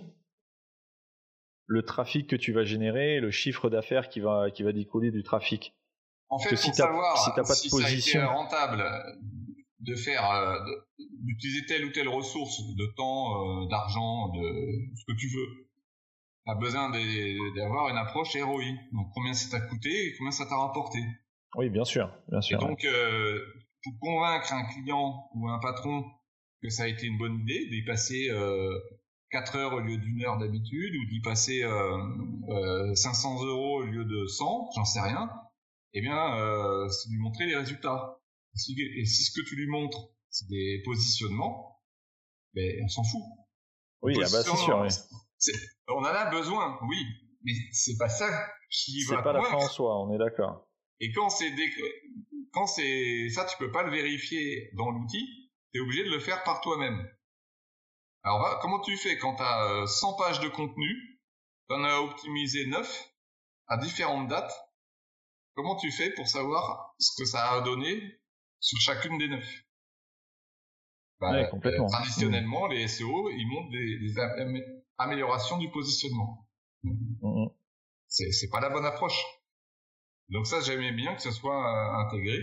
Le 1.70 1.84
trafic 1.84 2.28
que 2.28 2.36
tu 2.36 2.52
vas 2.52 2.64
générer, 2.64 3.20
le 3.20 3.30
chiffre 3.30 3.70
d'affaires 3.70 4.10
qui 4.10 4.20
va, 4.20 4.50
qui 4.50 4.64
va 4.64 4.72
découler 4.74 5.12
du 5.12 5.22
trafic. 5.22 5.76
En 6.30 6.40
fait, 6.40 6.50
pour 6.50 6.58
si 6.58 6.74
savoir 6.74 7.18
si, 7.18 7.30
pas 7.36 7.42
de 7.44 7.70
position... 7.70 7.80
ça 7.80 7.88
a 7.88 7.92
été 7.92 8.36
rentable 8.36 8.84
de 9.80 9.96
faire, 9.96 10.30
euh, 10.32 10.58
d'utiliser 11.24 11.66
telle 11.68 11.86
ou 11.86 11.92
telle 11.92 12.10
ressource 12.10 12.60
de 12.76 12.86
temps, 12.98 13.64
euh, 13.64 13.68
d'argent, 13.70 14.30
de 14.30 14.42
ce 14.96 15.04
que 15.08 15.18
tu 15.18 15.28
veux, 15.28 15.48
tu 16.46 16.52
as 16.52 16.56
besoin 16.56 16.90
d'avoir 17.56 17.90
une 17.90 17.98
approche 17.98 18.36
ROI. 18.36 18.64
Donc 18.92 19.08
combien 19.14 19.34
ça 19.34 19.60
t'a 19.60 19.64
coûté 19.66 19.90
et 19.90 20.16
combien 20.18 20.32
ça 20.32 20.48
t'a 20.48 20.58
rapporté. 20.58 21.00
Oui, 21.56 21.70
bien 21.70 21.86
sûr, 21.86 22.12
bien 22.30 22.42
sûr. 22.42 22.62
Et 22.62 22.66
donc, 22.66 22.84
euh, 22.84 23.40
pour 23.84 23.94
convaincre 24.00 24.54
un 24.54 24.66
client 24.66 25.30
ou 25.36 25.48
un 25.48 25.60
patron 25.60 26.04
que 26.64 26.70
ça 26.70 26.84
a 26.84 26.88
été 26.88 27.06
une 27.06 27.18
bonne 27.20 27.40
idée 27.42 27.68
d'y 27.70 27.84
passer 27.86 28.30
euh, 28.32 28.76
4 29.32 29.56
heures 29.56 29.74
au 29.74 29.80
lieu 29.80 29.98
d'une 29.98 30.24
heure 30.24 30.38
d'habitude 30.38 30.96
ou 30.96 31.06
d'y 31.06 31.22
passer 31.22 31.63
euh, 31.63 32.96
500 32.96 33.44
euh, 33.44 33.48
euros 33.48 33.82
au 33.82 33.86
lieu 33.86 34.06
de 34.06 34.28
100, 34.28 34.72
j'en 34.76 34.86
sais 34.86 35.02
rien, 35.02 35.30
eh 35.94 36.02
bien, 36.02 36.36
euh, 36.38 36.88
c'est 36.89 37.10
lui 37.10 37.20
montrer 37.20 37.46
les 37.46 37.56
résultats. 37.56 38.20
Et 38.56 39.06
si 39.06 39.24
ce 39.24 39.32
que 39.32 39.46
tu 39.48 39.56
lui 39.56 39.68
montres, 39.68 40.10
c'est 40.30 40.48
des 40.48 40.82
positionnements, 40.84 41.82
ben, 42.54 42.82
on 42.84 42.88
s'en 42.88 43.04
fout. 43.04 43.22
Oui, 44.02 44.13
ah 44.18 44.22
bah, 44.32 44.44
c'est 44.44 44.58
sûr. 44.58 44.88
On 45.88 46.00
en 46.00 46.04
a 46.06 46.30
besoin, 46.30 46.80
oui, 46.88 46.98
mais 47.44 47.54
c'est 47.72 47.98
pas 47.98 48.10
ça 48.10 48.28
qui 48.72 49.04
va. 49.06 49.18
C'est 49.18 49.24
pas 49.24 49.34
la 49.34 49.44
fin 49.44 49.58
en 49.58 49.68
soi, 49.68 50.02
on 50.04 50.13
est 50.13 50.18
d'accord. 50.18 50.68
Et 51.00 51.12
quand 51.12 51.30
c'est 51.30 51.52
quand 52.52 52.68
c'est 52.68 53.30
ça, 53.30 53.46
tu 53.46 53.58
peux 53.58 53.72
pas 53.72 53.84
le 53.84 53.92
vérifier 53.92 54.72
dans 54.74 54.89
l'outil. 54.89 55.26
Tu 55.72 55.80
es 55.80 55.82
obligé 55.82 56.04
de 56.04 56.10
le 56.10 56.20
faire 56.20 56.44
par 56.44 56.62
toi-même. 56.62 57.08
Alors, 58.24 58.60
comment 58.62 58.80
tu 58.80 58.98
fais 58.98 59.18
quand 59.18 59.36
tu 59.36 59.44
as 59.44 59.88
100 59.88 60.14
pages 60.18 60.40
de 60.40 60.50
contenu, 60.50 61.20
tu 61.70 61.76
en 61.76 61.84
as 61.84 62.00
optimisé 62.00 62.66
9 62.68 63.14
à 63.68 63.78
différentes 63.78 64.28
dates 64.28 64.54
Comment 65.56 65.76
tu 65.76 65.92
fais 65.92 66.12
pour 66.12 66.28
savoir 66.28 66.96
ce 67.00 67.12
que 67.18 67.26
ça 67.26 67.52
a 67.52 67.62
donné 67.62 68.20
sur 68.60 68.80
chacune 68.80 69.18
des 69.18 69.28
9 69.28 69.44
bah, 71.20 71.44
complètement. 71.46 71.86
Euh, 71.86 71.90
traditionnellement, 71.90 72.68
les 72.68 72.88
SEO, 72.88 73.30
ils 73.30 73.48
montrent 73.48 73.72
des, 73.72 74.16
améliorations 74.98 75.58
du 75.58 75.70
positionnement. 75.70 76.48
Mm-hmm. 76.84 77.54
C'est 78.08 78.50
pas 78.50 78.62
la 78.62 78.70
bonne 78.70 78.86
approche. 78.86 79.22
Donc 80.30 80.48
ça, 80.48 80.62
j'aimais 80.62 80.94
bien 80.94 81.16
que 81.16 81.22
ce 81.22 81.32
soit 81.32 81.58
euh, 81.58 82.06
intégré. 82.06 82.40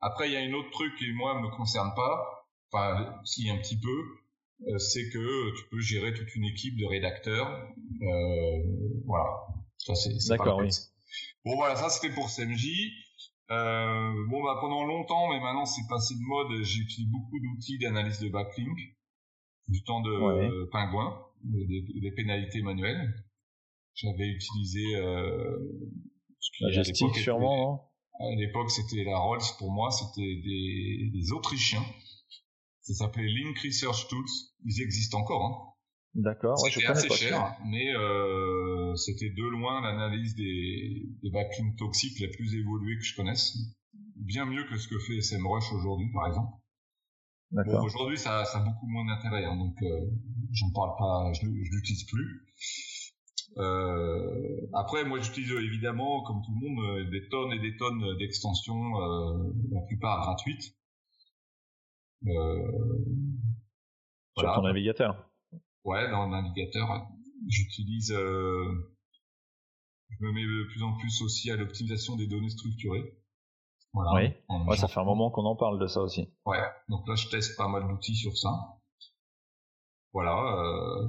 Après, 0.00 0.28
il 0.28 0.32
y 0.32 0.36
a 0.36 0.40
une 0.40 0.54
autre 0.54 0.70
truc 0.70 0.94
qui, 0.96 1.12
moi, 1.12 1.40
me 1.40 1.48
concerne 1.56 1.92
pas. 1.94 2.48
Enfin, 2.70 3.20
si, 3.24 3.50
un 3.50 3.58
petit 3.58 3.78
peu. 3.78 4.21
Euh, 4.68 4.78
c'est 4.78 5.08
que 5.10 5.56
tu 5.56 5.68
peux 5.70 5.80
gérer 5.80 6.12
toute 6.14 6.34
une 6.34 6.44
équipe 6.44 6.76
de 6.76 6.86
rédacteurs. 6.86 7.68
Euh, 8.02 8.62
voilà. 9.06 9.30
Ça, 9.78 9.94
c'est, 9.94 10.12
D'accord, 10.28 10.58
oui. 10.58 10.68
Bon, 11.44 11.56
voilà, 11.56 11.76
ça, 11.76 11.88
c'était 11.88 12.14
pour 12.14 12.30
CMJ. 12.30 12.68
Euh, 13.50 14.12
bon, 14.28 14.42
bah, 14.44 14.58
pendant 14.60 14.84
longtemps, 14.84 15.28
mais 15.30 15.40
maintenant, 15.40 15.64
c'est 15.64 15.82
passé 15.88 16.14
de 16.14 16.20
mode. 16.20 16.62
J'ai 16.62 16.80
utilisé 16.80 17.10
beaucoup 17.10 17.38
d'outils 17.40 17.78
d'analyse 17.78 18.20
de 18.20 18.28
backlink. 18.28 18.78
Du 19.68 19.82
temps 19.84 20.00
de 20.00 20.68
pingouin, 20.70 21.24
des, 21.44 22.12
pénalités 22.12 22.62
manuelles. 22.62 23.14
J'avais 23.94 24.26
utilisé, 24.28 24.96
euh, 24.96 25.58
la 26.60 26.70
gestique 26.70 27.14
sûrement, 27.16 27.90
À 28.18 28.34
l'époque, 28.36 28.70
c'était 28.70 29.04
la 29.04 29.18
Rolls 29.18 29.40
pour 29.58 29.70
moi, 29.70 29.90
c'était 29.90 30.36
des, 30.36 31.10
des 31.12 31.32
Autrichiens. 31.32 31.84
Ça 32.82 32.94
s'appelait 32.94 33.26
Link 33.26 33.58
Research 33.58 34.08
Tools. 34.08 34.26
Ils 34.64 34.82
existent 34.82 35.18
encore. 35.18 35.44
Hein. 35.44 35.72
D'accord. 36.14 36.62
Ouais, 36.62 36.70
c'était 36.70 36.86
assez 36.86 37.08
cher, 37.08 37.56
mais 37.64 37.94
euh, 37.94 38.94
c'était 38.96 39.30
de 39.30 39.44
loin 39.44 39.80
l'analyse 39.80 40.34
des, 40.34 41.08
des 41.22 41.30
backlinks 41.30 41.76
toxiques 41.78 42.20
la 42.20 42.28
plus 42.28 42.54
évoluée 42.54 42.98
que 42.98 43.04
je 43.04 43.16
connaisse. 43.16 43.56
Bien 44.16 44.44
mieux 44.44 44.64
que 44.68 44.76
ce 44.76 44.88
que 44.88 44.98
fait 44.98 45.22
SMrush 45.22 45.72
aujourd'hui, 45.72 46.10
par 46.12 46.26
exemple. 46.26 46.52
Bon, 47.50 47.82
aujourd'hui, 47.82 48.18
ça, 48.18 48.44
ça 48.44 48.58
a 48.58 48.64
beaucoup 48.64 48.86
moins 48.86 49.04
d'intérêt, 49.06 49.44
hein, 49.44 49.56
donc 49.56 49.76
euh, 49.82 50.10
j'en 50.52 50.70
parle 50.70 50.92
pas, 50.98 51.32
je, 51.34 51.46
je 51.46 51.70
l'utilise 51.70 52.04
plus. 52.04 52.46
Euh, 53.58 54.68
après, 54.72 55.04
moi, 55.04 55.20
j'utilise 55.20 55.52
évidemment, 55.52 56.22
comme 56.22 56.40
tout 56.44 56.52
le 56.58 56.68
monde, 56.68 56.84
euh, 56.84 57.10
des 57.10 57.28
tonnes 57.28 57.52
et 57.52 57.58
des 57.58 57.76
tonnes 57.76 58.16
d'extensions, 58.18 59.00
euh, 59.00 59.52
la 59.70 59.80
plupart 59.82 60.22
gratuites. 60.22 60.74
Euh, 62.26 62.72
Sur 64.36 64.54
ton 64.54 64.62
navigateur. 64.62 65.28
Ouais, 65.84 66.10
dans 66.10 66.26
le 66.26 66.30
navigateur, 66.30 67.08
j'utilise. 67.48 68.12
Euh, 68.12 68.94
je 70.10 70.24
me 70.24 70.32
mets 70.32 70.42
de 70.44 70.68
plus 70.68 70.82
en 70.82 70.96
plus 70.98 71.22
aussi 71.22 71.50
à 71.50 71.56
l'optimisation 71.56 72.16
des 72.16 72.26
données 72.26 72.50
structurées. 72.50 73.18
Voilà. 73.92 74.12
Oui. 74.48 74.56
Ouais, 74.66 74.76
ça 74.76 74.88
fait 74.88 75.00
un 75.00 75.04
moment 75.04 75.30
qu'on 75.30 75.44
en 75.44 75.56
parle 75.56 75.78
de 75.78 75.86
ça 75.86 76.00
aussi. 76.00 76.28
Ouais. 76.46 76.62
Donc 76.88 77.06
là, 77.08 77.14
je 77.14 77.28
teste 77.28 77.56
pas 77.56 77.68
mal 77.68 77.86
d'outils 77.88 78.16
sur 78.16 78.36
ça. 78.36 78.50
Voilà. 80.12 80.36
Euh... 80.36 81.08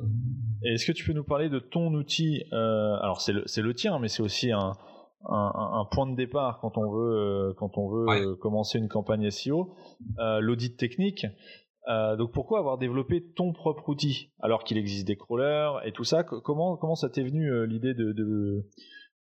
Est-ce 0.64 0.86
que 0.86 0.92
tu 0.92 1.06
peux 1.06 1.14
nous 1.14 1.24
parler 1.24 1.50
de 1.50 1.60
ton 1.60 1.94
outil 1.94 2.44
euh, 2.54 2.96
Alors 3.02 3.22
c'est 3.22 3.34
le, 3.34 3.44
le 3.44 3.74
tien, 3.74 4.00
mais 4.00 4.08
c'est 4.08 4.24
aussi 4.24 4.52
un, 4.52 4.74
un, 5.30 5.80
un, 5.82 5.86
point 5.86 6.08
de 6.08 6.16
départ 6.16 6.60
quand 6.60 6.78
on 6.78 6.92
veut 6.92 7.16
euh, 7.16 7.54
quand 7.58 7.78
on 7.78 7.90
veut 7.90 8.10
euh, 8.10 8.36
commencer 8.36 8.78
une 8.78 8.90
campagne 8.90 9.30
SEO, 9.30 9.76
euh, 10.20 10.40
l'audit 10.40 10.78
technique. 10.78 11.26
Euh, 11.90 12.16
donc 12.16 12.32
pourquoi 12.32 12.60
avoir 12.60 12.78
développé 12.78 13.24
ton 13.36 13.52
propre 13.52 13.90
outil 13.90 14.32
alors 14.40 14.64
qu'il 14.64 14.78
existe 14.78 15.06
des 15.08 15.18
crawlers 15.18 15.80
et 15.86 15.92
tout 15.92 16.04
ça? 16.04 16.24
Comment 16.24 16.78
comment 16.78 16.96
ça 16.96 17.10
t'est 17.10 17.24
venu 17.24 17.68
l'idée 17.68 17.94
de 17.94 18.12
de, 18.14 18.70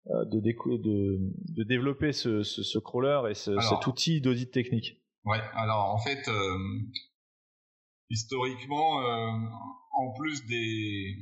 de, 0.06 0.40
de, 0.40 1.18
de, 1.56 1.62
développer 1.64 2.12
ce, 2.12 2.42
ce, 2.42 2.62
ce 2.62 2.78
crawler 2.78 3.30
et 3.30 3.34
ce, 3.34 3.58
cet 3.58 3.86
outil 3.86 4.20
d'audit 4.20 4.50
technique? 4.50 5.00
Ouais, 5.24 5.40
alors 5.54 5.92
en 5.92 5.98
fait, 5.98 6.28
historiquement, 8.10 8.96
en 9.92 10.12
plus 10.16 10.46
des, 10.46 11.16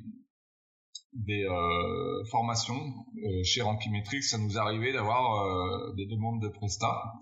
des 1.13 1.45
euh, 1.45 2.25
formations 2.27 2.79
euh, 3.25 3.43
chez 3.43 3.63
Rankimetrix, 3.63 4.23
ça 4.23 4.39
nous 4.39 4.59
arrivait 4.59 4.93
d'avoir 4.93 5.45
euh, 5.45 5.95
des 5.95 6.07
demandes 6.07 6.41
de 6.43 6.49
prestat 6.49 7.15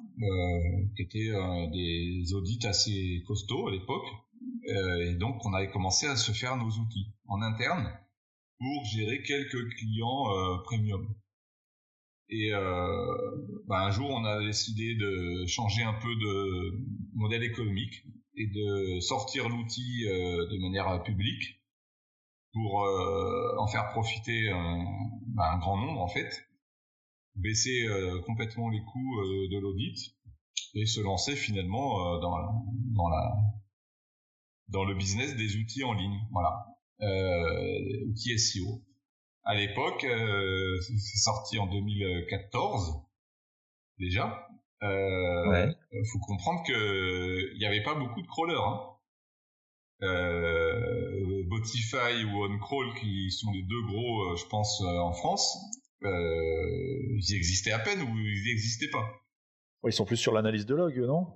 qui 0.97 1.03
étaient 1.03 1.31
des 1.73 2.35
audits 2.35 2.67
assez 2.67 3.23
costauds 3.29 3.69
à 3.69 3.71
l'époque. 3.71 4.07
et 4.67 5.15
donc, 5.15 5.47
on 5.47 5.55
avait 5.55 5.71
commencé 5.71 6.07
à 6.09 6.17
se 6.17 6.33
faire 6.33 6.57
nos 6.57 6.71
outils 6.71 7.07
en 7.29 7.41
interne 7.41 7.89
pour 8.59 8.85
gérer 8.87 9.23
quelques 9.23 9.69
clients 9.77 10.25
premium. 10.65 11.15
Et 12.31 12.51
bah, 13.69 13.87
un 13.87 13.93
jour, 13.93 14.11
on 14.11 14.25
a 14.25 14.45
décidé 14.45 14.97
de 14.97 15.47
changer 15.47 15.85
un 15.85 15.95
peu 15.95 16.13
de 16.13 16.85
modèle 17.15 17.45
économique 17.45 18.03
et 18.35 18.49
de 18.49 18.99
sortir 18.99 19.49
l'outil 19.49 20.05
de 20.05 20.61
manière 20.61 21.01
publique 21.05 21.58
pour 22.53 22.85
euh, 22.85 23.57
en 23.59 23.67
faire 23.67 23.91
profiter 23.93 24.51
un, 24.51 24.85
bah, 25.29 25.53
un, 25.53 25.59
grand 25.59 25.77
nombre 25.77 26.01
en 26.01 26.09
fait, 26.09 26.49
baisser 27.37 27.83
euh, 27.83 28.21
complètement 28.23 28.69
les 28.69 28.81
coûts 28.81 29.21
euh, 29.21 29.49
de 29.51 29.59
l'audit 29.59 30.17
et 30.75 30.87
se 30.87 31.01
lancer 31.01 31.37
finalement 31.37 32.19
dans, 32.19 32.37
dans, 32.95 33.09
la, 33.09 33.33
dans 34.69 34.85
le 34.85 34.95
business 34.95 35.37
des 35.37 35.57
outils 35.57 35.85
en 35.85 35.93
ligne, 35.95 36.21
voilà, 36.31 36.67
outils 38.07 38.39
SEO. 38.39 38.83
À 39.45 39.55
l'époque, 39.55 40.05
c'est 40.05 41.19
sorti 41.19 41.59
en 41.59 41.67
2014 41.67 43.03
déjà. 43.99 44.47
Euh, 44.83 45.49
ouais. 45.49 45.77
faut 46.13 46.21
comprendre 46.21 46.63
que 46.67 47.53
il 47.53 47.59
n'y 47.59 47.67
avait 47.67 47.83
pas 47.83 47.95
beaucoup 47.95 48.23
de 48.23 48.27
crawlers. 48.27 48.63
Hein 48.63 48.81
euh, 50.03 51.43
Botify 51.47 52.25
ou 52.25 52.45
OnCrawl, 52.45 52.95
qui 53.01 53.31
sont 53.31 53.51
les 53.53 53.63
deux 53.63 53.83
gros, 53.87 54.23
euh, 54.23 54.37
je 54.37 54.47
pense, 54.47 54.81
euh, 54.83 54.99
en 54.99 55.13
France, 55.13 55.57
ils 56.03 57.35
existaient 57.35 57.73
à 57.73 57.79
peine 57.79 58.01
ou 58.03 58.17
ils 58.17 58.45
n'existaient 58.47 58.91
pas. 58.91 59.05
ils 59.85 59.93
sont 59.93 60.05
plus 60.05 60.17
sur 60.17 60.33
l'analyse 60.33 60.67
de 60.67 60.75
log, 60.75 60.97
non? 60.99 61.27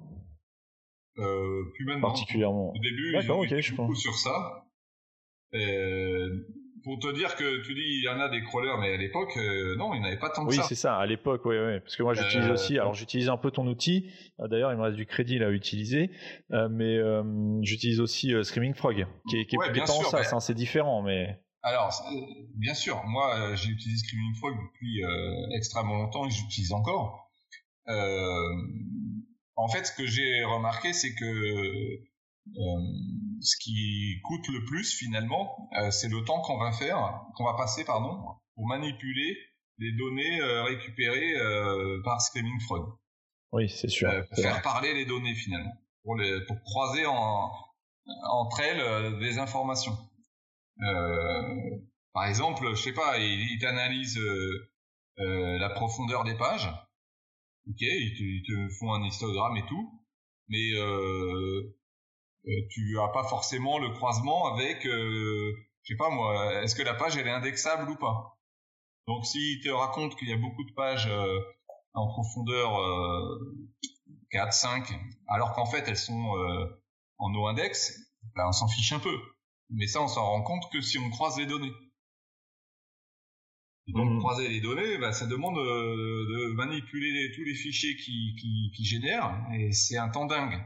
Plus 1.17 1.85
maintenant. 1.85 2.09
Particulièrement. 2.09 2.71
Au 2.71 2.79
début, 2.79 3.17
ils 3.21 3.33
ont 3.33 3.41
okay, 3.41 3.61
beaucoup 3.77 3.95
sur 3.95 4.15
ça. 4.15 4.65
Euh, 6.83 6.85
pour 6.85 6.99
te 6.99 7.13
dire 7.15 7.35
que 7.37 7.63
tu 7.63 7.75
dis 7.75 7.81
il 7.81 8.05
y 8.05 8.09
en 8.09 8.21
a 8.21 8.29
des 8.29 8.43
crawlers, 8.43 8.79
mais 8.79 8.95
à 8.95 8.97
l'époque, 8.97 9.37
euh, 9.37 9.77
non, 9.77 9.95
il 9.95 10.01
n'y 10.01 10.07
en 10.07 10.09
avait 10.09 10.19
pas 10.19 10.31
tant 10.31 10.47
que 10.47 10.55
ça. 10.55 10.61
Oui, 10.61 10.67
c'est 10.69 10.75
ça, 10.75 10.97
à 10.97 11.07
l'époque, 11.07 11.43
oui, 11.45 11.57
oui. 11.59 11.81
Parce 11.81 11.97
que 11.97 12.03
moi, 12.03 12.15
j'utilise 12.15 12.49
euh, 12.49 12.53
aussi, 12.53 12.79
alors 12.79 12.95
j'utilise 12.95 13.29
un 13.29 13.37
peu 13.37 13.51
ton 13.51 13.67
outil. 13.67 14.11
Euh, 14.41 14.49
d'ailleurs, 14.49 14.73
il 14.73 14.79
me 14.79 14.83
reste 14.83 14.97
du 14.97 15.07
crédit 15.07 15.39
là 15.39 15.47
à 15.47 15.51
utiliser, 15.51 16.11
mais 16.51 16.99
j'utilise 17.63 18.01
aussi 18.01 18.33
Screaming 18.43 18.75
Frog, 18.75 19.07
qui 19.29 19.41
est, 19.41 19.47
qui 19.47 19.57
est 19.57 19.59
pas 19.59 19.93
en 19.93 20.23
ça, 20.23 20.41
c'est 20.41 20.55
différent, 20.55 21.03
mais. 21.03 21.39
Alors, 21.65 21.93
bien 22.57 22.75
sûr, 22.75 23.01
moi, 23.05 23.55
j'ai 23.55 23.71
utilisé 23.71 24.05
Screaming 24.05 24.35
Frog 24.37 24.55
depuis 24.57 25.03
extrêmement 25.55 25.97
longtemps 25.97 26.27
et 26.27 26.31
j'utilise 26.31 26.73
encore. 26.73 27.31
en 27.87 29.69
fait, 29.69 29.87
ce 29.87 29.93
que 29.93 30.07
j'ai 30.07 30.45
remarqué, 30.45 30.93
c'est 30.93 31.15
que 31.15 31.25
euh, 31.25 32.12
ce 33.41 33.57
qui 33.61 34.21
coûte 34.25 34.49
le 34.49 34.65
plus 34.65 34.93
finalement, 34.93 35.69
euh, 35.79 35.91
c'est 35.91 36.09
le 36.09 36.25
temps 36.25 36.41
qu'on 36.41 36.59
va 36.59 36.73
faire, 36.73 37.23
qu'on 37.37 37.45
va 37.45 37.55
passer 37.55 37.85
pardon, 37.85 38.21
pour 38.55 38.67
manipuler 38.67 39.37
les 39.79 39.93
données 39.93 40.43
récupérées 40.63 41.35
par 42.05 42.21
Screaming 42.21 42.61
Frog. 42.61 42.87
Oui, 43.53 43.69
c'est 43.69 43.89
sûr. 43.89 44.11
faire 44.35 44.63
parler 44.63 44.95
les 44.95 45.07
données 45.07 45.35
finalement, 45.35 45.73
pour, 46.05 46.17
les, 46.17 46.45
pour 46.47 46.61
croiser 46.63 47.07
en, 47.07 47.51
entre 48.31 48.61
elles 48.61 49.19
des 49.19 49.39
informations. 49.39 49.97
par 52.13 52.27
exemple, 52.27 52.71
je 52.71 52.83
sais 52.83 52.93
pas, 52.93 53.19
il, 53.19 53.53
il 53.53 53.59
t'analyse 53.59 54.21
la 55.17 55.71
profondeur 55.71 56.25
des 56.25 56.37
pages. 56.37 56.71
Ok, 57.69 57.81
ils 57.81 58.43
te, 58.45 58.75
font 58.75 58.93
un 58.93 59.05
histogramme 59.05 59.57
et 59.57 59.67
tout, 59.67 60.03
mais 60.49 60.73
euh, 60.75 61.77
tu 62.71 62.99
as 62.99 63.09
pas 63.09 63.25
forcément 63.25 63.79
le 63.79 63.91
croisement 63.91 64.53
avec, 64.55 64.85
euh, 64.87 65.53
je 65.83 65.93
sais 65.93 65.97
pas 65.97 66.11
moi, 66.11 66.63
est-ce 66.63 66.75
que 66.75 66.83
la 66.83 66.95
page 66.95 67.17
elle 67.17 67.27
est 67.27 67.33
indexable 67.33 67.91
ou 67.91 67.97
pas? 67.97 68.39
Donc 69.07 69.27
s'il 69.27 69.61
te 69.61 69.69
raconte 69.69 70.17
qu'il 70.17 70.29
y 70.29 70.33
a 70.33 70.37
beaucoup 70.37 70.65
de 70.65 70.73
pages 70.73 71.07
euh, 71.09 71.41
en 71.95 72.09
profondeur 72.09 72.71
4, 74.31 74.49
euh, 74.49 74.51
5, 74.51 74.93
alors 75.29 75.53
qu'en 75.55 75.67
fait 75.67 75.85
elles 75.87 75.97
sont 75.97 76.35
en 77.19 77.31
no-index, 77.31 77.99
ben 78.35 78.47
on 78.49 78.53
s'en 78.53 78.69
fiche 78.69 78.93
un 78.93 79.01
peu. 79.01 79.17
Mais 79.71 79.87
ça 79.87 80.03
on 80.03 80.09
s'en 80.09 80.25
rend 80.25 80.43
compte 80.43 80.71
que 80.73 80.81
si 80.81 80.99
on 80.99 81.11
croise 81.11 81.39
les 81.39 81.47
données. 81.47 81.73
donc 83.89 84.11
mmh. 84.11 84.19
croiser 84.19 84.49
les 84.49 84.61
données, 84.61 84.99
ben, 84.99 85.13
ça 85.13 85.27
demande 85.27 85.57
de 85.57 86.53
manipuler 86.55 87.33
tous 87.35 87.45
les 87.45 87.55
fichiers 87.55 87.97
qui, 87.97 88.35
qui, 88.41 88.73
qui 88.75 88.85
génèrent, 88.85 89.47
et 89.55 89.73
c'est 89.73 89.97
un 89.97 90.09
temps 90.09 90.27
dingue. 90.27 90.61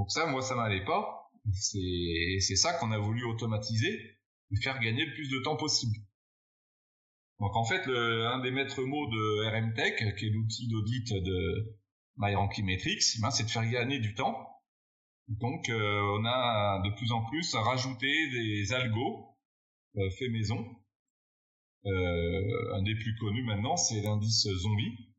Donc 0.00 0.10
ça, 0.10 0.24
moi, 0.24 0.40
ça 0.40 0.54
m'allait 0.54 0.82
pas. 0.86 1.30
C'est 1.52 2.56
ça 2.56 2.72
qu'on 2.72 2.90
a 2.90 2.96
voulu 2.96 3.22
automatiser 3.24 4.16
et 4.50 4.56
faire 4.62 4.80
gagner 4.80 5.04
le 5.04 5.12
plus 5.12 5.28
de 5.28 5.40
temps 5.40 5.58
possible. 5.58 5.94
Donc 7.38 7.54
en 7.54 7.64
fait, 7.64 7.84
le, 7.84 8.26
un 8.26 8.38
des 8.38 8.50
maîtres 8.50 8.82
mots 8.82 9.06
de 9.08 9.46
RMTech, 9.50 10.16
qui 10.16 10.26
est 10.26 10.30
l'outil 10.30 10.68
d'audit 10.68 11.12
de 11.12 11.76
MyRankimetrics, 12.16 13.20
ben, 13.20 13.30
c'est 13.30 13.44
de 13.44 13.50
faire 13.50 13.68
gagner 13.68 13.98
du 13.98 14.14
temps. 14.14 14.48
Donc 15.28 15.68
euh, 15.68 16.00
on 16.18 16.24
a 16.24 16.80
de 16.82 16.96
plus 16.96 17.12
en 17.12 17.22
plus 17.26 17.54
rajouté 17.54 18.08
des 18.30 18.72
algos 18.72 19.36
euh, 19.98 20.10
faits 20.18 20.30
maison. 20.30 20.66
Euh, 21.84 22.74
un 22.74 22.82
des 22.82 22.94
plus 22.94 23.14
connus 23.16 23.44
maintenant, 23.44 23.76
c'est 23.76 24.00
l'indice 24.00 24.48
zombie. 24.48 25.12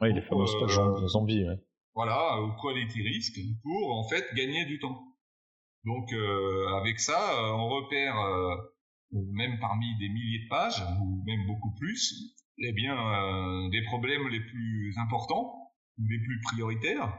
Oui, 0.00 0.14
les 0.14 0.22
fameux 0.22 0.44
euh, 0.44 1.08
zombies. 1.08 1.44
Ouais 1.44 1.58
voilà, 1.96 2.38
au 2.42 2.52
quality 2.60 3.02
risk 3.02 3.40
pour 3.62 3.96
en 3.98 4.06
fait 4.06 4.26
gagner 4.34 4.66
du 4.66 4.78
temps. 4.78 5.02
Donc 5.84 6.12
euh, 6.12 6.76
avec 6.76 7.00
ça, 7.00 7.18
euh, 7.18 7.52
on 7.52 7.68
repère 7.68 8.20
euh, 8.20 8.54
même 9.12 9.58
parmi 9.60 9.86
des 9.98 10.10
milliers 10.10 10.44
de 10.44 10.48
pages 10.48 10.82
ou 11.00 11.24
même 11.24 11.46
beaucoup 11.46 11.72
plus, 11.74 12.34
eh 12.58 12.72
bien 12.72 12.94
des 13.70 13.82
problèmes 13.84 14.28
les 14.28 14.40
plus 14.40 14.94
importants 14.98 15.72
ou 15.98 16.06
les 16.06 16.18
plus 16.18 16.40
prioritaires. 16.42 17.16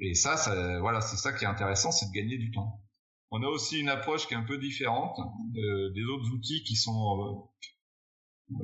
et 0.00 0.14
ça, 0.14 0.36
ça 0.36 0.80
voilà, 0.80 1.00
c'est 1.00 1.16
ça 1.16 1.32
qui 1.32 1.44
est 1.44 1.48
intéressant, 1.48 1.92
c'est 1.92 2.06
de 2.06 2.12
gagner 2.12 2.36
du 2.36 2.50
temps. 2.50 2.82
On 3.30 3.42
a 3.42 3.46
aussi 3.46 3.80
une 3.80 3.88
approche 3.88 4.26
qui 4.26 4.34
est 4.34 4.36
un 4.36 4.42
peu 4.42 4.58
différente 4.58 5.16
des 5.54 6.04
autres 6.04 6.30
outils 6.32 6.62
qui 6.64 6.76
sont 6.76 7.48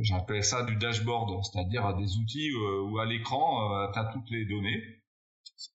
J'appelle 0.00 0.42
ça 0.42 0.64
du 0.64 0.76
dashboard, 0.76 1.44
c'est-à-dire 1.44 1.94
des 1.94 2.16
outils 2.16 2.50
euh, 2.50 2.82
où 2.82 2.98
à 2.98 3.06
l'écran, 3.06 3.72
euh, 3.72 3.92
tu 3.92 3.98
as 3.98 4.04
toutes 4.06 4.30
les 4.30 4.44
données 4.44 4.82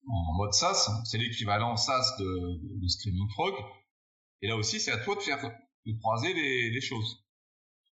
en 0.08 0.34
mode 0.36 0.54
SaaS. 0.54 0.90
C'est 1.06 1.18
l'équivalent 1.18 1.78
SaaS 1.78 2.18
de, 2.20 2.82
de 2.82 2.88
Screaming 2.88 3.30
Frog. 3.30 3.54
Et 4.42 4.48
là 4.48 4.58
aussi, 4.58 4.80
c'est 4.80 4.92
à 4.92 4.98
toi 4.98 5.16
de 5.16 5.22
faire, 5.22 5.40
de 5.86 5.94
croiser 6.00 6.34
les, 6.34 6.82
choses, 6.82 7.26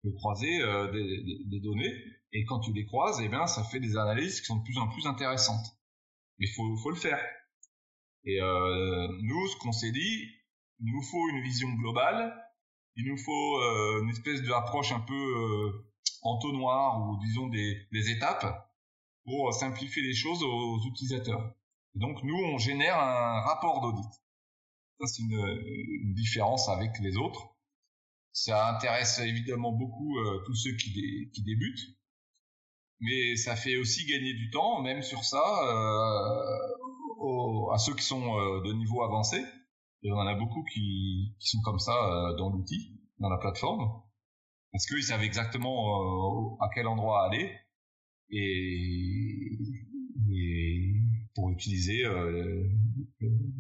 de 0.03 0.11
croiser 0.11 0.61
euh, 0.61 0.91
des, 0.91 1.59
données. 1.59 1.93
Et 2.33 2.45
quand 2.45 2.59
tu 2.59 2.73
les 2.73 2.85
croises, 2.85 3.19
eh 3.21 3.29
bien, 3.29 3.45
ça 3.45 3.63
fait 3.63 3.79
des 3.79 3.95
analyses 3.95 4.41
qui 4.41 4.47
sont 4.47 4.57
de 4.57 4.63
plus 4.63 4.77
en 4.77 4.87
plus 4.87 5.05
intéressantes. 5.05 5.65
Mais 6.39 6.47
faut, 6.47 6.77
faut 6.77 6.89
le 6.89 6.95
faire. 6.95 7.19
Et 8.25 8.39
nous, 8.41 9.47
ce 9.47 9.55
qu'on 9.57 9.71
s'est 9.71 9.91
dit, 9.91 10.29
il 10.81 10.91
nous 10.91 11.01
faut 11.01 11.29
une 11.29 11.41
vision 11.43 11.69
globale. 11.75 12.35
Il 12.97 13.05
nous 13.05 13.17
faut 13.17 13.61
une 14.01 14.09
espèce 14.09 14.41
d'approche 14.41 14.91
un 14.91 14.99
peu 14.99 15.87
entonnoir 16.27 17.01
ou 17.01 17.17
disons 17.19 17.47
des, 17.47 17.87
étapes 18.11 18.71
pour 19.25 19.53
simplifier 19.53 20.01
les 20.03 20.13
choses 20.13 20.43
aux, 20.43 20.79
utilisateurs. 20.87 21.53
donc 21.95 22.23
nous, 22.23 22.35
on 22.35 22.57
génère 22.57 22.97
un 22.97 23.41
rapport 23.41 23.81
d'audit. 23.81 24.13
Ça, 24.99 25.07
c'est 25.07 25.21
une, 25.21 26.13
différence 26.13 26.69
avec 26.69 26.97
les 26.99 27.17
autres. 27.17 27.49
Ça 28.31 28.69
intéresse 28.75 29.19
évidemment 29.19 29.71
beaucoup 29.71 30.17
euh, 30.17 30.41
tous 30.45 30.55
ceux 30.55 30.75
qui, 30.75 31.31
débutent, 31.43 31.97
mais 32.99 33.35
ça 33.35 33.55
fait 33.55 33.77
aussi 33.77 34.05
gagner 34.05 34.33
du 34.33 34.49
temps, 34.49 34.81
même 34.81 35.01
sur 35.01 35.23
ça, 35.23 35.43
euh, 35.63 36.43
à 37.73 37.77
ceux 37.77 37.95
qui 37.95 38.03
sont 38.03 38.37
euh, 38.37 38.61
de 38.61 38.73
niveau 38.73 39.03
avancé. 39.03 39.43
Il 40.03 40.09
y 40.09 40.11
en 40.11 40.27
a 40.27 40.35
beaucoup 40.35 40.63
qui, 40.63 41.35
sont 41.39 41.61
comme 41.63 41.79
ça 41.79 41.93
dans 42.37 42.49
l'outil, 42.49 42.99
dans 43.19 43.29
la 43.29 43.37
plateforme 43.37 44.01
parce 44.71 44.85
qu'ils 44.85 45.03
savent 45.03 45.23
exactement 45.23 46.55
euh, 46.55 46.65
à 46.65 46.69
quel 46.73 46.87
endroit 46.87 47.25
aller 47.25 47.51
et, 48.29 49.57
pour 51.35 51.51
utiliser 51.51 52.05
euh, 52.05 52.63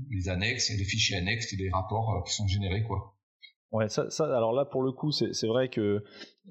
les 0.09 0.29
annexes 0.29 0.69
les 0.75 0.83
fichiers 0.83 1.17
annexes 1.17 1.53
et 1.53 1.57
les 1.57 1.69
rapports 1.69 2.15
euh, 2.15 2.23
qui 2.25 2.33
sont 2.33 2.47
générés 2.47 2.83
quoi. 2.83 3.13
Ouais, 3.71 3.89
ça, 3.89 4.07
alors 4.19 4.53
là 4.53 4.63
pour 4.63 4.81
le 4.81 4.93
coup, 4.93 5.11
c'est 5.11 5.47
vrai 5.47 5.69
que 5.69 6.03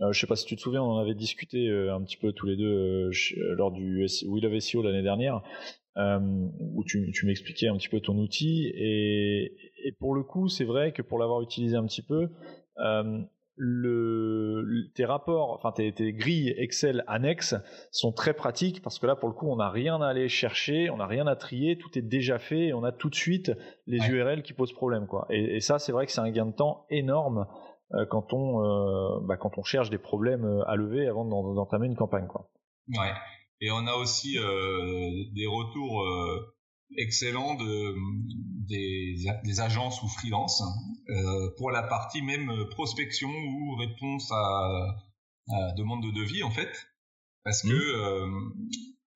euh, 0.03 0.13
je 0.13 0.21
sais 0.21 0.27
pas 0.27 0.37
si 0.37 0.45
tu 0.45 0.55
te 0.55 0.61
souviens, 0.61 0.83
on 0.83 0.93
en 0.93 0.99
avait 0.99 1.15
discuté 1.15 1.71
un 1.71 2.03
petit 2.03 2.19
peu 2.19 2.33
tous 2.33 2.47
les 2.47 2.57
deux 2.57 3.11
lors 3.57 3.73
du 3.73 4.07
Wheel 4.27 4.47
of 4.47 4.59
SEO 4.63 4.83
l'année 4.83 5.03
dernière, 5.03 5.41
où 5.97 6.85
tu, 6.85 7.11
m'expliquais 7.25 7.69
un 7.69 7.77
petit 7.79 7.89
peu 7.89 8.01
ton 8.01 8.19
outil 8.19 8.71
et 8.77 9.93
pour 9.99 10.15
le 10.15 10.25
coup, 10.25 10.49
c'est 10.49 10.65
vrai 10.65 10.93
que 10.93 11.01
pour 11.01 11.19
l'avoir 11.19 11.41
utilisé 11.41 11.75
un 11.75 11.87
petit 11.87 12.03
peu, 12.03 12.29
le, 13.57 14.91
tes 14.95 15.05
rapports, 15.05 15.53
enfin 15.53 15.73
tes, 15.73 15.93
tes, 15.93 16.13
grilles 16.13 16.55
Excel 16.59 17.05
annexes 17.07 17.55
sont 17.91 18.13
très 18.13 18.35
pratiques 18.35 18.83
parce 18.83 18.99
que 18.99 19.07
là, 19.07 19.17
pour 19.17 19.29
le 19.29 19.35
coup, 19.35 19.51
on 19.51 19.57
n'a 19.57 19.71
rien 19.71 20.01
à 20.03 20.09
aller 20.09 20.29
chercher, 20.29 20.91
on 20.91 20.99
n'a 20.99 21.07
rien 21.07 21.27
à 21.27 21.37
trier, 21.37 21.79
tout 21.79 21.99
est 21.99 22.03
déjà 22.03 22.39
fait 22.39 22.67
et 22.67 22.75
on 22.75 22.85
a 22.85 22.93
tout 22.93 23.09
de 23.09 23.15
suite 23.15 23.53
les 23.87 23.99
URL 24.09 24.43
qui 24.43 24.53
posent 24.53 24.75
problème, 24.75 25.07
quoi. 25.07 25.27
Et, 25.31 25.61
ça, 25.61 25.79
c'est 25.79 25.93
vrai 25.93 26.07
que 26.07 26.13
c'est 26.13 26.21
un 26.21 26.31
gain 26.31 26.47
de 26.47 26.55
temps 26.55 26.87
énorme 26.91 27.47
euh, 27.95 28.05
quand 28.11 28.33
on 28.33 28.65
euh, 28.65 29.21
bah, 29.23 29.37
quand 29.37 29.59
on 29.59 29.63
cherche 29.63 29.91
des 29.91 29.99
problèmes 29.99 30.45
euh, 30.45 30.69
à 30.69 30.77
lever 30.77 31.07
avant 31.07 31.25
d'entamer 31.25 31.87
une 31.87 31.97
campagne, 31.97 32.27
quoi. 32.27 32.51
Ouais. 32.89 33.13
Et 33.61 33.71
on 33.71 33.87
a 33.87 33.95
aussi 33.95 34.35
des 34.35 35.47
retours 35.47 36.07
excellent 36.97 37.55
de, 37.55 37.95
des, 38.67 39.17
des 39.45 39.61
agences 39.61 40.03
ou 40.03 40.09
freelance 40.09 40.63
euh, 41.09 41.51
pour 41.57 41.71
la 41.71 41.83
partie 41.83 42.23
même 42.23 42.53
prospection 42.71 43.31
ou 43.31 43.77
réponse 43.77 44.31
à, 44.33 44.97
à 45.49 45.73
demande 45.73 46.03
de 46.03 46.11
devis 46.11 46.43
en 46.43 46.51
fait. 46.51 46.87
Parce 47.45 47.63
que 47.63 47.69
mmh. 47.69 47.71
euh, 47.71 48.29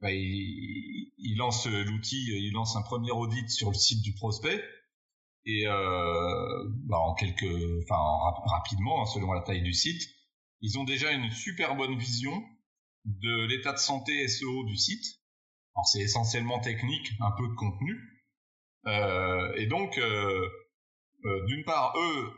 bah, 0.00 0.12
il, 0.12 1.12
il, 1.18 1.36
lance 1.36 1.66
l'outil 1.66 2.26
il 2.26 2.52
lance 2.52 2.76
un 2.76 2.82
premier 2.82 3.10
audit 3.10 3.48
sur 3.50 3.70
le 3.70 3.76
site 3.76 4.02
du 4.02 4.14
prospect. 4.14 4.62
Et 5.46 5.66
euh, 5.66 6.64
bah, 6.84 6.98
en 6.98 7.14
quelques 7.14 7.82
enfin 7.82 7.96
rapidement 8.46 9.02
hein, 9.02 9.06
selon 9.06 9.32
la 9.32 9.40
taille 9.40 9.62
du 9.62 9.72
site 9.72 10.02
ils 10.60 10.78
ont 10.78 10.84
déjà 10.84 11.12
une 11.12 11.30
super 11.30 11.76
bonne 11.76 11.96
vision 11.96 12.32
de 13.06 13.46
l'état 13.46 13.72
de 13.72 13.78
santé 13.78 14.28
SEO 14.28 14.64
du 14.64 14.76
site 14.76 15.19
c'est 15.84 16.00
essentiellement 16.00 16.60
technique, 16.60 17.12
un 17.20 17.30
peu 17.36 17.48
de 17.48 17.54
contenu. 17.54 17.98
Euh, 18.86 19.52
et 19.56 19.66
donc, 19.66 19.98
euh, 19.98 20.48
euh, 21.24 21.46
d'une 21.46 21.64
part, 21.64 21.94
eux, 21.96 22.30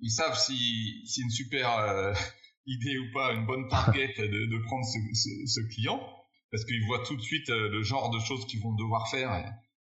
ils 0.00 0.10
savent 0.10 0.36
si 0.36 1.02
c'est 1.06 1.22
une 1.22 1.30
super 1.30 2.12
idée 2.66 2.98
ou 2.98 3.12
pas, 3.12 3.32
une 3.32 3.46
bonne 3.46 3.68
target 3.68 4.14
de, 4.18 4.64
prendre 4.64 4.84
ce, 4.84 5.60
client, 5.74 6.00
parce 6.50 6.64
qu'ils 6.64 6.84
voient 6.86 7.02
tout 7.04 7.16
de 7.16 7.22
suite 7.22 7.48
le 7.48 7.82
genre 7.82 8.10
de 8.10 8.18
choses 8.18 8.46
qu'ils 8.46 8.60
vont 8.60 8.74
devoir 8.74 9.08
faire, 9.08 9.30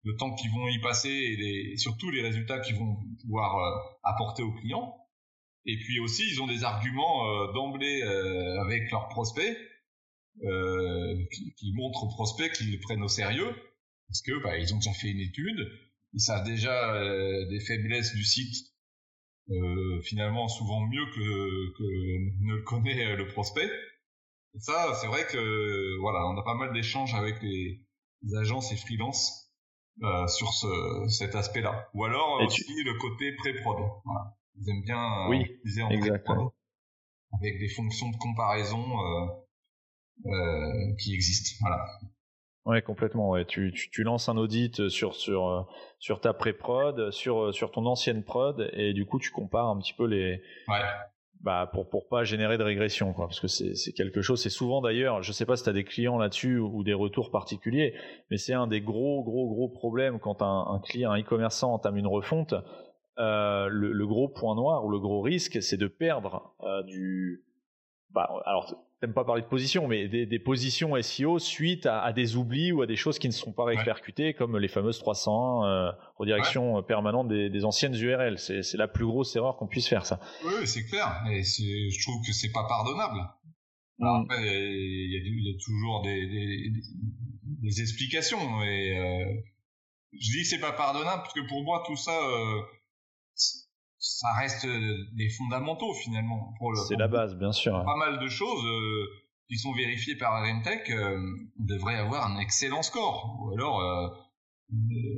le 0.03 0.15
temps 0.15 0.33
qu'ils 0.33 0.51
vont 0.51 0.67
y 0.67 0.79
passer 0.79 1.09
et, 1.09 1.77
surtout 1.77 2.09
les 2.09 2.21
résultats 2.21 2.59
qu'ils 2.59 2.77
vont 2.77 2.97
pouvoir 3.21 3.57
apporter 4.03 4.43
aux 4.43 4.53
clients. 4.53 4.95
Et 5.65 5.77
puis 5.77 5.99
aussi, 5.99 6.23
ils 6.27 6.41
ont 6.41 6.47
des 6.47 6.63
arguments 6.63 7.51
d'emblée 7.53 8.01
avec 8.61 8.89
leurs 8.91 9.09
prospects 9.09 9.57
qui, 10.39 11.53
qui, 11.55 11.73
montrent 11.73 12.03
aux 12.03 12.09
prospects 12.09 12.51
qu'ils 12.53 12.71
le 12.71 12.79
prennent 12.79 13.03
au 13.03 13.07
sérieux, 13.07 13.53
parce 14.07 14.21
que 14.21 14.43
bah, 14.43 14.57
ils 14.57 14.73
ont 14.73 14.77
déjà 14.77 14.93
fait 14.93 15.09
une 15.09 15.19
étude, 15.19 15.71
ils 16.13 16.19
savent 16.19 16.43
déjà 16.43 16.93
euh, 16.95 17.47
des 17.47 17.59
faiblesses 17.59 18.13
du 18.13 18.23
site, 18.23 18.73
euh, 19.49 20.01
finalement 20.01 20.47
souvent 20.47 20.81
mieux 20.81 21.05
que, 21.15 21.77
que 21.77 22.43
ne 22.43 22.55
le 22.55 22.61
connaît 22.63 23.15
le 23.15 23.27
prospect. 23.27 23.69
Et 24.53 24.59
ça, 24.59 24.93
c'est 24.99 25.07
vrai 25.07 25.25
que 25.27 25.97
voilà, 25.99 26.25
on 26.27 26.37
a 26.37 26.43
pas 26.43 26.55
mal 26.55 26.73
d'échanges 26.73 27.13
avec 27.13 27.41
les, 27.41 27.79
les, 28.23 28.35
agences 28.35 28.71
et 28.73 28.75
freelance 28.75 29.49
euh, 30.03 30.27
sur 30.27 30.51
ce, 30.53 31.07
cet 31.07 31.35
aspect-là. 31.35 31.89
Ou 31.93 32.03
alors 32.03 32.41
aussi 32.41 32.83
le 32.83 32.97
côté 32.99 33.31
pré-prod. 33.37 33.77
Voilà. 34.03 34.35
Ils 34.59 34.69
aiment 34.69 34.83
bien 34.83 35.29
oui, 35.29 35.41
utiliser 35.43 35.83
en 35.83 35.89
exactement. 35.89 36.53
avec 37.39 37.59
des 37.59 37.69
fonctions 37.69 38.09
de 38.09 38.17
comparaison 38.17 38.99
qui 40.99 41.13
existent. 41.13 41.57
Voilà. 41.61 41.85
Ouais, 42.65 42.81
complètement. 42.81 43.29
Ouais. 43.31 43.45
Tu, 43.45 43.71
tu, 43.73 43.89
tu, 43.89 44.03
lances 44.03 44.29
un 44.29 44.37
audit 44.37 44.89
sur 44.89 45.15
sur 45.15 45.67
sur 45.99 46.21
ta 46.21 46.33
pré-prod, 46.33 47.11
sur 47.11 47.53
sur 47.53 47.71
ton 47.71 47.85
ancienne 47.85 48.23
prod, 48.23 48.69
et 48.73 48.93
du 48.93 49.05
coup 49.05 49.19
tu 49.19 49.31
compares 49.31 49.67
un 49.67 49.79
petit 49.79 49.93
peu 49.93 50.05
les. 50.05 50.41
Ouais. 50.67 50.81
Bah 51.43 51.67
pour 51.73 51.89
pour 51.89 52.07
pas 52.07 52.23
générer 52.23 52.59
de 52.59 52.63
régression, 52.63 53.13
quoi, 53.13 53.25
parce 53.25 53.39
que 53.39 53.47
c'est 53.47 53.73
c'est 53.75 53.93
quelque 53.93 54.21
chose. 54.21 54.39
C'est 54.39 54.51
souvent 54.51 54.79
d'ailleurs, 54.79 55.23
je 55.23 55.31
sais 55.31 55.47
pas 55.47 55.57
si 55.57 55.63
tu 55.63 55.69
as 55.69 55.73
des 55.73 55.83
clients 55.83 56.19
là-dessus 56.19 56.59
ou 56.59 56.83
des 56.83 56.93
retours 56.93 57.31
particuliers, 57.31 57.95
mais 58.29 58.37
c'est 58.37 58.53
un 58.53 58.67
des 58.67 58.79
gros 58.79 59.23
gros 59.23 59.47
gros 59.47 59.67
problèmes 59.67 60.19
quand 60.19 60.43
un, 60.43 60.67
un 60.67 60.79
client, 60.79 61.11
un 61.11 61.19
e-commerçant 61.19 61.73
entame 61.73 61.97
une 61.97 62.05
refonte. 62.07 62.53
Euh, 63.17 63.67
le, 63.67 63.91
le, 63.91 64.07
gros 64.07 64.29
point 64.29 64.55
noir 64.55 64.85
ou 64.85 64.89
le 64.89 64.99
gros 64.99 65.21
risque, 65.21 65.61
c'est 65.61 65.77
de 65.77 65.87
perdre 65.87 66.55
euh, 66.61 66.81
du. 66.83 67.43
Bah, 68.11 68.29
alors 68.45 68.73
t'aimes 69.01 69.13
pas 69.13 69.25
parler 69.25 69.41
de 69.41 69.47
position, 69.47 69.87
mais 69.87 70.07
des, 70.07 70.27
des 70.27 70.39
positions 70.39 71.01
SEO 71.01 71.39
suite 71.39 71.87
à, 71.87 72.03
à, 72.03 72.13
des 72.13 72.35
oublis 72.35 72.71
ou 72.71 72.83
à 72.83 72.85
des 72.85 72.95
choses 72.95 73.17
qui 73.17 73.27
ne 73.27 73.33
sont 73.33 73.51
pas 73.51 73.65
répercutées, 73.65 74.35
comme 74.35 74.57
les 74.59 74.67
fameuses 74.67 74.99
301 74.99 75.65
euh, 75.65 75.91
redirections 76.17 76.75
ouais. 76.75 76.83
permanentes 76.83 77.27
des, 77.27 77.49
des, 77.49 77.65
anciennes 77.65 77.95
URL. 77.95 78.37
C'est 78.37 78.77
la 78.77 78.87
plus 78.87 79.05
grosse 79.05 79.35
erreur 79.35 79.57
qu'on 79.57 79.67
puisse 79.67 79.87
faire, 79.87 80.05
ça. 80.05 80.19
Oui, 80.45 80.67
c'est 80.67 80.85
clair. 80.85 81.23
Et 81.31 81.41
je 81.41 82.01
trouve 82.03 82.23
que 82.25 82.31
c'est 82.31 82.51
pas 82.51 82.67
pardonnable. 82.67 83.19
Alors 83.99 84.19
mm. 84.19 84.21
après, 84.21 84.43
il 84.43 85.11
y, 85.11 85.17
a, 85.17 85.51
y, 85.51 85.55
a 85.55 85.57
toujours 85.65 86.03
des, 86.03 86.27
des, 86.27 86.71
des 87.43 87.81
explications. 87.81 88.61
Et 88.63 88.99
euh, 88.99 89.25
je 90.13 90.31
dis 90.31 90.43
que 90.43 90.47
c'est 90.47 90.59
pas 90.59 90.73
pardonnable 90.73 91.23
parce 91.23 91.33
que 91.33 91.47
pour 91.47 91.63
moi, 91.63 91.83
tout 91.87 91.95
ça, 91.95 92.11
euh, 92.11 92.61
ça 94.21 94.27
reste 94.39 94.65
euh, 94.65 94.97
des 95.13 95.29
fondamentaux 95.29 95.95
finalement. 95.95 96.53
C'est 96.87 96.95
la 96.95 97.07
base, 97.07 97.35
bien 97.35 97.51
sûr. 97.51 97.83
Pas 97.83 97.95
mal 97.95 98.19
de 98.19 98.27
choses 98.29 98.63
euh, 98.65 99.07
qui 99.49 99.57
sont 99.57 99.73
vérifiées 99.73 100.15
par 100.15 100.33
Arentech 100.35 100.91
euh, 100.91 101.17
devraient 101.57 101.95
avoir 101.95 102.27
un 102.27 102.39
excellent 102.39 102.83
score. 102.83 103.39
Ou 103.41 103.53
alors, 103.53 103.81
euh, 103.81 104.07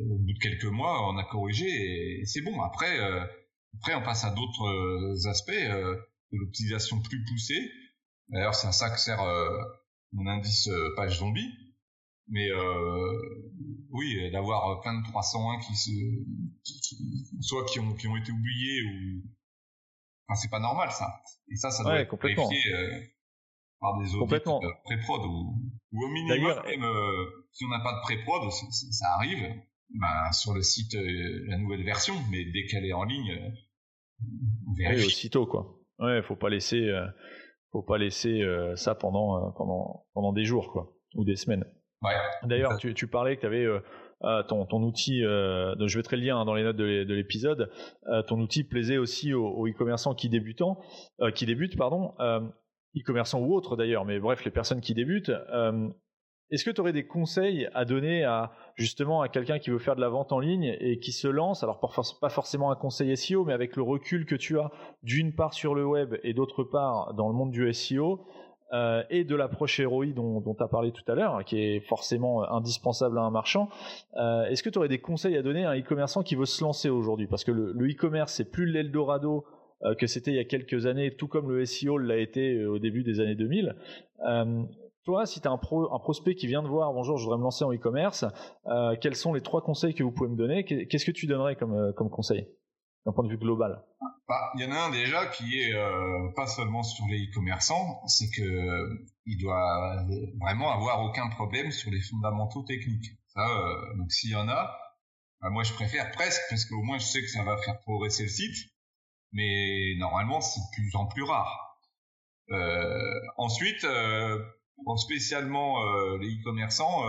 au 0.10 0.20
bout 0.20 0.32
de 0.32 0.39
quelques 0.39 0.72
mois, 0.72 1.10
on 1.10 1.18
a 1.18 1.26
corrigé 1.26 1.66
et 1.68 2.26
c'est 2.26 2.41
bon. 2.41 2.62
Après, 2.62 2.97
après, 3.76 3.93
on 3.93 4.01
passe 4.01 4.24
à 4.24 4.32
d'autres 4.32 5.28
aspects 5.28 5.51
de 5.51 6.38
l'optimisation 6.38 7.01
plus 7.01 7.26
poussée. 7.26 7.72
D'ailleurs, 8.30 8.56
c'est 8.56 8.68
à 8.68 8.72
ça 8.72 8.89
que 8.89 8.99
sert 8.99 9.22
mon 10.14 10.28
indice 10.28 10.70
page 10.95 11.20
zombie. 11.20 11.51
Mais 12.30 12.49
oui, 13.94 14.32
d'avoir 14.32 14.82
plein 14.82 15.00
de 15.00 15.06
301 15.06 15.60
qui 15.60 15.76
se, 15.76 15.91
soit 17.41 17.66
qui 17.66 17.80
ont, 17.80 17.94
qui 17.94 18.08
ont 18.08 18.18
été 18.18 18.32
oubliés 18.32 18.82
ou, 18.84 19.24
enfin, 20.28 20.39
c'est 20.39 20.50
pas 20.50 20.60
normal, 20.60 20.91
ça. 20.91 21.22
Et 21.50 21.56
ça, 21.56 21.72
ça 21.72 21.84
doit 21.84 22.00
être 22.00 22.18
vérifié, 22.18 22.74
euh, 22.74 23.00
par 23.84 24.00
des 24.00 24.16
audits 24.16 24.34
euh, 24.34 24.72
pré-prod 24.86 25.22
ou, 25.26 25.56
ou, 25.91 26.06
au 26.06 26.08
minimum, 26.08 26.56
même, 26.66 26.84
euh, 26.84 27.46
si 27.52 27.66
on 27.66 27.68
n'a 27.68 27.82
pas 27.82 27.94
de 27.94 28.02
pré-prod, 28.02 28.50
ça, 28.50 29.06
arrive, 29.18 29.44
ben, 29.89 30.32
sur 30.32 30.54
le 30.54 30.64
site, 30.64 30.96
euh, 30.96 31.44
la 31.48 31.58
nouvelle 31.58 31.84
version, 31.84 32.16
mais 32.32 32.46
dès 32.46 32.66
qu'elle 32.66 32.86
est 32.86 32.94
en 32.94 33.04
ligne, 33.04 33.54
on 34.68 34.74
vérifie. 34.74 35.02
Oui, 35.02 35.06
aussitôt, 35.06 35.46
quoi. 35.46 35.78
Ouais, 36.00 36.24
faut 36.24 36.38
pas 36.38 36.50
laisser, 36.50 36.89
faut 37.72 37.84
pas 37.84 37.98
laisser 37.98 38.41
ça 38.76 38.96
pendant, 38.96 39.52
pendant, 39.52 40.08
pendant 40.14 40.34
des 40.34 40.46
jours, 40.46 40.72
quoi, 40.72 40.96
ou 41.16 41.26
des 41.26 41.36
semaines. 41.36 41.66
D'ailleurs, 42.43 42.78
tu, 42.78 42.93
tu, 42.93 43.08
parlais 43.08 43.36
que 43.36 43.41
tu 43.41 43.47
avais 43.47 43.66
euh, 43.66 43.80
euh, 44.26 44.41
ton, 44.43 44.66
ton, 44.66 44.82
outil, 44.84 45.24
euh, 45.24 45.76
je 45.86 45.97
mettrai 45.97 46.16
le 46.16 46.24
lien 46.24 46.39
hein, 46.39 46.45
dans 46.45 46.54
les 46.54 46.64
notes 46.64 46.78
de 46.78 47.14
l'épisode, 47.14 47.70
euh, 48.08 48.22
ton 48.24 48.39
outil 48.39 48.64
plaisait 48.64 48.97
aussi 48.97 49.34
aux, 49.34 49.68
e-commerçants 49.68 50.16
qui, 50.16 50.30
débutant, 50.30 50.80
euh, 51.22 51.32
qui 51.32 51.45
débutent, 51.45 51.78
pardon, 51.78 52.14
e-commerçants 52.95 53.41
ou 53.41 53.54
autres 53.54 53.76
d'ailleurs, 53.76 54.06
mais 54.06 54.20
bref, 54.20 54.45
les 54.45 54.51
personnes 54.51 54.82
qui 54.82 54.93
débutent. 54.93 55.32
Est-ce 56.51 56.66
que 56.66 56.70
tu 56.70 56.82
aurais 56.82 56.93
des 56.93 57.08
conseils 57.08 57.68
à 57.74 57.84
donner 57.84 58.26
à 58.26 58.51
justement 58.76 59.22
à 59.22 59.30
quelqu'un 59.30 59.58
qui 59.58 59.72
veut 59.72 59.80
faire 59.80 59.95
de 59.95 60.01
la 60.01 60.10
vente 60.10 60.32
en 60.32 60.39
ligne 60.39 60.78
et 60.80 60.99
qui 60.99 61.12
se 61.12 61.28
lance? 61.28 61.64
Alors 61.64 61.80
pas 61.80 62.30
forcément 62.30 62.70
un 62.70 62.76
conseil 62.76 63.18
SEO, 63.18 63.43
mais 63.43 63.54
avec 63.54 63.76
le 63.76 63.82
recul 63.82 64.28
que 64.28 64.36
tu 64.36 64.60
as 64.60 64.70
d'une 65.01 65.34
part 65.34 65.54
sur 65.54 65.74
le 65.74 65.84
web 65.84 66.16
et 66.22 66.34
d'autre 66.34 66.64
part 66.64 67.16
dans 67.16 67.28
le 67.28 67.34
monde 67.34 67.49
du 67.49 67.74
SEO, 67.74 68.28
euh, 68.74 69.03
et 69.09 69.24
de 69.24 69.36
l'approche 69.36 69.80
ROI 69.80 70.07
dont 70.07 70.41
tu 70.41 70.63
as 70.63 70.67
parlé 70.67 70.91
tout 70.91 71.03
à 71.11 71.15
l'heure, 71.15 71.43
qui 71.45 71.59
est 71.59 71.80
forcément 71.82 72.49
indispensable 72.51 73.19
à 73.19 73.21
un 73.21 73.30
marchand. 73.30 73.69
Euh, 74.17 74.45
Est-ce 74.45 74.63
que 74.63 74.69
tu 74.69 74.80
aurais 74.80 74.88
des 74.88 74.99
conseils 74.99 75.38
à 75.38 75.41
donner 75.41 75.65
à 75.65 75.71
un 75.71 75.80
e-commerçant 75.80 76.24
qui 76.24 76.36
veut 76.36 76.45
se 76.45 76.63
lancer 76.63 76.89
aujourd'hui? 76.89 77.28
Parce 77.28 77.43
que 77.43 77.51
le, 77.51 77.71
e-commerce, 77.88 78.34
c'est 78.34 78.49
plus 78.49 78.65
l'Eldorado 78.65 79.45
euh, 79.84 79.95
que 79.95 80.07
c'était 80.07 80.32
il 80.32 80.38
y 80.38 80.39
a 80.39 80.45
quelques 80.45 80.86
années, 80.86 81.15
tout 81.15 81.28
comme 81.28 81.51
le 81.51 81.65
SEO 81.65 81.97
l'a 81.97 82.17
été 82.17 82.55
euh, 82.55 82.71
au 82.71 82.80
début 82.80 83.03
des 83.03 83.19
années 83.19 83.36
2000. 83.36 83.76
Euh, 84.28 84.63
toi, 85.05 85.26
si 85.26 85.41
tu 85.41 85.47
as 85.47 85.51
un, 85.51 85.57
pro, 85.57 85.93
un, 85.93 85.99
prospect 85.99 86.36
qui 86.36 86.47
vient 86.47 86.63
de 86.63 86.67
voir, 86.67 86.93
bonjour, 86.93 87.17
je 87.17 87.26
voudrais 87.26 87.38
me 87.38 87.43
lancer 87.43 87.65
en 87.65 87.74
e-commerce, 87.74 88.26
euh, 88.67 88.95
quels 88.99 89.15
sont 89.15 89.34
les 89.34 89.41
trois 89.41 89.61
conseils 89.61 89.93
que 89.93 90.03
vous 90.03 90.11
pouvez 90.11 90.30
me 90.30 90.38
donner? 90.38 90.63
Qu'est-ce 90.63 91.05
que 91.05 91.11
tu 91.11 91.28
donnerais 91.28 91.55
comme 91.57 92.09
conseil? 92.09 92.47
D'un 93.06 93.12
point 93.12 93.26
de 93.26 93.30
vue 93.30 93.38
global 93.38 93.84
bah, 94.28 94.51
il 94.56 94.62
y 94.62 94.66
en 94.66 94.72
a 94.72 94.80
un 94.80 94.91
déjà 94.91 95.26
qui 95.28 95.60
est 95.60 95.74
euh, 95.74 96.30
pas 96.36 96.47
seulement 96.47 96.84
sur 96.84 97.06
les 97.08 97.28
e-commerçants, 97.28 98.01
c'est 98.08 98.30
que 98.30 98.41
euh, 98.41 99.06
il 99.26 99.38
doit 99.38 100.06
vraiment 100.39 100.72
avoir 100.72 101.01
aucun 101.04 101.30
problème 101.30 101.72
sur 101.72 101.91
les 101.91 102.01
fondamentaux 102.01 102.64
techniques. 102.64 103.12
Ça, 103.28 103.45
euh, 103.47 103.97
donc 103.97 104.12
s'il 104.12 104.32
y 104.32 104.36
en 104.36 104.47
a, 104.47 104.78
bah, 105.41 105.49
moi 105.49 105.64
je 105.64 105.74
préfère 105.74 106.12
presque 106.12 106.41
parce 106.49 106.66
qu'au 106.66 106.82
moins 106.82 106.97
je 106.99 107.06
sais 107.06 107.22
que 107.22 107.28
ça 107.28 107.43
va 107.43 107.58
faire 107.58 107.80
progresser 107.82 108.24
le 108.24 108.30
site, 108.30 108.56
mais 109.34 109.95
normalement 109.97 110.41
c'est 110.41 110.62
de 110.62 110.66
plus 110.74 110.95
en 110.95 111.06
plus 111.06 111.24
rare. 111.24 111.78
Euh, 112.51 113.20
ensuite, 113.38 113.86
pour 114.84 114.99
spécialement 114.99 115.84
les 116.18 116.30
e-commerçants, 116.39 117.04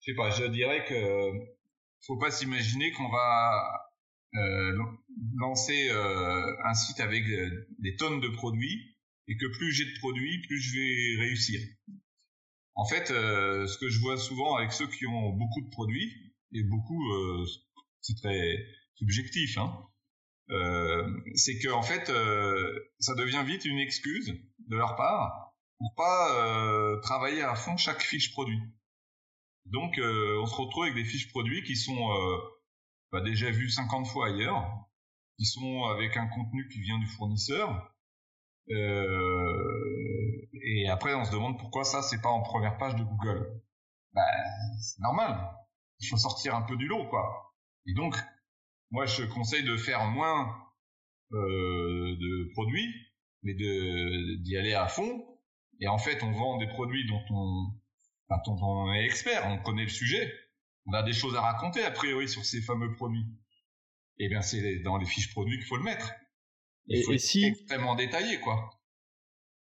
je 0.00 0.10
sais 0.12 0.16
pas, 0.16 0.30
je 0.30 0.44
dirais 0.44 0.84
que 0.84 1.32
faut 2.06 2.18
pas 2.18 2.30
s'imaginer 2.30 2.92
qu'on 2.92 3.08
va 3.08 3.91
euh, 4.34 4.72
lancer 5.36 5.90
euh, 5.90 6.56
un 6.64 6.72
site 6.72 7.00
avec 7.00 7.28
euh, 7.28 7.66
des 7.80 7.96
tonnes 7.96 8.20
de 8.20 8.28
produits 8.28 8.96
et 9.28 9.36
que 9.36 9.44
plus 9.58 9.72
j'ai 9.72 9.84
de 9.84 9.98
produits, 9.98 10.40
plus 10.46 10.58
je 10.58 10.74
vais 10.74 11.22
réussir. 11.22 11.60
En 12.74 12.86
fait, 12.86 13.08
ce 13.08 13.78
que 13.78 13.90
je 13.90 14.00
vois 14.00 14.16
souvent 14.16 14.56
avec 14.56 14.72
ceux 14.72 14.86
qui 14.86 15.06
ont 15.06 15.30
beaucoup 15.30 15.60
de 15.60 15.68
produits, 15.68 16.10
et 16.52 16.62
beaucoup, 16.62 17.04
c'est 18.00 18.16
très 18.16 18.66
subjectif, 18.94 19.58
hein, 19.58 19.86
c'est 21.34 21.58
que 21.58 21.68
en 21.68 21.82
fait, 21.82 22.06
ça 22.98 23.14
devient 23.14 23.44
vite 23.46 23.66
une 23.66 23.78
excuse 23.78 24.34
de 24.68 24.76
leur 24.76 24.96
part 24.96 25.54
pour 25.78 25.94
pas 25.94 26.98
travailler 27.02 27.42
à 27.42 27.54
fond 27.54 27.76
chaque 27.76 28.02
fiche 28.02 28.32
produit. 28.32 28.60
Donc, 29.66 29.98
on 29.98 30.46
se 30.46 30.54
retrouve 30.54 30.84
avec 30.84 30.94
des 30.94 31.04
fiches 31.04 31.28
produits 31.28 31.62
qui 31.62 31.76
sont 31.76 32.08
bah, 33.12 33.20
déjà 33.20 33.50
vu 33.50 33.68
50 33.68 34.06
fois 34.06 34.28
ailleurs, 34.28 34.88
qui 35.38 35.44
sont 35.44 35.84
avec 35.84 36.16
un 36.16 36.26
contenu 36.28 36.66
qui 36.68 36.80
vient 36.80 36.98
du 36.98 37.06
fournisseur. 37.06 37.94
Euh, 38.70 40.48
et 40.64 40.88
après, 40.88 41.14
on 41.14 41.24
se 41.24 41.32
demande 41.32 41.58
pourquoi 41.58 41.84
ça, 41.84 42.02
c'est 42.02 42.22
pas 42.22 42.30
en 42.30 42.42
première 42.42 42.78
page 42.78 42.96
de 42.96 43.04
Google. 43.04 43.60
Ben, 44.14 44.22
c'est 44.80 45.00
normal. 45.00 45.38
Il 46.00 46.08
faut 46.08 46.16
sortir 46.16 46.54
un 46.54 46.62
peu 46.62 46.76
du 46.76 46.86
lot, 46.86 47.06
quoi. 47.08 47.54
Et 47.86 47.94
donc, 47.94 48.16
moi, 48.90 49.06
je 49.06 49.24
conseille 49.24 49.64
de 49.64 49.76
faire 49.76 50.06
moins 50.06 50.56
euh, 51.32 52.16
de 52.16 52.52
produits, 52.54 52.94
mais 53.42 53.54
de 53.54 54.42
d'y 54.42 54.56
aller 54.56 54.74
à 54.74 54.88
fond. 54.88 55.26
Et 55.80 55.88
en 55.88 55.98
fait, 55.98 56.22
on 56.22 56.32
vend 56.32 56.58
des 56.58 56.68
produits 56.68 57.06
dont 57.08 57.24
on, 57.30 57.66
enfin, 58.28 58.42
dont 58.46 58.58
on 58.62 58.92
est 58.94 59.04
expert, 59.04 59.46
on 59.46 59.58
connaît 59.58 59.84
le 59.84 59.88
sujet 59.88 60.32
on 60.86 60.92
a 60.92 61.02
des 61.02 61.12
choses 61.12 61.34
à 61.36 61.40
raconter 61.40 61.84
a 61.84 61.90
priori 61.90 62.28
sur 62.28 62.44
ces 62.44 62.60
fameux 62.60 62.92
produits. 62.92 63.26
Eh 64.18 64.28
bien 64.28 64.42
c'est 64.42 64.78
dans 64.80 64.96
les 64.96 65.06
fiches 65.06 65.30
produits 65.30 65.58
qu'il 65.58 65.66
faut 65.66 65.76
le 65.76 65.84
mettre. 65.84 66.12
Il 66.86 66.98
et, 66.98 67.02
faut 67.02 67.16
si... 67.16 67.44
extrêmement 67.44 67.94
détaillé 67.94 68.40
quoi. 68.40 68.70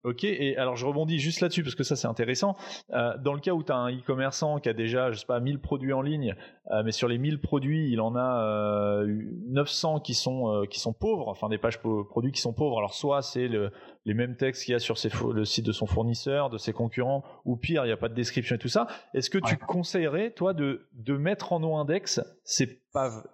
Ok, 0.09 0.25
et 0.25 0.57
alors 0.57 0.77
je 0.77 0.87
rebondis 0.87 1.19
juste 1.19 1.41
là-dessus 1.41 1.63
parce 1.63 1.75
que 1.75 1.85
ça 1.85 1.95
c'est 1.95 2.07
intéressant. 2.07 2.57
Euh, 2.95 3.13
dans 3.23 3.35
le 3.35 3.41
cas 3.41 3.53
où 3.53 3.63
tu 3.63 3.73
as 3.73 3.77
un 3.77 3.93
e-commerçant 3.95 4.59
qui 4.59 4.71
a 4.71 4.73
déjà, 4.73 5.13
je 5.13 5.19
sais 5.19 5.27
pas, 5.27 5.39
1000 5.39 5.59
produits 5.59 5.93
en 5.93 6.01
ligne, 6.01 6.35
euh, 6.71 6.83
mais 6.83 6.93
sur 6.93 7.09
les 7.09 7.19
1000 7.19 7.41
produits, 7.43 7.91
il 7.91 8.01
en 8.01 8.17
a 8.17 8.43
euh, 8.43 9.07
900 9.49 10.01
qui 10.01 10.15
sont, 10.15 10.49
euh, 10.49 10.65
qui 10.65 10.81
sont 10.81 10.95
pauvres, 10.95 11.29
enfin 11.29 11.51
des 11.51 11.59
pages 11.59 11.79
produits 11.81 12.33
qui 12.33 12.41
sont 12.41 12.55
pauvres. 12.55 12.79
Alors 12.79 12.95
soit 12.95 13.21
c'est 13.21 13.49
le, 13.49 13.71
les 14.07 14.15
mêmes 14.15 14.37
textes 14.37 14.65
qu'il 14.65 14.73
y 14.73 14.75
a 14.75 14.79
sur 14.79 14.97
ses, 14.97 15.11
le 15.35 15.45
site 15.45 15.67
de 15.67 15.73
son 15.73 15.85
fournisseur, 15.85 16.49
de 16.49 16.57
ses 16.57 16.73
concurrents, 16.73 17.23
ou 17.45 17.57
pire, 17.57 17.85
il 17.85 17.89
n'y 17.89 17.93
a 17.93 17.99
pas 17.99 18.09
de 18.09 18.15
description 18.15 18.57
et 18.57 18.59
tout 18.59 18.69
ça. 18.69 18.87
Est-ce 19.13 19.29
que 19.29 19.39
tu 19.39 19.59
conseillerais, 19.59 20.31
toi, 20.31 20.55
de, 20.55 20.89
de 20.95 21.17
mettre 21.19 21.53
en 21.53 21.61
no-index 21.61 22.23
ces, 22.45 22.81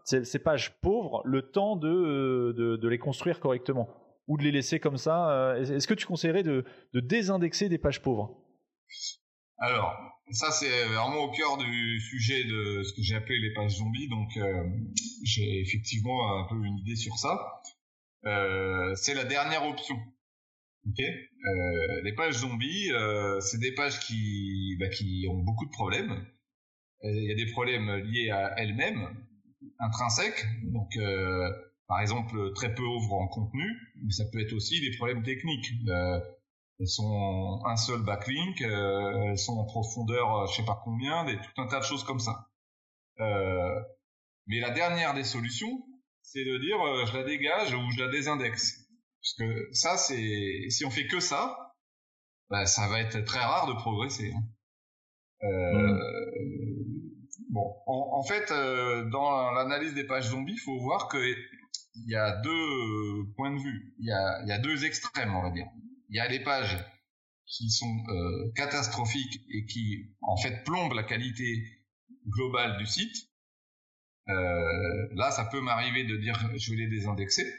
ces, 0.05 0.39
pages 0.41 0.81
pauvres 0.81 1.23
le 1.25 1.43
temps 1.43 1.77
de, 1.77 2.53
de, 2.57 2.77
de 2.77 2.89
les 2.89 2.99
construire 2.99 3.39
correctement? 3.39 3.89
Ou 4.27 4.39
de 4.39 4.43
les 4.43 4.53
laisser 4.53 4.81
comme 4.81 4.97
ça 4.97 5.31
euh, 5.31 5.77
Est-ce 5.77 5.87
que 5.87 5.95
tu 5.95 6.07
conseillerais 6.07 6.43
de, 6.43 6.65
de 6.93 7.01
désindexer 7.01 7.69
des 7.69 7.79
pages 7.79 8.03
pauvres? 8.03 8.41
Alors, 9.59 9.95
ça 10.33 10.51
c'est 10.51 10.85
vraiment 10.87 11.25
au 11.25 11.31
cœur 11.31 11.57
du 11.59 12.01
sujet 12.01 12.45
de 12.45 12.83
ce 12.83 12.93
que 12.93 13.03
j'ai 13.03 13.15
appelé 13.15 13.39
les 13.39 13.53
pages 13.53 13.77
zombies. 13.77 14.09
Donc, 14.09 14.37
euh, 14.37 14.65
j'ai 15.25 15.61
effectivement 15.61 16.39
un 16.39 16.49
peu 16.49 16.57
une 16.65 16.79
idée 16.79 16.97
sur 16.97 17.17
ça. 17.19 17.63
Euh, 18.27 18.95
c'est 18.95 19.15
la 19.15 19.25
dernière 19.25 19.67
option. 19.67 19.97
Les 20.97 22.13
pages 22.15 22.35
zombies, 22.35 22.91
c'est 23.41 23.59
des 23.59 23.73
pages 23.73 24.01
qui, 24.01 24.77
bah, 24.79 24.89
qui 24.89 25.27
ont 25.31 25.39
beaucoup 25.39 25.65
de 25.65 25.71
problèmes. 25.71 26.27
Il 27.03 27.25
y 27.25 27.33
a 27.33 27.35
des 27.35 27.51
problèmes 27.51 27.91
liés 27.97 28.31
à 28.31 28.55
elles-mêmes, 28.59 29.17
intrinsèques. 29.79 30.45
Donc, 30.65 30.91
par 31.87 32.01
exemple, 32.01 32.53
très 32.55 32.75
peu 32.75 32.83
ouvrent 32.83 33.15
en 33.21 33.29
contenu, 33.29 33.65
mais 34.03 34.13
ça 34.13 34.25
peut 34.33 34.41
être 34.41 34.53
aussi 34.53 34.81
des 34.81 34.97
problèmes 34.97 35.23
techniques. 35.23 35.67
Euh, 35.89 36.21
elles 36.81 36.89
sont 36.89 37.63
un 37.67 37.77
seul 37.77 38.03
backlink, 38.03 38.61
euh, 38.63 39.31
elles 39.31 39.39
sont 39.39 39.57
en 39.59 39.65
profondeur, 39.65 40.47
je 40.49 40.57
sais 40.57 40.65
pas 40.65 40.81
combien, 40.83 41.25
des, 41.25 41.37
tout 41.37 41.61
un 41.61 41.67
tas 41.67 41.81
de 41.81 41.85
choses 41.85 42.05
comme 42.05 42.21
ça. 42.21 42.49
Euh, 43.21 43.81
mais 44.47 44.61
la 44.61 44.71
dernière 44.71 45.15
des 45.15 45.25
solutions, 45.25 45.85
c'est 46.23 46.45
de 46.45 46.59
dire 46.59 46.81
euh, 46.81 47.07
je 47.07 47.17
la 47.17 47.23
dégage 47.25 47.75
ou 47.75 47.91
je 47.93 48.03
la 48.03 48.11
désindexe. 48.11 48.89
Parce 49.21 49.35
que 49.39 49.69
ça, 49.73 49.97
c'est 49.97 50.69
si 50.69 50.85
on 50.85 50.91
fait 50.91 51.07
que 51.07 51.21
ça, 51.21 51.75
bah, 52.51 52.67
ça 52.67 52.89
va 52.89 53.01
être 53.01 53.25
très 53.25 53.39
rare 53.41 53.67
de 53.69 53.75
progresser. 53.75 54.33
Hein. 54.33 55.47
Euh, 55.47 55.99
Bon, 57.51 57.75
en, 57.87 58.19
en 58.19 58.23
fait, 58.25 58.51
euh, 58.51 59.09
dans 59.11 59.53
l'analyse 59.53 59.95
des 59.95 60.05
pages 60.05 60.31
zombies, 60.31 60.55
il 60.55 60.61
faut 60.61 60.79
voir 60.81 61.09
que 61.09 61.19
il 61.97 62.11
y 62.11 62.17
a 62.17 62.37
deux 62.43 63.25
points 63.37 63.55
de 63.55 63.61
vue. 63.61 63.95
Il 63.99 64.07
y 64.07 64.13
a, 64.13 64.43
il 64.43 64.49
y 64.49 64.53
a 64.53 64.59
deux 64.59 64.85
extrêmes, 64.85 65.35
on 65.35 65.43
va 65.43 65.51
dire. 65.51 65.67
Il 66.09 66.17
y 66.17 66.21
a 66.21 66.29
les 66.29 66.41
pages 66.41 66.85
qui 67.47 67.71
sont 67.71 68.05
euh, 68.09 68.53
catastrophiques 68.55 69.41
et 69.51 69.65
qui, 69.67 70.15
en 70.23 70.37
fait, 70.37 70.65
plombent 70.65 70.95
la 70.95 71.05
qualité 71.05 71.63
globale 72.27 72.79
du 72.79 72.87
site. 72.87 73.29
Euh, 74.29 75.09
là, 75.15 75.31
ça 75.31 75.45
peut 75.45 75.61
m'arriver 75.61 76.05
de 76.05 76.17
dire 76.17 76.39
je 76.57 76.71
vais 76.71 76.79
les 76.79 76.89
désindexer. 76.89 77.53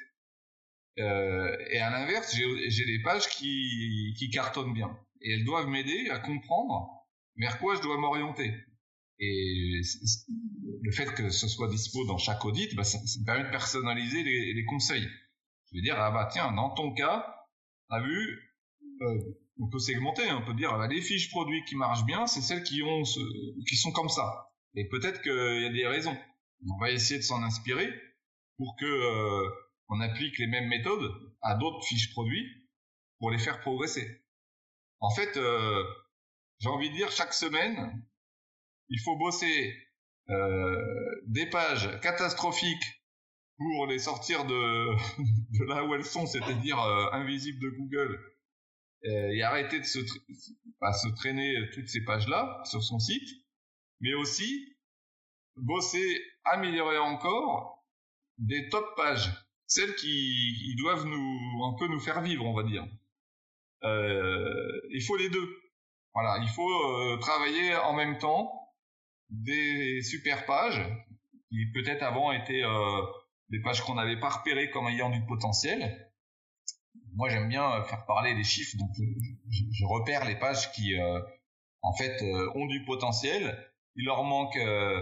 Euh, 0.98 1.56
et 1.70 1.80
à 1.80 1.90
l'inverse, 1.90 2.36
j'ai 2.36 2.86
des 2.86 3.02
pages 3.04 3.28
qui, 3.28 4.14
qui 4.18 4.30
cartonnent 4.30 4.74
bien. 4.74 4.98
Et 5.22 5.34
elles 5.34 5.46
doivent 5.46 5.68
m'aider 5.68 6.10
à 6.10 6.20
comprendre 6.20 6.90
vers 7.38 7.60
quoi 7.60 7.76
je 7.76 7.82
dois 7.82 7.98
m'orienter. 7.98 8.54
Et 9.20 9.82
le 10.82 10.92
fait 10.92 11.06
que 11.14 11.30
ce 11.30 11.48
soit 11.48 11.70
dispo 11.70 12.06
dans 12.06 12.18
chaque 12.18 12.44
audit, 12.44 12.76
bah, 12.76 12.84
ça, 12.84 13.00
ça, 13.00 13.20
me 13.20 13.26
permet 13.26 13.46
de 13.46 13.50
personnaliser 13.50 14.24
les, 14.24 14.66
conseils. 14.66 15.08
Je 15.72 15.78
vais 15.78 15.82
dire, 15.82 15.96
ah 15.98 16.12
bah 16.12 16.28
tiens, 16.32 16.52
dans 16.52 16.72
ton 16.72 16.94
cas, 16.94 17.26
t'as 17.90 18.02
vu, 18.02 18.40
euh, 19.02 19.20
on 19.60 19.70
peut 19.70 19.80
segmenter, 19.80 20.30
on 20.32 20.44
peut 20.44 20.54
dire, 20.54 20.72
ah 20.74 20.78
bah, 20.78 20.88
les 20.88 21.02
fiches 21.02 21.30
produits 21.30 21.64
qui 21.66 21.76
marchent 21.76 22.06
bien, 22.06 22.28
c'est 22.28 22.42
celles 22.42 22.64
qui 22.64 22.84
ont 22.84 23.06
ce, 23.06 23.20
qui 23.68 23.76
sont 23.78 23.92
comme 23.92 24.10
ça. 24.10 24.52
Et 24.76 24.88
peut-être 24.90 25.22
qu'il 25.22 25.62
y 25.62 25.66
a 25.66 25.72
des 25.72 25.88
raisons. 25.88 26.18
On 26.70 26.78
va 26.80 26.92
essayer 26.92 27.20
de 27.20 27.24
s'en 27.24 27.42
inspirer 27.44 27.90
pour 28.58 28.76
que 28.78 28.86
euh, 28.86 29.50
on 29.90 30.00
applique 30.02 30.38
les 30.40 30.48
mêmes 30.48 30.68
méthodes 30.68 31.12
à 31.42 31.56
d'autres 31.56 31.84
fiches 31.86 32.12
produits 32.12 32.46
pour 33.20 33.32
les 33.32 33.38
faire 33.38 33.62
progresser. 33.62 34.22
En 35.00 35.10
fait, 35.10 35.38
euh, 35.38 35.84
j'ai 36.60 36.70
envie 36.70 36.90
de 36.90 36.96
dire 36.96 37.12
chaque 37.12 37.34
semaine, 37.34 38.04
il 38.90 39.00
faut 39.02 39.16
bosser 39.16 39.74
euh, 40.30 41.22
des 41.28 41.48
pages 41.48 42.00
catastrophiques 42.02 43.02
pour 43.58 43.88
les 43.88 44.00
sortir 44.00 44.46
de, 44.46 45.66
là 45.68 45.86
où 45.86 45.96
elles 45.96 46.06
sont, 46.06 46.26
c'est-à-dire 46.26 46.80
euh, 46.80 47.12
invisibles 47.12 47.62
de 47.62 47.70
Google, 47.70 48.32
et 49.08 49.44
arrêter 49.44 49.80
de 49.80 49.86
se, 49.86 50.00
tra 50.80 50.92
se 50.92 51.08
traîner 51.10 51.70
toutes 51.76 51.88
ces 51.88 52.04
pages-là 52.04 52.64
sur 52.66 52.82
son 52.82 52.98
site, 52.98 53.30
mais 54.00 54.16
aussi 54.16 54.76
bosser, 55.58 56.22
améliorer 56.44 56.98
encore 56.98 57.86
des 58.40 58.68
top 58.70 58.86
pages, 58.96 59.30
celles 59.68 59.96
qui, 59.96 60.56
qui 60.60 60.76
doivent 60.76 61.06
nous 61.06 61.66
un 61.66 61.76
peu 61.78 61.88
nous 61.88 62.00
faire 62.00 62.22
vivre, 62.22 62.46
on 62.46 62.56
va 62.56 62.64
dire. 62.64 62.88
Euh, 63.84 64.82
il 64.92 65.02
faut 65.02 65.16
les 65.16 65.30
deux. 65.30 65.62
Voilà, 66.14 66.38
il 66.42 66.50
faut 66.50 66.70
euh, 66.70 67.18
travailler 67.18 67.76
en 67.76 67.94
même 67.94 68.18
temps 68.18 68.65
des 69.30 70.02
super 70.02 70.46
pages 70.46 70.82
qui 71.50 71.66
peut-être 71.74 72.04
avant 72.04 72.32
étaient 72.32 72.64
euh, 72.64 73.02
des 73.50 73.62
pages 73.62 73.82
qu'on 73.82 73.96
n'avait 73.96 74.20
pas 74.20 74.30
repérées 74.30 74.70
comme 74.70 74.88
ayant 74.88 75.10
du 75.10 75.24
potentiel. 75.26 76.12
Moi, 77.16 77.30
j'aime 77.30 77.48
bien 77.48 77.84
faire 77.84 78.06
parler 78.06 78.36
des 78.36 78.44
chiffres, 78.44 78.78
donc 78.78 78.92
je, 78.98 79.64
je 79.72 79.86
repère 79.86 80.26
les 80.26 80.36
pages 80.36 80.72
qui, 80.74 81.00
euh, 81.00 81.20
en 81.82 81.94
fait, 81.94 82.22
euh, 82.22 82.52
ont 82.56 82.66
du 82.66 82.84
potentiel. 82.84 83.72
Il 83.96 84.06
leur 84.06 84.24
manque 84.24 84.58
euh, 84.58 85.00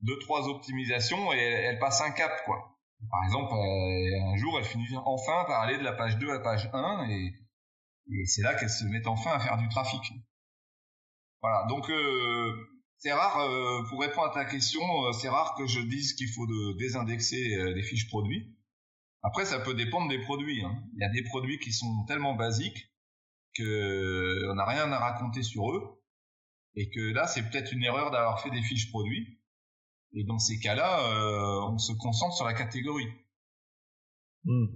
deux, 0.00 0.18
trois 0.20 0.48
optimisations 0.48 1.32
et 1.32 1.38
elles, 1.38 1.78
passent 1.78 2.00
un 2.00 2.10
cap, 2.12 2.32
quoi. 2.44 2.78
Par 3.10 3.24
exemple, 3.24 3.52
euh, 3.54 4.32
un 4.32 4.36
jour, 4.36 4.58
elles 4.58 4.64
finissent 4.64 4.94
enfin 5.04 5.44
par 5.46 5.60
aller 5.60 5.78
de 5.78 5.82
la 5.82 5.92
page 5.92 6.18
2 6.18 6.30
à 6.30 6.34
la 6.34 6.40
page 6.40 6.70
1 6.72 7.08
et, 7.10 7.34
et 8.12 8.24
c'est 8.24 8.42
là 8.42 8.54
qu'elles 8.54 8.70
se 8.70 8.84
mettent 8.84 9.06
enfin 9.06 9.32
à 9.32 9.40
faire 9.40 9.56
du 9.56 9.68
trafic. 9.68 10.12
Voilà, 11.42 11.66
donc 11.68 11.88
euh, 11.88 12.69
c'est 13.00 13.12
rare, 13.12 13.38
euh, 13.38 13.82
pour 13.88 14.00
répondre 14.00 14.28
à 14.28 14.34
ta 14.34 14.44
question, 14.44 14.82
euh, 15.06 15.12
c'est 15.12 15.30
rare 15.30 15.54
que 15.56 15.66
je 15.66 15.80
dise 15.80 16.12
qu'il 16.12 16.28
faut 16.28 16.46
de 16.46 16.76
désindexer 16.78 17.54
euh, 17.54 17.72
les 17.72 17.82
fiches 17.82 18.08
produits. 18.08 18.54
Après, 19.22 19.46
ça 19.46 19.58
peut 19.58 19.74
dépendre 19.74 20.08
des 20.08 20.20
produits. 20.20 20.62
Hein. 20.62 20.82
Il 20.94 21.00
y 21.00 21.04
a 21.04 21.08
des 21.08 21.22
produits 21.22 21.58
qui 21.58 21.72
sont 21.72 22.04
tellement 22.06 22.34
basiques 22.34 22.92
que 23.54 24.50
on 24.50 24.54
n'a 24.54 24.66
rien 24.66 24.92
à 24.92 24.98
raconter 24.98 25.42
sur 25.42 25.72
eux, 25.72 26.02
et 26.74 26.90
que 26.90 27.00
là, 27.12 27.26
c'est 27.26 27.42
peut-être 27.42 27.72
une 27.72 27.82
erreur 27.82 28.10
d'avoir 28.10 28.40
fait 28.42 28.50
des 28.50 28.62
fiches 28.62 28.90
produits. 28.90 29.40
Et 30.12 30.24
dans 30.24 30.38
ces 30.38 30.58
cas-là, 30.60 31.00
euh, 31.00 31.72
on 31.72 31.78
se 31.78 31.92
concentre 31.92 32.36
sur 32.36 32.44
la 32.44 32.54
catégorie. 32.54 33.08
Mmh. 34.44 34.66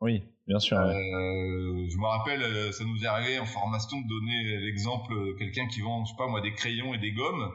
Oui, 0.00 0.22
bien 0.46 0.58
sûr. 0.58 0.78
Euh, 0.78 0.92
je 0.94 1.96
me 1.98 2.06
rappelle, 2.06 2.72
ça 2.72 2.84
nous 2.84 3.04
est 3.04 3.06
arrivé 3.06 3.38
en 3.38 3.46
formation 3.46 4.00
de 4.00 4.08
donner 4.08 4.58
l'exemple 4.60 5.14
de 5.14 5.32
quelqu'un 5.38 5.66
qui 5.68 5.80
vend, 5.80 6.04
je 6.04 6.12
sais 6.12 6.16
pas 6.16 6.28
moi, 6.28 6.40
des 6.40 6.54
crayons 6.54 6.94
et 6.94 6.98
des 6.98 7.12
gommes 7.12 7.52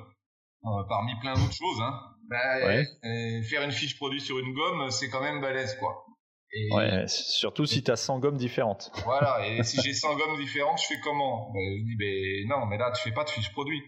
euh, 0.65 0.83
parmi 0.87 1.13
plein 1.19 1.35
d'autres 1.35 1.53
choses. 1.53 1.81
Hein. 1.81 1.99
Bah, 2.29 2.65
ouais. 2.65 2.85
euh, 3.05 3.43
faire 3.43 3.63
une 3.63 3.71
fiche 3.71 3.95
produit 3.97 4.21
sur 4.21 4.37
une 4.37 4.53
gomme, 4.53 4.91
c'est 4.91 5.09
quand 5.09 5.21
même 5.21 5.41
balèze, 5.41 5.75
quoi. 5.79 6.05
Et, 6.51 6.73
ouais, 6.73 7.07
surtout 7.07 7.65
si 7.65 7.83
tu 7.83 7.91
as 7.91 7.95
100 7.95 8.19
gommes 8.19 8.37
différentes. 8.37 8.91
Voilà, 9.03 9.47
et 9.47 9.63
si 9.63 9.79
j'ai 9.81 9.93
100 9.93 10.15
gommes 10.17 10.37
différentes, 10.37 10.79
je 10.81 10.87
fais 10.87 10.99
comment? 11.01 11.51
Ben, 11.53 11.61
Je 11.61 11.83
dis, 11.83 11.95
ben 11.95 12.47
non, 12.47 12.65
mais 12.65 12.77
là, 12.77 12.91
tu 12.91 13.01
fais 13.01 13.13
pas 13.13 13.23
de 13.23 13.29
fiche 13.29 13.51
produit. 13.51 13.81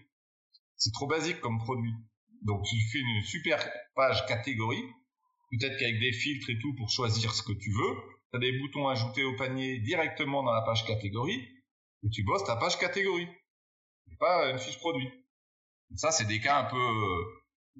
C'est 0.76 0.92
trop 0.92 1.06
basique 1.06 1.40
comme 1.40 1.58
produit. 1.58 1.92
Donc, 2.42 2.62
tu 2.64 2.76
fais 2.90 2.98
une 2.98 3.22
super 3.24 3.68
page 3.94 4.26
catégorie, 4.26 4.82
peut-être 5.50 5.78
qu'avec 5.78 6.00
des 6.00 6.12
filtres 6.12 6.50
et 6.50 6.58
tout 6.58 6.74
pour 6.76 6.90
choisir 6.90 7.32
ce 7.32 7.42
que 7.42 7.52
tu 7.52 7.70
veux. 7.70 7.96
Tu 8.32 8.36
as 8.36 8.40
des 8.40 8.58
boutons 8.58 8.88
ajoutés 8.88 9.24
au 9.24 9.36
panier 9.36 9.78
directement 9.80 10.42
dans 10.42 10.52
la 10.52 10.62
page 10.62 10.84
catégorie, 10.84 11.48
et 12.04 12.10
tu 12.10 12.24
bosses 12.24 12.44
ta 12.44 12.56
page 12.56 12.78
catégorie. 12.78 13.28
Et 14.10 14.16
pas 14.18 14.50
une 14.50 14.58
fiche 14.58 14.78
produit. 14.78 15.08
Ça, 15.96 16.10
c'est 16.10 16.26
des 16.26 16.40
cas 16.40 16.60
un 16.60 16.64
peu, 16.64 16.76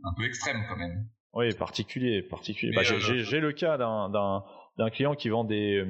un 0.05 0.15
peu 0.17 0.25
extrêmes 0.25 0.65
quand 0.69 0.77
même. 0.77 1.09
Oui, 1.35 1.53
particulier, 1.55 2.23
particulier. 2.23 2.75
Bah, 2.75 2.83
euh, 2.91 2.99
j'ai 2.99 3.41
le 3.41 3.53
cas 3.53 3.79
d'un 3.79 4.91
client 4.91 5.15
qui 5.15 5.29
vend 5.29 5.45
des, 5.45 5.83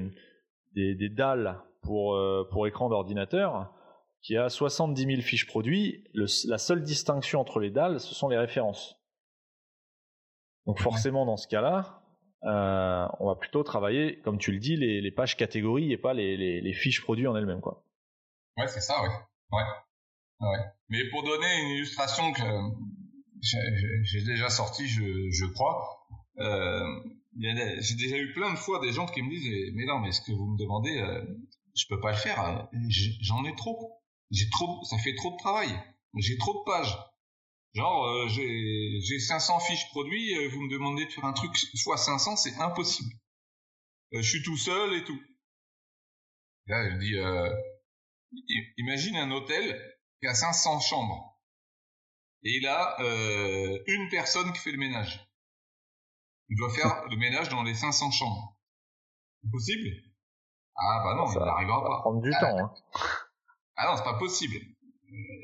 des, 0.75 0.95
des 0.95 1.09
dalles 1.09 1.61
pour, 1.83 2.15
euh, 2.15 2.49
pour 2.51 2.67
écran 2.67 2.89
d'ordinateur, 2.89 3.73
qui 4.23 4.37
a 4.37 4.49
70 4.49 5.05
000 5.05 5.23
fiches 5.23 5.47
produits. 5.47 6.05
Le, 6.15 6.27
la 6.49 6.59
seule 6.59 6.83
distinction 6.83 7.41
entre 7.41 7.59
les 7.59 7.71
dalles, 7.71 7.99
ce 7.99 8.15
sont 8.15 8.29
les 8.29 8.39
références. 8.39 8.97
Donc 10.67 10.81
forcément, 10.81 11.27
dans 11.27 11.37
ce 11.37 11.49
cas-là, 11.49 12.03
euh, 12.45 13.09
on 13.19 13.27
va 13.27 13.35
plutôt 13.35 13.65
travailler, 13.65 14.21
comme 14.21 14.39
tu 14.39 14.53
le 14.53 14.59
dis, 14.59 14.77
les, 14.77 15.01
les 15.01 15.11
pages 15.11 15.37
catégories 15.37 15.93
et 15.93 15.99
pas 15.99 16.15
les, 16.15 16.37
les, 16.37 16.61
les 16.61 16.73
fiches 16.73 17.03
produits 17.03 17.27
en 17.27 17.37
elles-mêmes. 17.37 17.61
Quoi. 17.61 17.85
Ouais, 18.57 18.69
c'est 18.69 18.81
ça, 18.81 19.03
ouais. 19.03 19.09
ouais. 19.53 19.63
Ouais. 20.43 20.59
Mais 20.89 21.09
pour 21.11 21.23
donner 21.23 21.63
une 21.63 21.71
illustration 21.71 22.33
que 22.33 22.43
j'ai 23.41 24.23
déjà 24.23 24.51
sorti, 24.51 24.87
je, 24.89 25.47
crois, 25.47 26.07
euh, 26.39 26.87
j'ai 27.39 27.95
déjà 27.95 28.19
eu 28.19 28.33
plein 28.33 28.53
de 28.53 28.59
fois 28.59 28.81
des 28.81 28.93
gens 28.93 29.07
qui 29.07 29.23
me 29.23 29.31
disent 29.31 29.73
mais 29.75 29.85
non 29.87 30.01
mais 30.01 30.13
ce 30.13 30.21
que 30.21 30.33
vous 30.33 30.47
me 30.47 30.59
demandez, 30.59 30.99
euh, 30.99 31.25
je 31.75 31.87
peux 31.89 32.01
pas 32.01 32.11
le 32.11 32.17
faire, 32.17 32.69
j'en 33.21 33.45
ai 33.45 33.55
trop, 33.55 34.03
j'ai 34.31 34.51
trop, 34.51 34.83
ça 34.85 34.99
fait 34.99 35.15
trop 35.15 35.31
de 35.31 35.39
travail, 35.39 35.71
j'ai 36.19 36.37
trop 36.39 36.55
de 36.55 36.65
pages. 36.65 36.97
Genre 37.75 38.05
euh, 38.07 38.29
j'ai 38.29 39.19
500 39.19 39.61
fiches 39.61 39.89
produits, 39.89 40.37
euh, 40.37 40.49
vous 40.49 40.61
me 40.61 40.71
demandez 40.71 41.07
de 41.07 41.11
faire 41.11 41.25
un 41.25 41.33
truc 41.33 41.53
fois 41.83 41.97
500, 41.97 42.37
c'est 42.37 42.57
impossible. 42.57 43.15
Euh, 44.13 44.21
je 44.21 44.29
suis 44.29 44.43
tout 44.43 44.59
seul 44.59 44.95
et 44.95 45.05
tout. 45.05 45.19
Là 46.67 46.91
je 46.91 46.97
dis 46.99 47.15
imagine 48.77 49.17
un 49.17 49.31
hôtel 49.31 49.92
qui 50.23 50.29
a 50.29 50.35
500 50.35 50.81
chambres. 50.81 51.37
Et 52.45 52.57
il 52.57 52.67
a 52.67 53.01
euh, 53.01 53.79
une 53.87 54.09
personne 54.09 54.53
qui 54.53 54.61
fait 54.61 54.73
le 54.73 54.79
ménage. 54.79 55.29
Il 56.49 56.57
doit 56.57 56.73
faire 56.73 57.05
le 57.09 57.17
ménage 57.17 57.49
dans 57.49 57.63
les 57.63 57.75
500 57.75 58.11
chambres. 58.13 58.57
Possible? 59.51 59.89
Ah 60.77 61.03
bah 61.05 61.15
non, 61.17 61.27
ça, 61.27 61.41
il 61.41 61.47
n'arrivera 61.47 61.83
pas. 61.83 61.89
Ça 61.89 61.95
va 61.95 62.01
prendre 62.01 62.23
du 62.23 62.33
ah, 62.35 62.41
temps. 62.41 62.59
Hein. 62.59 62.75
Ah 63.75 63.91
non, 63.91 63.97
c'est 63.97 64.05
pas 64.05 64.19
possible. 64.19 64.55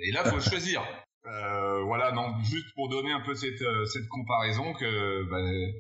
Et 0.05 0.13
là, 0.13 0.23
faut 0.23 0.39
choisir. 0.39 0.87
Euh, 1.25 1.83
voilà, 1.85 2.13
donc 2.13 2.41
juste 2.43 2.73
pour 2.75 2.91
donner 2.91 3.11
un 3.11 3.23
peu 3.23 3.35
cette, 3.35 3.65
cette 3.87 4.07
comparaison 4.09 4.75
que 4.75 5.25
bah, 5.25 5.73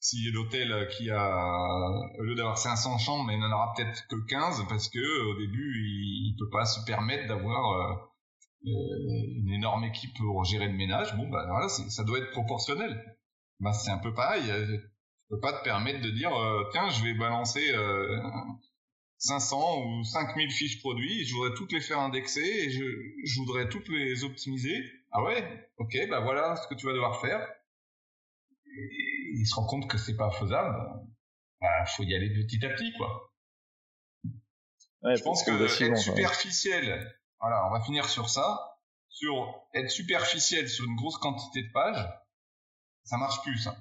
si 0.00 0.30
l'hôtel 0.30 0.86
qui 0.90 1.10
a 1.10 1.88
au 2.18 2.22
lieu 2.22 2.34
d'avoir 2.34 2.58
500 2.58 2.98
chambres, 2.98 3.24
mais 3.24 3.34
il 3.34 3.40
n'en 3.40 3.50
aura 3.50 3.72
peut-être 3.74 4.06
que 4.06 4.16
15 4.26 4.66
parce 4.68 4.90
que 4.90 5.32
au 5.32 5.34
début 5.38 5.80
il, 5.80 6.34
ne 6.34 6.44
peut 6.44 6.50
pas 6.50 6.66
se 6.66 6.84
permettre 6.84 7.26
d'avoir 7.26 8.13
une 8.64 9.52
énorme 9.52 9.84
équipe 9.84 10.16
pour 10.16 10.44
gérer 10.44 10.66
le 10.68 10.74
ménage. 10.74 11.16
Bon 11.16 11.28
bah 11.28 11.46
voilà, 11.48 11.68
ça 11.68 12.04
doit 12.04 12.18
être 12.18 12.30
proportionnel. 12.30 13.16
Bah 13.60 13.72
c'est 13.72 13.90
un 13.90 13.98
peu 13.98 14.12
pareil. 14.14 14.44
Tu 14.44 15.30
peux 15.30 15.40
pas 15.40 15.52
te 15.52 15.64
permettre 15.64 16.00
de 16.00 16.10
dire 16.10 16.32
tiens 16.72 16.88
je 16.90 17.02
vais 17.04 17.14
balancer 17.14 17.72
500 19.18 19.84
ou 19.86 20.04
5000 20.04 20.50
fiches 20.50 20.80
produits, 20.80 21.24
je 21.24 21.34
voudrais 21.34 21.54
toutes 21.54 21.72
les 21.72 21.80
faire 21.80 21.98
indexer 21.98 22.42
et 22.42 22.70
je, 22.70 22.84
je 23.24 23.40
voudrais 23.40 23.68
toutes 23.68 23.88
les 23.88 24.22
optimiser. 24.24 24.84
Ah 25.12 25.22
ouais, 25.22 25.70
ok, 25.78 25.96
bah 26.10 26.20
voilà 26.20 26.56
ce 26.56 26.68
que 26.68 26.74
tu 26.74 26.86
vas 26.86 26.92
devoir 26.92 27.20
faire. 27.20 27.40
Et 28.66 29.32
il 29.36 29.46
se 29.46 29.54
rend 29.54 29.66
compte 29.66 29.88
que 29.88 29.96
c'est 29.96 30.16
pas 30.16 30.30
faisable. 30.30 30.76
Bah, 31.60 31.84
faut 31.86 32.02
y 32.02 32.14
aller 32.14 32.30
petit 32.30 32.64
à 32.66 32.70
petit, 32.70 32.92
quoi. 32.98 33.32
je 35.04 35.22
pense 35.22 35.42
que 35.42 35.52
être 35.52 35.96
superficiel, 35.96 37.16
voilà, 37.44 37.66
on 37.66 37.70
va 37.70 37.82
finir 37.82 38.08
sur 38.08 38.30
ça, 38.30 38.78
sur 39.10 39.68
être 39.74 39.90
superficiel 39.90 40.66
sur 40.66 40.86
une 40.86 40.96
grosse 40.96 41.18
quantité 41.18 41.62
de 41.62 41.70
pages, 41.72 42.08
ça 43.04 43.18
marche 43.18 43.42
plus, 43.42 43.58
ça. 43.58 43.76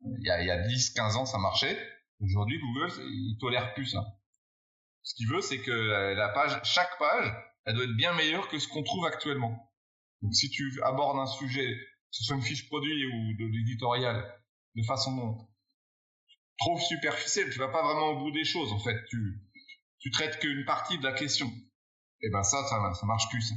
Il 0.00 0.26
y 0.26 0.30
a, 0.30 0.40
il 0.40 0.46
y 0.46 0.50
a 0.50 0.66
10, 0.66 0.90
15 0.94 1.16
ans, 1.16 1.26
ça 1.26 1.36
marchait. 1.36 1.78
Aujourd'hui, 2.20 2.58
Google, 2.58 2.90
il 3.00 3.36
tolère 3.38 3.74
plus 3.74 3.84
ça. 3.84 4.18
Ce 5.02 5.14
qu'il 5.14 5.28
veut, 5.28 5.42
c'est 5.42 5.60
que 5.60 6.32
page, 6.32 6.58
chaque 6.64 6.98
page, 6.98 7.34
elle 7.66 7.74
doit 7.74 7.84
être 7.84 7.96
bien 7.96 8.14
meilleure 8.14 8.48
que 8.48 8.58
ce 8.58 8.66
qu'on 8.66 8.82
trouve 8.82 9.04
actuellement. 9.04 9.70
Donc, 10.22 10.34
si 10.34 10.48
tu 10.48 10.80
abordes 10.84 11.18
un 11.18 11.26
sujet, 11.26 11.76
que 11.76 12.16
ce 12.16 12.24
soit 12.24 12.36
une 12.36 12.42
fiche 12.42 12.66
produit 12.66 13.06
ou 13.08 13.36
de 13.36 13.44
l'éditorial, 13.44 14.42
de 14.74 14.82
façon 14.84 15.36
trop 16.56 16.78
superficielle, 16.78 17.50
tu 17.52 17.58
vas 17.58 17.68
pas 17.68 17.82
vraiment 17.82 18.12
au 18.12 18.20
bout 18.20 18.30
des 18.30 18.44
choses, 18.44 18.72
en 18.72 18.78
fait. 18.78 19.04
Tu, 19.10 19.38
tu 19.98 20.10
traites 20.10 20.38
qu'une 20.38 20.64
partie 20.64 20.96
de 20.96 21.04
la 21.04 21.12
question. 21.12 21.52
Et 22.22 22.30
ben 22.30 22.42
ça, 22.42 22.62
ça, 22.64 22.92
ça 22.92 23.06
marche 23.06 23.28
plus. 23.30 23.52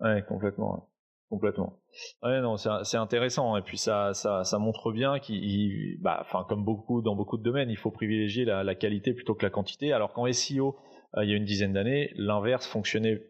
Ouais, 0.00 0.22
complètement 0.28 0.90
complètement. 1.28 1.80
Ouais, 2.22 2.40
non, 2.40 2.56
c'est 2.56 2.96
intéressant 2.96 3.56
et 3.56 3.62
puis 3.62 3.78
ça, 3.78 4.14
ça, 4.14 4.44
ça 4.44 4.58
montre 4.58 4.92
bien 4.92 5.18
qu'il, 5.18 5.98
bah, 6.00 6.18
enfin 6.20 6.44
comme 6.48 6.64
beaucoup 6.64 7.02
dans 7.02 7.16
beaucoup 7.16 7.36
de 7.36 7.42
domaines, 7.42 7.70
il 7.70 7.76
faut 7.76 7.90
privilégier 7.90 8.44
la, 8.44 8.62
la 8.62 8.74
qualité 8.74 9.12
plutôt 9.12 9.34
que 9.34 9.44
la 9.44 9.50
quantité. 9.50 9.92
Alors 9.92 10.12
qu'en 10.12 10.30
SEO, 10.32 10.76
euh, 11.16 11.24
il 11.24 11.30
y 11.30 11.32
a 11.32 11.36
une 11.36 11.44
dizaine 11.44 11.72
d'années, 11.72 12.12
l'inverse 12.16 12.66
fonctionnait 12.66 13.22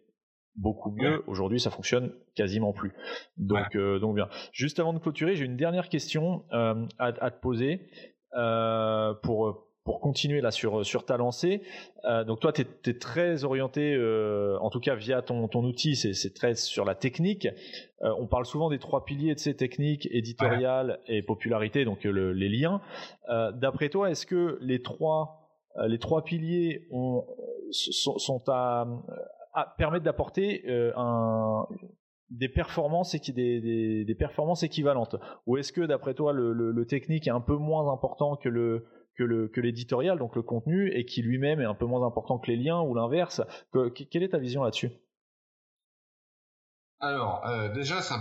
beaucoup 0.57 0.91
mieux. 0.91 1.23
Aujourd'hui, 1.27 1.61
ça 1.61 1.71
fonctionne 1.71 2.13
quasiment 2.35 2.73
plus. 2.73 2.93
Donc, 3.37 3.77
euh, 3.77 3.99
donc 3.99 4.15
bien. 4.15 4.29
Juste 4.53 4.81
avant 4.81 4.93
de 4.93 4.99
clôturer, 4.99 5.37
j'ai 5.37 5.45
une 5.45 5.57
dernière 5.57 5.89
question 5.89 6.45
euh, 6.53 6.87
à, 6.99 7.07
à, 7.07 7.31
te 7.31 7.41
poser 7.41 7.89
euh, 8.35 9.15
pour 9.23 9.66
pour 9.87 10.01
continuer 10.01 10.41
là 10.41 10.51
sur, 10.51 10.85
sur 10.85 11.07
ta 11.07 11.17
lancée. 11.17 11.63
Euh, 12.05 12.25
donc 12.25 12.41
toi, 12.41 12.53
tu 12.53 12.63
es, 12.63 12.99
très 12.99 13.45
orienté, 13.45 13.95
euh, 13.95 14.59
en 14.59 14.69
tout 14.69 14.81
cas 14.81 14.97
via 14.97 15.23
ton, 15.23 15.47
ton 15.47 15.65
outil, 15.65 15.95
c'est 15.95 16.35
très 16.35 16.57
sur 16.57 16.85
la 16.85 16.97
technique. 16.97 17.47
Euh, 18.03 18.13
on 18.19 18.27
parle 18.27 18.45
souvent 18.45 18.69
des 18.69 18.81
trois 18.81 19.05
piliers 19.05 19.35
de 19.35 19.39
ces 19.39 19.55
techniques, 19.55 20.09
éditorial 20.11 20.99
et 21.07 21.23
popularité, 21.23 21.85
donc 21.85 22.05
les 22.05 22.49
liens. 22.49 22.83
D'après 23.29 23.89
toi, 23.89 24.11
est-ce 24.11 24.27
que 24.27 24.59
les 24.61 24.83
trois, 24.83 25.49
les 25.87 25.99
trois 25.99 26.25
piliers 26.25 26.87
ont, 26.91 27.25
sont, 27.71 28.43
à, 28.49 28.87
permettre 29.79 30.05
d'apporter 30.05 30.65
un, 30.97 31.65
des 32.31 32.49
performances 32.49 33.15
et 33.15 33.21
des, 33.33 33.61
des, 33.61 34.05
des, 34.05 34.15
performances 34.17 34.65
équivalentes? 34.65 35.15
Ou 35.47 35.59
est-ce 35.59 35.73
que 35.73 35.83
d'après 35.83 36.15
toi 36.15 36.33
le, 36.33 36.53
le, 36.53 36.87
technique 36.87 37.29
est 37.29 37.31
un 37.31 37.41
peu 37.41 37.57
moins 37.57 37.93
important 37.93 38.35
que 38.37 38.49
le 38.49 38.85
que 39.17 39.61
l'éditorial, 39.61 40.19
donc 40.19 40.37
le 40.37 40.43
contenu, 40.43 40.91
et 40.93 41.05
qui 41.05 41.23
lui-même 41.23 41.61
est 41.61 41.65
un 41.65 41.75
peu 41.75 41.87
moins 41.87 42.07
important 42.07 42.39
que 42.39 42.51
les 42.51 42.57
liens 42.57 42.81
ou 42.81 42.95
l'inverse. 42.95 43.41
quelle 44.11 44.23
est 44.23 44.31
ta 44.31 44.39
vision 44.39 44.63
là-dessus? 44.63 44.91
Alors, 47.01 47.47
euh, 47.47 47.73
déjà, 47.73 48.01
ça, 48.01 48.19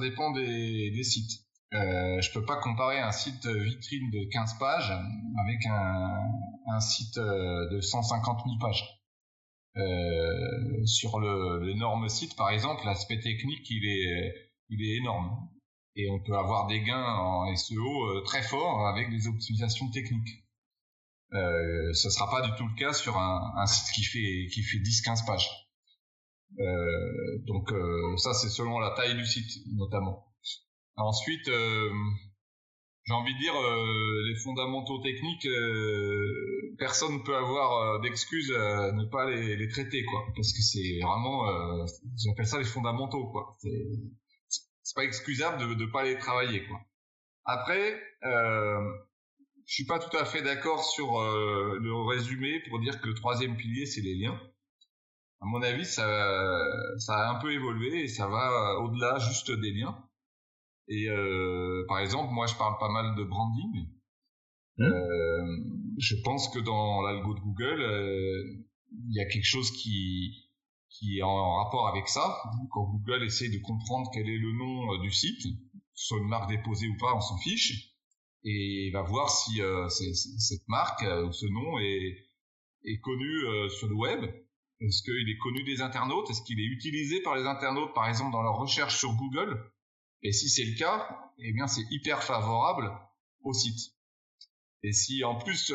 dépend 0.00 0.32
des, 0.32 1.02
sites. 1.02 1.44
Euh, 1.74 2.20
je 2.20 2.32
peux 2.32 2.44
pas 2.44 2.56
comparer 2.56 2.98
un 2.98 3.12
site 3.12 3.46
vitrine 3.46 4.10
de 4.10 4.24
15 4.30 4.58
pages 4.58 4.90
avec 5.38 5.66
un, 5.66 6.80
site 6.80 7.18
euh, 7.18 7.68
de 7.70 7.80
150 7.80 8.40
000 8.44 8.58
pages. 8.60 8.84
Euh, 9.76 10.84
sur 10.86 11.20
l'énorme 11.20 12.08
site, 12.08 12.36
par 12.36 12.50
exemple, 12.50 12.82
l'aspect 12.84 13.20
technique, 13.20 13.68
il 13.70 13.84
est 13.86 14.96
énorme 14.96 15.48
et 15.98 16.08
on 16.10 16.20
peut 16.20 16.36
avoir 16.36 16.68
des 16.68 16.80
gains 16.80 17.04
en 17.04 17.54
SEO 17.54 18.06
euh, 18.06 18.22
très 18.22 18.42
forts 18.42 18.86
avec 18.86 19.10
des 19.10 19.26
optimisations 19.26 19.90
techniques. 19.90 20.44
Euh, 21.34 21.92
ce 21.92 22.08
sera 22.08 22.30
pas 22.30 22.40
du 22.40 22.56
tout 22.56 22.66
le 22.66 22.74
cas 22.78 22.92
sur 22.92 23.18
un, 23.18 23.66
site 23.66 23.94
qui 23.94 24.02
fait 24.02 24.46
qui 24.50 24.62
fait 24.62 24.78
10-15 24.78 25.26
pages. 25.26 25.50
Euh, 26.58 27.38
donc 27.46 27.70
euh, 27.72 28.16
ça 28.16 28.32
c'est 28.32 28.48
selon 28.48 28.78
la 28.78 28.90
taille 28.92 29.14
du 29.14 29.26
site 29.26 29.66
notamment. 29.74 30.24
Ensuite, 30.96 31.46
j'ai 31.46 33.12
envie 33.12 33.34
de 33.34 33.38
dire 33.38 33.54
les 33.54 34.34
fondamentaux 34.42 35.00
techniques, 35.00 35.46
personne 36.76 37.18
ne 37.18 37.22
peut 37.22 37.36
avoir 37.36 38.00
d'excuses 38.00 38.50
à 38.52 38.90
ne 38.90 39.04
pas 39.04 39.30
les, 39.30 39.68
traiter 39.68 40.04
quoi, 40.04 40.26
parce 40.34 40.52
que 40.52 40.60
c'est 40.60 40.98
vraiment, 41.00 41.46
j'appelle 42.16 42.46
ça 42.48 42.58
les 42.58 42.64
fondamentaux 42.64 43.28
quoi. 43.28 43.56
C'est 44.88 44.94
pas 44.94 45.04
excusable 45.04 45.58
de 45.58 45.66
ne 45.74 45.84
pas 45.84 46.02
les 46.02 46.16
travailler 46.16 46.66
quoi. 46.66 46.80
Après, 47.44 48.00
euh, 48.24 48.80
je 49.66 49.74
suis 49.74 49.84
pas 49.84 49.98
tout 49.98 50.16
à 50.16 50.24
fait 50.24 50.40
d'accord 50.40 50.82
sur 50.82 51.20
euh, 51.20 51.78
le 51.78 51.94
résumé 51.94 52.60
pour 52.70 52.80
dire 52.80 52.98
que 53.02 53.08
le 53.08 53.14
troisième 53.14 53.54
pilier 53.58 53.84
c'est 53.84 54.00
les 54.00 54.14
liens. 54.14 54.40
À 55.42 55.44
mon 55.44 55.62
avis, 55.62 55.84
ça, 55.84 56.04
ça 56.98 57.14
a 57.14 57.30
un 57.30 57.38
peu 57.38 57.52
évolué 57.52 58.02
et 58.02 58.08
ça 58.08 58.26
va 58.26 58.80
au-delà 58.80 59.18
juste 59.18 59.52
des 59.52 59.72
liens. 59.72 59.96
Et 60.88 61.08
euh, 61.10 61.84
par 61.86 61.98
exemple, 61.98 62.32
moi, 62.32 62.46
je 62.46 62.54
parle 62.54 62.78
pas 62.78 62.88
mal 62.88 63.14
de 63.14 63.22
branding. 63.22 63.88
Mmh. 64.78 64.84
Euh, 64.84 65.56
je 65.98 66.16
pense 66.24 66.48
que 66.48 66.58
dans 66.58 67.02
l'algo 67.02 67.34
de 67.34 67.40
Google, 67.40 67.82
euh, 67.82 68.42
il 68.90 69.14
y 69.14 69.20
a 69.20 69.26
quelque 69.26 69.46
chose 69.46 69.70
qui 69.70 70.47
qui 70.90 71.18
est 71.18 71.22
en 71.22 71.56
rapport 71.56 71.88
avec 71.88 72.08
ça. 72.08 72.40
Quand 72.70 72.84
Google 72.84 73.24
essaye 73.24 73.50
de 73.50 73.58
comprendre 73.58 74.10
quel 74.12 74.28
est 74.28 74.38
le 74.38 74.52
nom 74.52 74.94
euh, 74.94 74.98
du 74.98 75.10
site, 75.10 75.46
soit 75.94 76.18
une 76.18 76.28
marque 76.28 76.48
déposée 76.48 76.88
ou 76.88 76.96
pas, 76.96 77.14
on 77.14 77.20
s'en 77.20 77.38
fiche, 77.38 77.94
et 78.44 78.90
va 78.92 79.02
voir 79.02 79.30
si 79.30 79.60
euh, 79.60 79.88
cette 79.88 80.66
marque 80.68 81.02
euh, 81.02 81.26
ou 81.26 81.32
ce 81.32 81.46
nom 81.46 81.78
est, 81.78 82.16
est 82.84 83.00
connu 83.00 83.26
euh, 83.26 83.68
sur 83.68 83.88
le 83.88 83.94
web. 83.94 84.24
Est-ce 84.80 85.02
qu'il 85.02 85.28
est 85.28 85.38
connu 85.38 85.64
des 85.64 85.82
internautes? 85.82 86.30
Est-ce 86.30 86.42
qu'il 86.42 86.60
est 86.60 86.66
utilisé 86.66 87.20
par 87.22 87.34
les 87.36 87.46
internautes, 87.46 87.94
par 87.94 88.08
exemple, 88.08 88.32
dans 88.32 88.42
leur 88.42 88.56
recherche 88.56 88.96
sur 88.96 89.12
Google? 89.14 89.60
Et 90.22 90.32
si 90.32 90.48
c'est 90.48 90.64
le 90.64 90.76
cas, 90.76 91.32
eh 91.38 91.52
bien, 91.52 91.66
c'est 91.66 91.84
hyper 91.90 92.22
favorable 92.22 92.90
au 93.42 93.52
site. 93.52 93.94
Et 94.84 94.92
si 94.92 95.24
en 95.24 95.34
plus, 95.34 95.72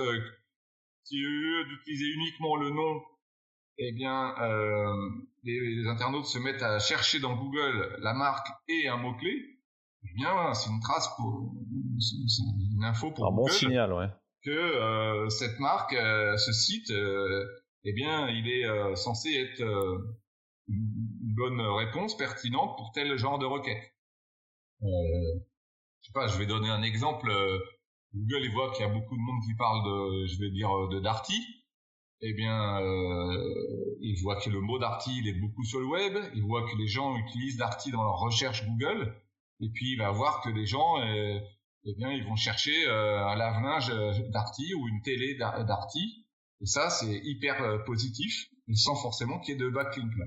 si 1.04 1.26
au 1.26 1.30
lieu 1.30 1.66
d'utiliser 1.66 2.06
uniquement 2.14 2.56
le 2.56 2.70
nom 2.70 3.02
eh 3.78 3.92
bien, 3.94 4.36
euh, 4.40 4.94
les, 5.44 5.88
internautes 5.88 6.26
se 6.26 6.38
mettent 6.38 6.62
à 6.62 6.80
chercher 6.80 7.20
dans 7.20 7.36
Google 7.36 7.96
la 8.00 8.14
marque 8.14 8.48
et 8.68 8.88
un 8.88 8.98
mot-clé, 8.98 9.32
eh 10.04 10.14
bien, 10.16 10.54
c'est 10.54 10.70
une 10.70 10.80
trace 10.80 11.10
pour, 11.16 11.54
c'est 12.00 12.44
une 12.76 12.84
info 12.84 13.12
pour 13.12 13.28
un 13.28 13.32
bon 13.32 13.48
signal, 13.48 13.94
ouais. 13.94 14.08
Que 14.44 14.52
euh, 14.52 15.30
cette 15.30 15.60
marque, 15.60 15.94
euh, 15.94 16.36
ce 16.38 16.52
site, 16.52 16.92
euh, 16.92 17.46
eh 17.86 17.94
bien, 17.94 18.28
il 18.28 18.50
est 18.50 18.96
censé 18.96 19.34
être 19.34 19.62
une 20.68 21.34
bonne 21.36 21.60
réponse 21.60 22.16
pertinente 22.16 22.78
pour 22.78 22.92
tel 22.94 23.18
genre 23.18 23.40
de 23.40 23.46
requête. 23.46 23.94
je 24.82 24.88
sais 26.02 26.14
pas, 26.14 26.28
je 26.28 26.38
vais 26.38 26.46
donner 26.46 26.70
un 26.70 26.82
exemple. 26.82 27.30
Google, 28.14 28.46
il 28.46 28.52
voit 28.52 28.72
qu'il 28.72 28.86
y 28.86 28.90
a 28.90 28.94
beaucoup 28.94 29.16
de 29.16 29.22
monde 29.22 29.42
qui 29.44 29.56
parle 29.56 29.84
de, 29.84 30.28
je 30.28 30.40
vais 30.40 30.52
dire, 30.52 30.70
de 30.90 31.00
Darty 31.00 31.63
eh 32.26 32.34
bien, 32.34 32.82
euh, 32.82 33.98
il 34.00 34.18
voit 34.22 34.40
que 34.40 34.50
le 34.50 34.62
mot 34.62 34.80
Darty 34.80 35.12
il 35.20 35.28
est 35.28 35.34
beaucoup 35.34 35.66
sur 35.66 35.82
le 35.82 35.86
web, 35.86 36.18
il 36.34 36.44
voit 36.44 36.64
que 36.64 36.78
les 36.78 36.88
gens 36.88 37.18
utilisent 37.18 37.58
Darty 37.58 37.92
dans 37.92 38.02
leur 38.02 38.18
recherche 38.18 38.66
Google, 38.66 39.14
et 39.60 39.70
puis 39.70 39.92
il 39.92 39.98
va 39.98 40.10
voir 40.12 40.42
que 40.42 40.50
les 40.50 40.66
gens, 40.66 41.02
euh, 41.02 41.38
eh 41.84 41.94
bien, 41.96 42.14
ils 42.14 42.24
vont 42.24 42.38
chercher 42.38 42.88
euh, 42.88 43.28
un 43.28 43.36
lave-linge 43.36 43.92
Darty 44.32 44.74
ou 44.74 44.88
une 44.88 45.02
télé 45.02 45.36
Darty, 45.36 46.26
et 46.62 46.66
ça 46.66 46.90
c'est 46.90 47.20
hyper 47.26 47.62
euh, 47.62 47.78
positif, 47.80 48.48
mais 48.68 48.76
sans 48.76 48.96
forcément 48.96 49.40
qu'il 49.42 49.56
y 49.56 49.58
ait 49.58 49.60
de 49.60 49.70
backlink 49.70 50.16
là. 50.18 50.26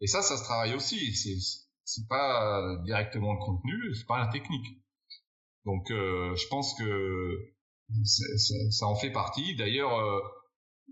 Et 0.00 0.06
ça, 0.06 0.22
ça 0.22 0.36
se 0.36 0.44
travaille 0.44 0.74
aussi. 0.74 1.12
C'est 1.14 1.36
c'est 1.84 2.06
pas 2.08 2.76
directement 2.84 3.32
le 3.32 3.40
contenu, 3.40 3.94
c'est 3.94 4.06
pas 4.06 4.20
la 4.20 4.28
technique. 4.28 4.64
Donc, 5.66 5.88
je 5.90 6.48
pense 6.48 6.72
que 6.78 7.52
ça, 8.04 8.24
ça, 8.70 8.86
en 8.86 8.94
fait 8.94 9.10
partie. 9.10 9.56
D'ailleurs 9.56 9.90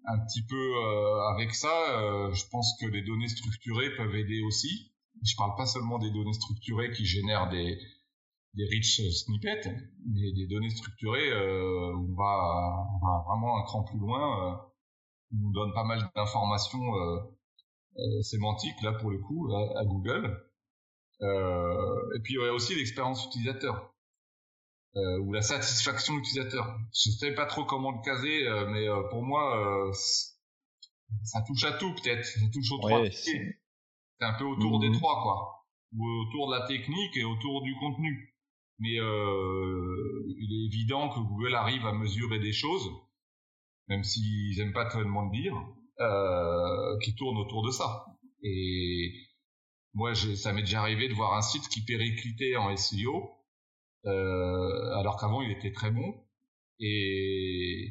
un 0.07 0.19
petit 0.27 0.43
peu 0.47 0.57
euh, 0.57 1.29
avec 1.35 1.55
ça, 1.55 2.01
euh, 2.01 2.33
je 2.33 2.45
pense 2.51 2.77
que 2.81 2.87
les 2.87 3.03
données 3.03 3.29
structurées 3.29 3.95
peuvent 3.97 4.15
aider 4.15 4.43
aussi. 4.43 4.93
Je 5.25 5.35
parle 5.37 5.57
pas 5.57 5.67
seulement 5.67 5.99
des 5.99 6.11
données 6.11 6.33
structurées 6.33 6.93
qui 6.93 7.05
génèrent 7.05 7.49
des 7.49 7.79
des 8.55 8.65
rich 8.65 9.01
snippets, 9.11 9.61
des, 10.07 10.33
des 10.33 10.47
données 10.47 10.71
structurées 10.71 11.31
euh, 11.31 11.95
on 11.95 12.15
va, 12.15 12.87
on 12.95 13.07
va, 13.07 13.25
vraiment 13.27 13.59
un 13.59 13.63
cran 13.63 13.85
plus 13.85 13.99
loin. 13.99 14.21
Euh, 14.21 14.57
on 15.33 15.37
nous 15.37 15.53
donne 15.53 15.73
pas 15.75 15.85
mal 15.85 16.11
d'informations 16.17 16.97
euh, 16.97 17.19
euh, 17.99 18.23
sémantiques 18.23 18.81
là 18.83 18.93
pour 18.93 19.11
le 19.11 19.19
coup 19.19 19.53
à, 19.55 19.81
à 19.81 19.85
Google. 19.85 20.45
Et 21.21 22.21
puis 22.23 22.35
il 22.35 22.41
y 22.41 22.49
a 22.49 22.53
aussi 22.53 22.75
l'expérience 22.75 23.27
utilisateur 23.27 23.93
euh, 24.99 25.19
ou 25.21 25.33
la 25.33 25.43
satisfaction 25.43 26.19
utilisateur. 26.19 26.79
Je 26.93 27.11
sais 27.11 27.33
pas 27.33 27.47
trop 27.47 27.65
comment 27.65 27.93
le 27.93 28.03
caser, 28.05 28.49
mais 28.71 28.87
pour 29.11 29.23
moi 29.23 29.93
ça 31.25 31.43
touche 31.47 31.65
à 31.65 31.73
tout 31.73 31.95
peut-être. 31.95 32.25
Ça 32.25 32.41
touche 32.53 32.71
aux 32.73 32.79
trois 32.79 33.05
C'est 33.11 33.57
un 34.21 34.35
peu 34.35 34.45
autour 34.45 34.81
des 34.81 34.89
mhm. 34.89 34.97
trois 34.97 35.23
quoi, 35.23 35.65
ou 35.93 36.05
autour 36.23 36.51
de 36.51 36.59
la 36.59 36.67
technique 36.67 37.17
et 37.17 37.25
autour 37.25 37.63
du 37.63 37.75
contenu 37.77 38.35
mais 38.79 39.01
euh, 39.01 40.25
il 40.39 40.53
est 40.53 40.67
évident 40.67 41.09
que 41.09 41.21
Google 41.21 41.55
arrive 41.55 41.85
à 41.87 41.93
mesurer 41.93 42.39
des 42.39 42.53
choses, 42.53 42.91
même 43.89 44.05
s'ils 44.05 44.61
aiment 44.61 44.73
pas 44.73 44.87
tellement 44.87 45.25
le 45.25 45.37
dire, 45.37 45.55
euh, 46.01 46.99
qui 47.01 47.15
tournent 47.15 47.39
autour 47.39 47.65
de 47.67 47.71
ça. 47.71 48.07
Et 48.43 49.13
moi, 49.95 50.15
ça 50.15 50.53
m'est 50.53 50.63
déjà 50.63 50.81
arrivé 50.81 51.09
de 51.09 51.15
voir 51.15 51.35
un 51.35 51.43
site 51.43 51.69
qui 51.69 51.85
périclitait 51.85 52.57
en 52.57 52.75
SEO, 52.77 53.31
euh, 54.07 54.95
alors 54.97 55.19
qu'avant 55.19 55.43
il 55.43 55.51
était 55.51 55.73
très 55.73 55.91
bon. 55.91 56.25
Et 56.81 57.91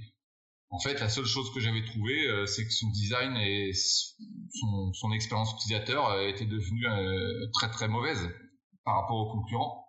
en 0.69 0.79
fait, 0.79 0.99
la 0.99 1.09
seule 1.09 1.25
chose 1.25 1.53
que 1.53 1.59
j'avais 1.59 1.83
trouvé, 1.85 2.27
euh, 2.27 2.45
c'est 2.45 2.65
que 2.65 2.73
son 2.73 2.89
design 2.89 3.35
et 3.37 3.71
son, 3.73 4.93
son 4.93 5.11
expérience 5.11 5.53
utilisateur 5.53 6.19
étaient 6.21 6.45
devenue 6.45 6.87
euh, 6.87 7.49
très 7.53 7.69
très 7.69 7.87
mauvaise 7.87 8.29
par 8.83 9.01
rapport 9.01 9.17
aux 9.17 9.31
concurrents. 9.31 9.87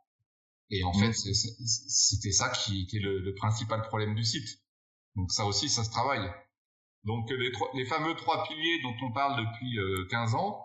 Et 0.70 0.84
en 0.84 0.92
fait, 0.92 1.10
mm. 1.10 1.34
c'était 1.34 2.32
ça 2.32 2.50
qui 2.50 2.82
était 2.82 2.98
le, 2.98 3.20
le, 3.20 3.34
principal 3.34 3.82
problème 3.82 4.14
du 4.14 4.24
site. 4.24 4.48
Donc 5.16 5.32
ça 5.32 5.46
aussi, 5.46 5.68
ça 5.68 5.82
se 5.82 5.90
travaille. 5.90 6.30
Donc 7.04 7.30
les, 7.30 7.50
les 7.74 7.86
fameux 7.86 8.14
trois 8.14 8.44
piliers 8.44 8.80
dont 8.82 8.94
on 9.02 9.12
parle 9.12 9.38
depuis 9.38 9.78
euh, 9.78 10.06
15 10.10 10.34
ans, 10.34 10.64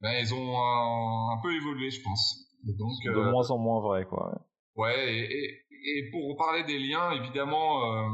ben, 0.00 0.12
ils 0.20 0.34
ont 0.34 0.60
un, 0.60 1.38
un 1.38 1.40
peu 1.40 1.54
évolué, 1.54 1.90
je 1.90 2.02
pense. 2.02 2.43
Donc, 2.72 2.92
de 3.04 3.10
euh, 3.10 3.30
moins 3.30 3.50
en 3.50 3.58
moins 3.58 3.80
vrai, 3.80 4.06
quoi. 4.06 4.46
Ouais, 4.76 5.14
et, 5.14 5.38
et, 5.38 5.98
et 5.98 6.10
pour 6.10 6.36
parler 6.36 6.64
des 6.64 6.78
liens, 6.78 7.12
évidemment, 7.12 7.92
euh, 7.92 8.08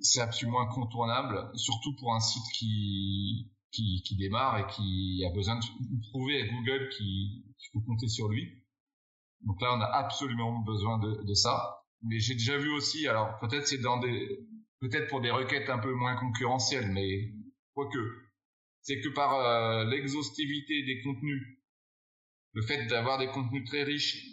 c'est 0.00 0.20
absolument 0.20 0.62
incontournable, 0.62 1.50
surtout 1.54 1.94
pour 1.96 2.14
un 2.14 2.20
site 2.20 2.42
qui, 2.54 3.50
qui, 3.70 4.02
qui 4.04 4.16
démarre 4.16 4.58
et 4.58 4.66
qui 4.72 5.24
a 5.28 5.32
besoin 5.32 5.56
de 5.56 6.00
prouver 6.10 6.42
à 6.42 6.46
Google 6.46 6.88
qu'il 6.88 7.42
faut 7.72 7.80
compter 7.80 8.08
sur 8.08 8.28
lui. 8.28 8.62
Donc 9.42 9.60
là, 9.60 9.74
on 9.76 9.80
a 9.80 9.86
absolument 9.86 10.60
besoin 10.60 10.98
de, 10.98 11.22
de 11.22 11.34
ça. 11.34 11.84
Mais 12.02 12.18
j'ai 12.18 12.34
déjà 12.34 12.58
vu 12.58 12.70
aussi, 12.74 13.06
alors 13.06 13.38
peut-être 13.40 13.66
c'est 13.66 13.78
dans 13.78 13.98
des, 13.98 14.40
peut-être 14.80 15.08
pour 15.08 15.20
des 15.20 15.30
requêtes 15.30 15.70
un 15.70 15.78
peu 15.78 15.92
moins 15.92 16.16
concurrentielles, 16.16 16.90
mais 16.90 17.32
quoique, 17.74 17.98
c'est 18.80 19.00
que 19.00 19.08
par 19.08 19.34
euh, 19.34 19.84
l'exhaustivité 19.84 20.82
des 20.82 21.00
contenus, 21.02 21.58
le 22.52 22.62
fait 22.62 22.86
d'avoir 22.86 23.18
des 23.18 23.28
contenus 23.28 23.68
très 23.68 23.82
riches 23.82 24.24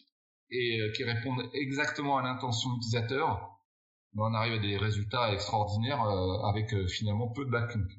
et 0.52 0.82
euh, 0.82 0.92
qui 0.92 1.04
répondent 1.04 1.50
exactement 1.54 2.18
à 2.18 2.24
l'intention 2.24 2.76
utilisateur, 2.78 3.60
ben, 4.14 4.24
on 4.24 4.34
arrive 4.34 4.54
à 4.54 4.60
des 4.60 4.78
résultats 4.78 5.32
extraordinaires 5.34 6.04
euh, 6.04 6.50
avec 6.50 6.76
finalement 6.88 7.30
peu 7.30 7.46
de 7.46 7.52
backlinks. 7.52 7.92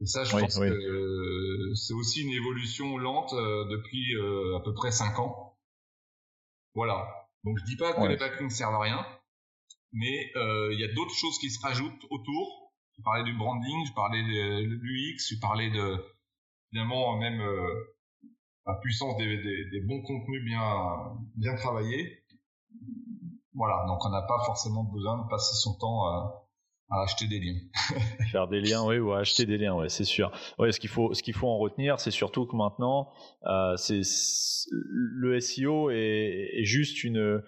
Et 0.00 0.06
ça, 0.06 0.22
je 0.22 0.30
pense 0.30 0.58
que 0.58 1.72
c'est 1.74 1.94
aussi 1.94 2.22
une 2.22 2.32
évolution 2.32 2.98
lente 2.98 3.34
depuis 3.34 4.14
à 4.56 4.60
peu 4.60 4.72
près 4.72 4.92
5 4.92 5.18
ans 5.18 5.48
voilà. 6.78 7.28
Donc 7.42 7.58
je 7.58 7.64
dis 7.64 7.76
pas 7.76 7.92
que 7.92 8.06
les 8.06 8.16
backlinks 8.16 8.52
servent 8.52 8.76
à 8.76 8.80
rien, 8.80 9.04
mais 9.92 10.30
euh, 10.36 10.72
il 10.72 10.78
y 10.78 10.84
a 10.84 10.92
d'autres 10.94 11.14
choses 11.14 11.36
qui 11.40 11.50
se 11.50 11.60
rajoutent 11.60 12.04
autour. 12.10 12.72
Je 12.96 13.02
parlais 13.02 13.24
du 13.24 13.36
branding, 13.36 13.84
je 13.84 13.92
parlais 13.94 14.22
de 14.22 14.60
l'UX, 14.62 15.18
je 15.28 15.40
parlais 15.40 15.70
de 15.70 15.96
évidemment 16.72 17.16
même 17.16 17.40
euh, 17.40 17.96
la 18.68 18.74
puissance 18.74 19.16
des, 19.16 19.80
bons 19.86 20.02
contenus 20.02 20.44
bien 20.44 21.56
travaillés. 21.56 22.22
Voilà, 23.54 23.84
donc 23.88 24.04
on 24.04 24.10
n'a 24.10 24.22
pas 24.22 24.38
forcément 24.44 24.84
besoin 24.84 25.22
de 25.24 25.28
passer 25.28 25.54
son 25.56 25.76
temps 25.78 26.06
à, 26.06 26.44
acheter 27.02 27.26
des 27.26 27.40
liens. 27.40 27.58
Faire 28.30 28.46
des 28.46 28.60
liens, 28.60 28.84
oui, 28.84 28.98
ou 28.98 29.12
à 29.12 29.20
acheter 29.20 29.46
des 29.46 29.58
liens, 29.58 29.74
ouais, 29.74 29.88
c'est 29.88 30.04
sûr. 30.04 30.30
Ouais, 30.58 30.70
ce 30.70 30.78
qu'il 30.78 30.90
faut, 30.90 31.12
ce 31.12 31.32
faut 31.32 31.48
en 31.48 31.58
retenir, 31.58 31.98
c'est 31.98 32.10
surtout 32.10 32.46
que 32.46 32.56
maintenant, 32.56 33.10
euh, 33.46 33.74
le 34.70 35.40
SEO 35.40 35.90
est, 35.90 36.62
juste 36.62 37.02
une 37.02 37.42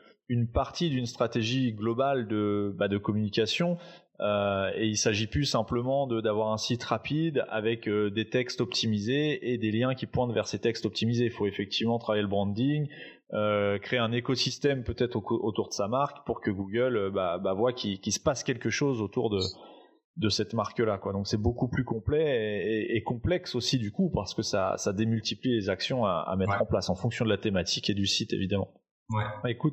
partie 0.53 0.91
d'une 0.91 1.07
stratégie 1.07 1.73
globale 1.75 2.29
de 2.29 2.75
bah, 2.77 2.89
de 2.89 2.99
communication. 2.99 3.79
Euh, 4.21 4.71
et 4.75 4.87
il 4.87 4.99
s'agit 4.99 5.27
plus 5.27 5.47
simplement 5.47 6.07
d'avoir 6.07 6.53
un 6.53 6.59
site 6.59 6.85
rapide 6.85 7.45
avec 7.49 7.89
euh, 7.89 8.11
des 8.11 8.29
textes 8.29 8.61
optimisés 8.61 9.53
et 9.53 9.57
des 9.57 9.71
liens 9.71 9.95
qui 9.95 10.07
pointent 10.07 10.33
vers 10.33 10.47
ces 10.47 10.59
textes 10.59 10.85
optimisés. 10.85 11.25
Il 11.25 11.31
faut 11.31 11.47
effectivement 11.47 11.99
travailler 11.99 12.23
le 12.23 12.29
branding, 12.29 12.87
euh, 13.33 13.79
créer 13.79 13.99
un 13.99 14.13
écosystème 14.13 14.85
peut-être 14.85 15.17
autour 15.17 15.69
de 15.69 15.73
sa 15.73 15.89
marque 15.89 16.27
pour 16.27 16.43
que 16.43 16.51
Google 16.51 17.11
bah, 17.15 17.39
bah, 17.39 17.55
voit 17.55 17.73
qu'il 17.73 18.13
se 18.13 18.21
passe 18.21 18.45
quelque 18.45 18.69
chose 18.69 19.01
autour 19.01 19.31
de, 19.31 19.41
de 20.19 20.29
cette 20.29 20.53
marque-là. 20.53 20.99
Quoi. 20.99 21.15
Donc 21.15 21.27
c'est 21.27 21.41
beaucoup 21.41 21.69
plus 21.69 21.85
complet 21.85 22.67
et, 22.67 22.97
et, 22.97 23.03
complexe 23.03 23.55
aussi 23.55 23.79
du 23.79 23.91
coup 23.91 24.11
parce 24.11 24.35
que 24.35 24.43
ça, 24.43 24.75
ça 24.77 24.93
démultiplie 24.93 25.55
les 25.55 25.71
actions 25.71 26.05
à, 26.05 26.27
à 26.29 26.37
mettre 26.37 26.61
en 26.61 26.67
place 26.67 26.91
en 26.91 26.95
fonction 26.95 27.25
de 27.25 27.31
la 27.31 27.39
thématique 27.39 27.89
et 27.89 27.95
du 27.95 28.07
site 28.07 28.35
évidemment. 28.35 28.69
Ouais. 29.09 29.25
Bah, 29.43 29.51
écoute, 29.51 29.73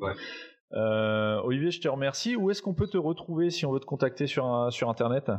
euh, 0.72 1.40
Olivier, 1.42 1.70
je 1.70 1.80
te 1.80 1.88
remercie. 1.88 2.36
Où 2.36 2.50
est-ce 2.50 2.62
qu'on 2.62 2.74
peut 2.74 2.88
te 2.88 2.98
retrouver 2.98 3.50
si 3.50 3.66
on 3.66 3.72
veut 3.72 3.80
te 3.80 3.86
contacter 3.86 4.26
sur, 4.26 4.72
sur 4.72 4.88
Internet? 4.90 5.30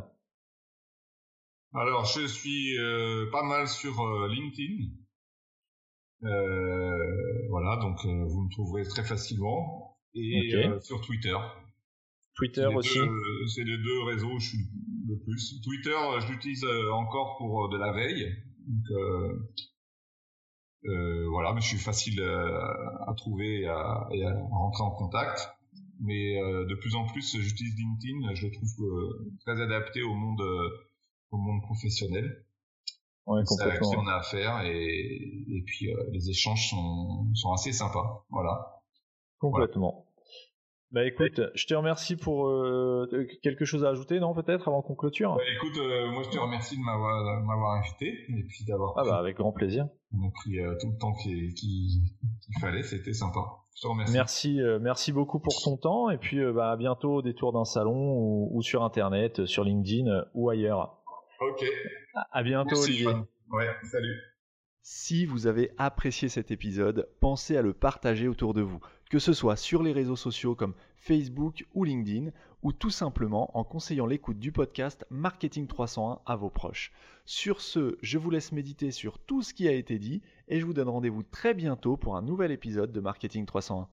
Alors 1.72 2.04
je 2.04 2.26
suis 2.26 2.76
euh, 2.78 3.30
pas 3.30 3.44
mal 3.44 3.68
sur 3.68 4.00
euh, 4.00 4.28
LinkedIn. 4.28 4.90
Voilà, 7.48 7.76
donc 7.76 8.04
vous 8.04 8.42
me 8.42 8.50
trouverez 8.50 8.84
très 8.84 9.04
facilement. 9.04 9.98
Et 10.14 10.50
sur 10.80 11.00
Twitter. 11.00 11.36
Twitter 12.34 12.66
aussi. 12.66 12.98
C'est 13.54 13.64
les 13.64 13.78
deux 13.78 14.02
réseaux 14.04 14.32
où 14.32 14.38
je 14.40 14.48
suis 14.48 14.58
le 15.08 15.18
plus. 15.24 15.60
Twitter, 15.62 15.96
je 16.20 16.32
l'utilise 16.32 16.64
encore 16.92 17.36
pour 17.38 17.68
de 17.68 17.78
la 17.78 17.92
veille. 17.92 18.26
Donc, 18.66 19.40
euh, 20.86 21.28
voilà, 21.28 21.52
mais 21.52 21.60
je 21.60 21.68
suis 21.68 21.78
facile 21.78 22.22
à, 22.22 23.14
trouver 23.16 23.62
et 23.62 23.66
à, 23.68 24.08
et 24.12 24.24
à, 24.24 24.34
rentrer 24.50 24.82
en 24.82 24.90
contact. 24.90 25.50
Mais 26.02 26.40
euh, 26.40 26.64
de 26.64 26.74
plus 26.74 26.94
en 26.94 27.06
plus, 27.06 27.36
j'utilise 27.38 27.76
LinkedIn. 27.76 28.34
Je 28.34 28.46
le 28.46 28.52
trouve 28.52 29.36
très 29.40 29.60
adapté 29.60 30.02
au 30.02 30.14
monde, 30.14 30.42
au 31.30 31.36
monde 31.36 31.62
professionnel. 31.62 32.44
Ouais, 33.26 33.42
complètement. 33.44 33.90
on 33.98 34.06
a 34.08 34.14
à 34.14 34.22
faire 34.22 34.62
et, 34.64 35.44
et 35.48 35.62
puis 35.64 35.92
euh, 35.92 36.04
les 36.10 36.30
échanges 36.30 36.70
sont, 36.70 37.32
sont 37.34 37.52
assez 37.52 37.72
sympas. 37.72 38.26
Voilà. 38.30 38.82
Complètement. 39.38 40.06
Bah 40.92 41.04
écoute, 41.04 41.40
je 41.54 41.66
te 41.66 41.74
remercie 41.74 42.16
pour 42.16 42.48
euh, 42.48 43.06
quelque 43.44 43.64
chose 43.64 43.84
à 43.84 43.90
ajouter, 43.90 44.18
non 44.18 44.34
peut-être 44.34 44.66
avant 44.66 44.82
qu'on 44.82 44.96
clôture? 44.96 45.36
Bah, 45.36 45.42
écoute, 45.54 45.78
euh, 45.78 46.10
moi 46.10 46.24
je 46.24 46.30
te 46.30 46.38
remercie 46.38 46.76
de 46.76 46.82
m'avoir 46.82 47.76
invité 47.76 48.08
et 48.28 48.42
puis 48.42 48.64
d'avoir. 48.66 48.94
Ah 48.96 49.04
bah 49.04 49.18
avec 49.18 49.36
grand 49.36 49.52
plaisir. 49.52 49.86
On 50.12 50.26
a 50.26 50.30
pris 50.32 50.58
euh, 50.58 50.74
tout 50.80 50.90
le 50.90 50.98
temps 50.98 51.12
qu'il 51.12 52.02
fallait, 52.60 52.82
c'était 52.82 53.12
sympa. 53.12 53.38
Je 53.76 53.82
te 53.82 53.86
remercie. 53.86 54.12
Merci, 54.12 54.60
euh, 54.60 54.80
merci 54.80 55.12
beaucoup 55.12 55.38
pour 55.38 55.62
ton 55.62 55.76
temps 55.76 56.10
et 56.10 56.18
puis 56.18 56.40
bah 56.52 56.72
à 56.72 56.76
bientôt 56.76 57.14
au 57.16 57.22
détour 57.22 57.52
d'un 57.52 57.64
salon 57.64 58.12
ou, 58.16 58.50
ou, 58.52 58.62
sur 58.62 58.82
internet, 58.82 59.46
sur 59.46 59.62
LinkedIn 59.62 60.24
ou 60.34 60.50
ailleurs. 60.50 61.00
Ok. 61.40 61.64
À 62.32 62.42
bientôt, 62.42 62.76
Olivier. 62.82 63.14
Ouais, 63.52 63.68
salut. 63.84 64.16
Si 64.82 65.24
vous 65.24 65.46
avez 65.46 65.70
apprécié 65.78 66.28
cet 66.28 66.50
épisode, 66.50 67.08
pensez 67.20 67.56
à 67.56 67.62
le 67.62 67.74
partager 67.74 68.26
autour 68.26 68.54
de 68.54 68.62
vous, 68.62 68.80
que 69.10 69.18
ce 69.18 69.32
soit 69.32 69.56
sur 69.56 69.82
les 69.82 69.92
réseaux 69.92 70.16
sociaux 70.16 70.54
comme 70.54 70.74
Facebook 70.96 71.66
ou 71.74 71.84
LinkedIn, 71.84 72.30
ou 72.62 72.72
tout 72.72 72.90
simplement 72.90 73.56
en 73.58 73.64
conseillant 73.64 74.06
l'écoute 74.06 74.38
du 74.38 74.52
podcast 74.52 75.04
Marketing 75.10 75.66
301 75.66 76.20
à 76.26 76.36
vos 76.36 76.48
proches. 76.48 76.92
Sur 77.26 77.60
ce, 77.60 77.98
je 78.02 78.18
vous 78.18 78.30
laisse 78.30 78.52
méditer 78.52 78.92
sur 78.92 79.18
tout 79.18 79.42
ce 79.42 79.52
qui 79.52 79.66
a 79.66 79.72
été 79.72 79.98
dit 79.98 80.22
et 80.48 80.60
je 80.60 80.64
vous 80.64 80.74
donne 80.74 80.88
rendez-vous 80.88 81.24
très 81.24 81.54
bientôt 81.54 81.96
pour 81.96 82.16
un 82.16 82.22
nouvel 82.22 82.52
épisode 82.52 82.92
de 82.92 83.00
Marketing 83.00 83.46
301. 83.46 83.88